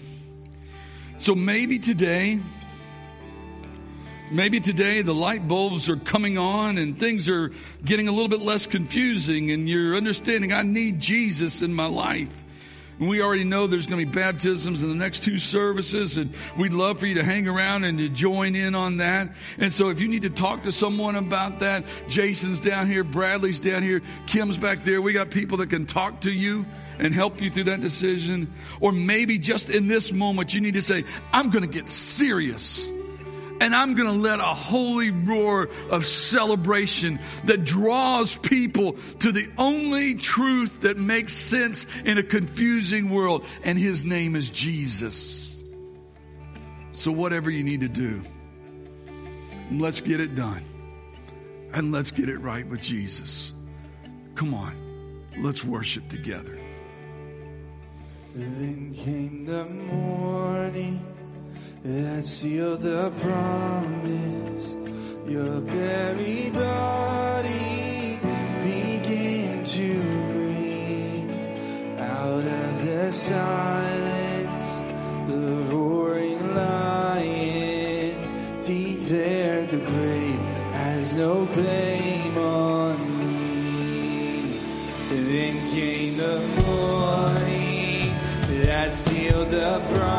so 1.18 1.36
maybe 1.36 1.78
today, 1.78 2.40
maybe 4.32 4.58
today 4.58 5.02
the 5.02 5.14
light 5.14 5.46
bulbs 5.46 5.88
are 5.88 5.98
coming 5.98 6.36
on 6.36 6.78
and 6.78 6.98
things 6.98 7.28
are 7.28 7.52
getting 7.84 8.08
a 8.08 8.10
little 8.10 8.28
bit 8.28 8.40
less 8.40 8.66
confusing 8.66 9.52
and 9.52 9.68
you're 9.68 9.94
understanding 9.94 10.52
I 10.52 10.62
need 10.62 10.98
Jesus 10.98 11.62
in 11.62 11.72
my 11.72 11.86
life. 11.86 12.28
And 12.98 13.08
we 13.08 13.20
already 13.22 13.44
know 13.44 13.66
there's 13.66 13.86
going 13.86 14.00
to 14.00 14.06
be 14.06 14.12
baptisms 14.12 14.82
in 14.82 14.88
the 14.88 14.94
next 14.94 15.22
two 15.22 15.38
services, 15.38 16.16
and 16.16 16.34
we'd 16.56 16.72
love 16.72 16.98
for 16.98 17.06
you 17.06 17.16
to 17.16 17.24
hang 17.24 17.46
around 17.46 17.84
and 17.84 17.98
to 17.98 18.08
join 18.08 18.56
in 18.56 18.74
on 18.74 18.98
that. 18.98 19.28
And 19.58 19.72
so 19.72 19.90
if 19.90 20.00
you 20.00 20.08
need 20.08 20.22
to 20.22 20.30
talk 20.30 20.62
to 20.62 20.72
someone 20.72 21.16
about 21.16 21.60
that, 21.60 21.84
Jason's 22.08 22.60
down 22.60 22.88
here, 22.88 23.04
Bradley's 23.04 23.60
down 23.60 23.82
here, 23.82 24.02
Kim's 24.26 24.56
back 24.56 24.84
there. 24.84 25.02
We 25.02 25.12
got 25.12 25.30
people 25.30 25.58
that 25.58 25.70
can 25.70 25.84
talk 25.84 26.22
to 26.22 26.30
you 26.30 26.64
and 26.98 27.12
help 27.12 27.42
you 27.42 27.50
through 27.50 27.64
that 27.64 27.82
decision. 27.82 28.52
Or 28.80 28.92
maybe 28.92 29.38
just 29.38 29.68
in 29.68 29.88
this 29.88 30.10
moment, 30.12 30.54
you 30.54 30.62
need 30.62 30.74
to 30.74 30.82
say, 30.82 31.04
I'm 31.32 31.50
going 31.50 31.64
to 31.64 31.70
get 31.70 31.88
serious 31.88 32.90
and 33.60 33.74
I'm 33.74 33.94
going 33.94 34.08
to 34.08 34.20
let 34.20 34.40
a 34.40 34.54
holy 34.54 35.10
roar 35.10 35.68
of 35.90 36.06
celebration 36.06 37.18
that 37.44 37.64
draws 37.64 38.36
people 38.36 38.94
to 39.20 39.32
the 39.32 39.50
only 39.58 40.14
truth 40.14 40.82
that 40.82 40.98
makes 40.98 41.32
sense 41.32 41.86
in 42.04 42.18
a 42.18 42.22
confusing 42.22 43.10
world. 43.10 43.44
And 43.64 43.78
his 43.78 44.04
name 44.04 44.36
is 44.36 44.50
Jesus. 44.50 45.62
So 46.92 47.12
whatever 47.12 47.50
you 47.50 47.62
need 47.62 47.80
to 47.80 47.88
do, 47.88 48.22
let's 49.70 50.00
get 50.00 50.20
it 50.20 50.34
done. 50.34 50.62
And 51.72 51.92
let's 51.92 52.10
get 52.10 52.28
it 52.28 52.38
right 52.38 52.66
with 52.66 52.80
Jesus. 52.80 53.52
Come 54.34 54.54
on. 54.54 55.24
Let's 55.38 55.62
worship 55.62 56.08
together. 56.08 56.58
Then 58.34 58.94
came 58.94 59.44
the 59.44 59.64
morning 59.64 61.04
that 61.86 62.26
sealed 62.26 62.80
the 62.80 63.12
promise. 63.20 64.74
Your 65.28 65.60
very 65.60 66.50
body 66.50 68.18
began 68.60 69.64
to 69.64 70.02
breathe 70.32 71.30
out 72.00 72.44
of 72.44 72.84
the 72.84 73.12
silence. 73.12 74.80
The 75.28 75.64
roaring 75.70 76.56
lion 76.56 78.16
declared 78.62 79.70
the 79.70 79.78
grave 79.78 80.40
has 80.72 81.14
no 81.16 81.46
claim 81.46 82.36
on 82.36 83.18
me. 83.20 84.58
Then 85.08 85.54
came 85.72 86.16
the 86.16 86.40
morning 86.66 88.10
that 88.64 88.92
sealed 88.92 89.52
the 89.52 89.80
promise. 89.92 90.15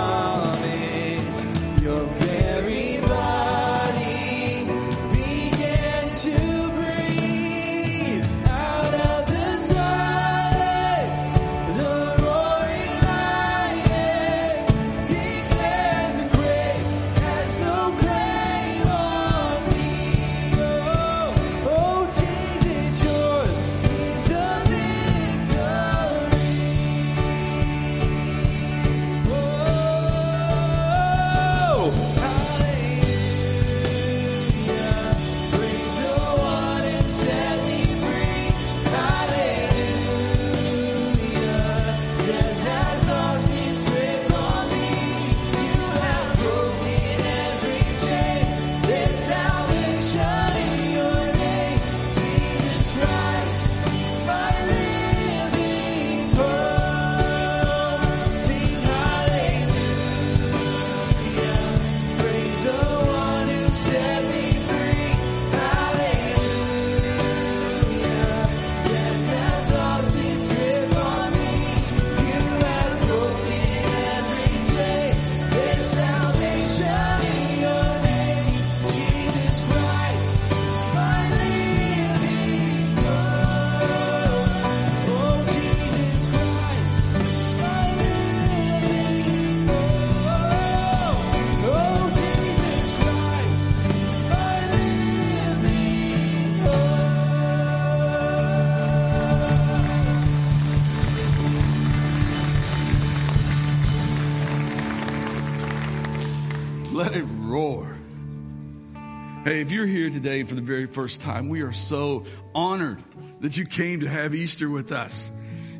Hey, 109.57 109.61
if 109.61 109.71
you're 109.71 109.88
here 109.88 110.11
today 110.11 110.43
for 110.43 110.53
the 110.53 110.61
very 110.61 110.85
first 110.85 111.19
time, 111.19 111.49
we 111.49 111.63
are 111.63 111.73
so 111.73 112.25
honored 112.53 113.03
that 113.39 113.57
you 113.57 113.65
came 113.65 114.01
to 114.01 114.07
have 114.07 114.35
Easter 114.35 114.69
with 114.69 114.91
us 114.91 115.31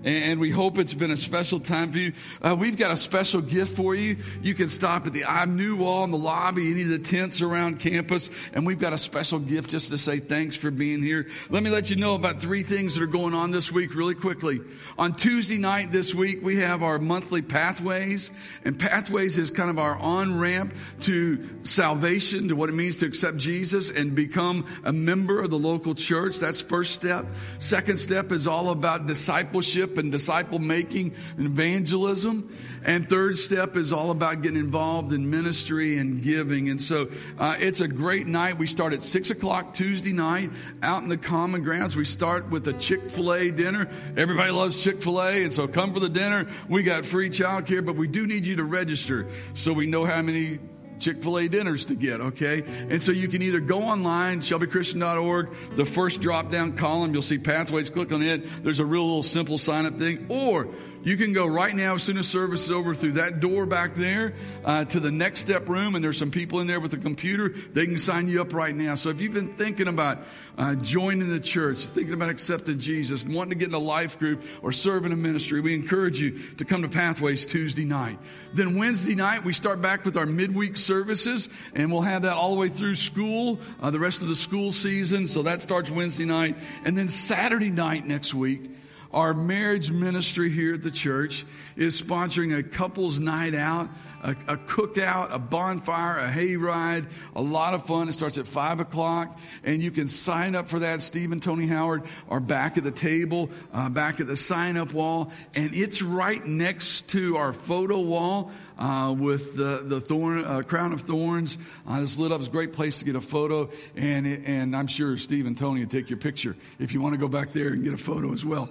and 0.08 0.40
we 0.40 0.50
hope 0.50 0.78
it's 0.78 0.94
been 0.94 1.12
a 1.12 1.18
special 1.18 1.60
time 1.60 1.92
for 1.92 1.98
you. 1.98 2.14
Uh, 2.42 2.56
we've 2.58 2.78
got 2.78 2.92
a 2.92 2.98
special 2.98 3.42
gift 3.42 3.76
for 3.76 3.94
you. 3.94 4.18
You 4.42 4.54
can 4.54 4.70
stop 4.70 5.06
at 5.06 5.12
the 5.12 5.26
I'm 5.26 5.58
New 5.58 5.76
Wall 5.76 6.06
in 6.06 6.12
the 6.12 6.18
lobby, 6.18 6.72
any 6.72 6.84
of 6.84 6.90
the 6.90 7.00
tents 7.00 7.42
around 7.42 7.80
campus, 7.80 8.30
and 8.54 8.66
we've 8.66 8.80
got 8.80 8.94
a 8.94 8.98
special 8.98 9.40
gift 9.40 9.70
just 9.70 9.90
to 9.90 9.98
say 9.98 10.20
thanks 10.20 10.56
for 10.56 10.72
being 10.72 11.04
here. 11.04 11.28
Let 11.50 11.62
me 11.62 11.70
let 11.70 11.90
you 11.90 11.98
know 11.98 12.16
about 12.16 12.40
three 12.40 12.64
things 12.64 12.96
that 12.96 13.04
are 13.04 13.08
going 13.08 13.34
on 13.34 13.52
this 13.52 13.70
week 13.70 13.96
really 13.96 14.16
quickly. 14.16 14.62
On 14.98 15.14
Tuesday 15.14 15.58
night 15.58 15.92
this 15.92 16.16
week, 16.16 16.40
we 16.42 16.58
have 16.58 16.84
our 16.84 17.00
monthly 17.00 17.42
Pathways, 17.42 18.32
and 18.64 18.80
Pathways 18.80 19.38
is 19.38 19.52
kind 19.52 19.70
of 19.70 19.78
our 19.78 19.98
on 19.98 20.40
ramp 20.40 20.74
to 21.02 21.46
salvation, 21.64 22.48
to 22.48 22.56
what 22.56 22.70
it 22.70 22.74
means 22.74 22.96
to 22.98 23.06
accept 23.06 23.38
Jesus 23.38 23.90
and 23.90 24.16
become 24.16 24.66
a 24.86 24.94
member 24.94 25.42
of 25.42 25.50
the 25.50 25.60
local 25.60 25.96
church. 25.96 26.38
That's 26.38 26.62
first 26.62 26.94
step. 26.94 27.26
Second 27.60 27.98
step 27.98 28.32
is 28.32 28.48
all 28.48 28.70
about 28.70 29.06
discipleship 29.06 29.97
and 29.98 30.12
disciple 30.12 30.60
making 30.60 31.14
and 31.38 31.48
evangelism. 31.48 32.56
And 32.84 33.10
third 33.10 33.38
step 33.38 33.76
is 33.76 33.92
all 33.92 34.12
about 34.12 34.42
getting 34.42 34.60
involved 34.60 35.14
in 35.14 35.30
ministry 35.30 35.98
and 35.98 36.22
giving. 36.22 36.70
And 36.70 36.82
so 36.82 37.10
uh, 37.38 37.56
it's 37.60 37.82
a 37.82 37.88
great 37.88 38.28
night. 38.28 38.58
We 38.58 38.68
start 38.68 38.94
at 38.94 39.04
six 39.04 39.30
o'clock 39.30 39.74
Tuesday 39.74 40.14
night 40.14 40.52
out 40.82 41.04
in 41.04 41.10
the 41.10 41.18
common 41.18 41.64
grounds. 41.64 41.96
We 41.96 42.06
start 42.06 42.50
with 42.50 42.68
a 42.68 42.74
Chick 42.74 43.10
fil 43.10 43.34
A 43.34 43.52
dinner. 43.52 43.90
Everybody 44.16 44.52
loves 44.52 44.82
Chick 44.82 45.02
fil 45.02 45.22
A. 45.22 45.44
And 45.44 45.54
so 45.54 45.68
come 45.68 45.94
for 45.94 46.00
the 46.00 46.10
dinner. 46.10 46.48
We 46.70 46.84
got 46.84 47.06
free 47.06 47.30
childcare, 47.30 47.86
but 47.86 47.96
we 47.96 48.08
do 48.08 48.26
need 48.28 48.46
you 48.46 48.56
to 48.58 48.64
register 48.64 49.28
so 49.54 49.74
we 49.74 49.86
know 49.88 50.06
how 50.06 50.22
many 50.22 50.60
Chick 51.00 51.22
fil 51.22 51.38
A 51.40 51.48
dinners 51.48 51.86
to 51.86 51.96
get, 51.96 52.22
okay? 52.22 52.64
And 52.90 53.02
so 53.02 53.12
you 53.12 53.28
can 53.28 53.42
either 53.42 53.60
go 53.60 53.82
online, 53.84 54.42
shelbychristian.org, 54.42 55.50
the 55.76 55.86
first 55.86 56.22
drop 56.22 56.52
down 56.52 56.76
column, 56.78 57.14
you'll 57.14 57.22
see 57.22 57.38
pathways, 57.38 57.90
click 57.90 58.12
on 58.12 58.22
it. 58.22 58.64
There's 58.64 58.80
a 58.80 58.86
real 58.86 59.06
little 59.06 59.24
simple 59.24 59.58
sign 59.58 59.86
up 59.86 59.98
thing. 59.98 60.26
Or 60.30 60.68
you 61.08 61.16
can 61.16 61.32
go 61.32 61.48
right 61.48 61.74
now 61.74 61.96
as 61.96 62.04
soon 62.04 62.18
as 62.18 62.28
service 62.28 62.66
is 62.66 62.72
over 62.72 62.94
through 62.94 63.14
that 63.14 63.40
door 63.40 63.66
back 63.66 63.94
there 63.94 64.34
uh, 64.66 64.84
to 64.84 65.00
the 65.00 65.10
next 65.10 65.40
step 65.40 65.70
room, 65.70 65.96
and 65.96 66.04
there's 66.04 66.18
some 66.18 66.32
people 66.32 66.60
in 66.60 66.68
there 66.68 66.82
with 66.82 66.94
a 66.94 66.98
computer. 66.98 67.48
They 67.50 67.86
can 67.86 67.98
sign 67.98 68.28
you 68.28 68.42
up 68.42 68.52
right 68.52 68.76
now. 68.76 68.96
So 68.96 69.10
if 69.10 69.22
you've 69.22 69.34
been 69.34 69.56
thinking 69.56 69.88
about 69.88 70.20
uh, 70.58 70.76
joining 70.76 71.30
the 71.30 71.40
church, 71.40 71.86
thinking 71.86 72.14
about 72.14 72.28
accepting 72.28 72.80
Jesus, 72.80 73.24
wanting 73.26 73.52
to 73.52 73.56
get 73.56 73.70
in 73.70 73.74
a 73.74 73.80
life 73.80 74.20
group 74.20 74.44
or 74.62 74.74
serve 74.74 75.06
in 75.06 75.14
a 75.14 75.16
ministry, 75.16 75.62
we 75.62 75.74
encourage 75.76 76.20
you 76.20 76.40
to 76.58 76.66
come 76.66 76.82
to 76.82 76.90
Pathways 76.90 77.46
Tuesday 77.46 77.86
night. 77.86 78.20
Then 78.54 78.76
Wednesday 78.76 79.16
night, 79.16 79.46
we 79.46 79.54
start 79.54 79.82
back 79.82 80.04
with 80.04 80.18
our 80.18 80.26
midweek 80.26 80.76
services, 80.76 81.48
and 81.74 81.90
we'll 81.90 82.02
have 82.02 82.24
that 82.24 82.34
all 82.34 82.52
the 82.52 82.60
way 82.60 82.68
through 82.68 82.96
school, 82.96 83.62
uh, 83.82 83.92
the 83.92 84.00
rest 84.00 84.24
of 84.24 84.28
the 84.28 84.36
school 84.36 84.74
season. 84.74 85.28
So 85.28 85.44
that 85.44 85.62
starts 85.62 85.90
Wednesday 85.90 86.26
night. 86.26 86.58
And 86.84 86.98
then 86.98 87.08
Saturday 87.08 87.70
night 87.70 88.06
next 88.06 88.34
week, 88.34 88.72
our 89.18 89.34
marriage 89.34 89.90
ministry 89.90 90.52
here 90.52 90.76
at 90.76 90.84
the 90.84 90.92
church 90.92 91.44
is 91.76 92.00
sponsoring 92.00 92.56
a 92.56 92.62
couples 92.62 93.20
night 93.20 93.56
out, 93.56 93.90
a, 94.22 94.30
a 94.48 94.58
cookout, 94.58 95.34
a 95.34 95.40
bonfire, 95.40 96.20
a 96.20 96.30
hayride, 96.30 97.08
a 97.36 97.42
lot 97.42 97.74
of 97.74 97.88
fun. 97.88 98.10
It 98.10 98.14
starts 98.14 98.38
at 98.38 98.48
five 98.48 98.80
o'clock 98.80 99.40
and 99.64 99.82
you 99.82 99.90
can 99.90 100.08
sign 100.08 100.54
up 100.54 100.70
for 100.70 100.78
that. 100.82 101.02
Steve 101.02 101.32
and 101.32 101.42
Tony 101.42 101.66
Howard 101.66 102.04
are 102.30 102.40
back 102.40 102.78
at 102.78 102.84
the 102.84 102.92
table, 102.92 103.50
uh, 103.74 103.90
back 103.90 104.20
at 104.20 104.28
the 104.28 104.38
sign 104.38 104.78
up 104.78 104.94
wall 104.94 105.32
and 105.56 105.74
it's 105.74 106.04
right 106.04 106.46
next 106.46 107.10
to 107.10 107.38
our 107.38 107.54
photo 107.54 108.00
wall. 108.00 108.52
Uh, 108.78 109.12
with 109.12 109.56
the 109.58 109.82
the 109.84 110.00
thorn 110.00 110.46
uh, 110.46 110.62
crown 110.62 110.94
of 110.94 111.02
thorns. 111.02 111.58
Uh, 111.90 112.00
it's 112.04 112.20
lit 112.20 112.32
up. 112.32 112.42
It's 112.42 112.48
a 112.48 112.52
great 112.52 112.74
place 112.74 113.00
to 113.00 113.06
get 113.06 113.16
a 113.16 113.22
photo, 113.22 113.72
and 113.96 114.28
and 114.28 114.76
I'm 114.76 114.86
sure 114.86 115.18
Steve 115.18 115.48
and 115.48 115.58
Tony 115.58 115.82
will 115.82 115.90
take 115.90 116.12
your 116.12 116.20
picture 116.20 116.56
if 116.78 116.94
you 116.94 117.02
want 117.02 117.16
to 117.16 117.18
go 117.18 117.28
back 117.28 117.54
there 117.54 117.70
and 117.70 117.84
get 117.84 117.94
a 117.94 117.98
photo 117.98 118.32
as 118.34 118.46
well. 118.46 118.70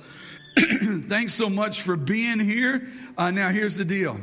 Thanks 1.08 1.34
so 1.34 1.50
much 1.50 1.82
for 1.82 1.96
being 1.96 2.38
here. 2.38 2.88
Uh, 3.18 3.30
now, 3.30 3.50
here's 3.50 3.76
the 3.76 3.84
deal. 3.84 4.18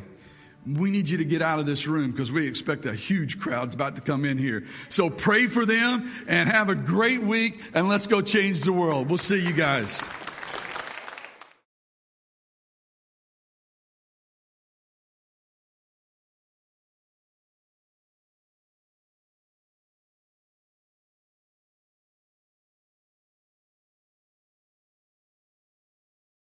We 0.65 0.89
need 0.89 1.09
you 1.09 1.17
to 1.17 1.25
get 1.25 1.41
out 1.41 1.59
of 1.59 1.65
this 1.65 1.87
room 1.87 2.11
because 2.11 2.31
we 2.31 2.47
expect 2.47 2.85
a 2.85 2.93
huge 2.93 3.37
crowd's 3.39 3.75
about 3.75 3.95
to 3.95 4.01
come 4.01 4.23
in 4.23 4.37
here. 4.37 4.65
So 4.89 5.09
pray 5.09 5.47
for 5.47 5.65
them 5.65 6.11
and 6.27 6.49
have 6.49 6.69
a 6.69 6.75
great 6.75 7.21
week 7.21 7.59
and 7.73 7.89
let's 7.89 8.07
go 8.07 8.21
change 8.21 8.61
the 8.61 8.71
world. 8.71 9.09
We'll 9.09 9.17
see 9.17 9.45
you 9.45 9.53
guys. 9.53 10.01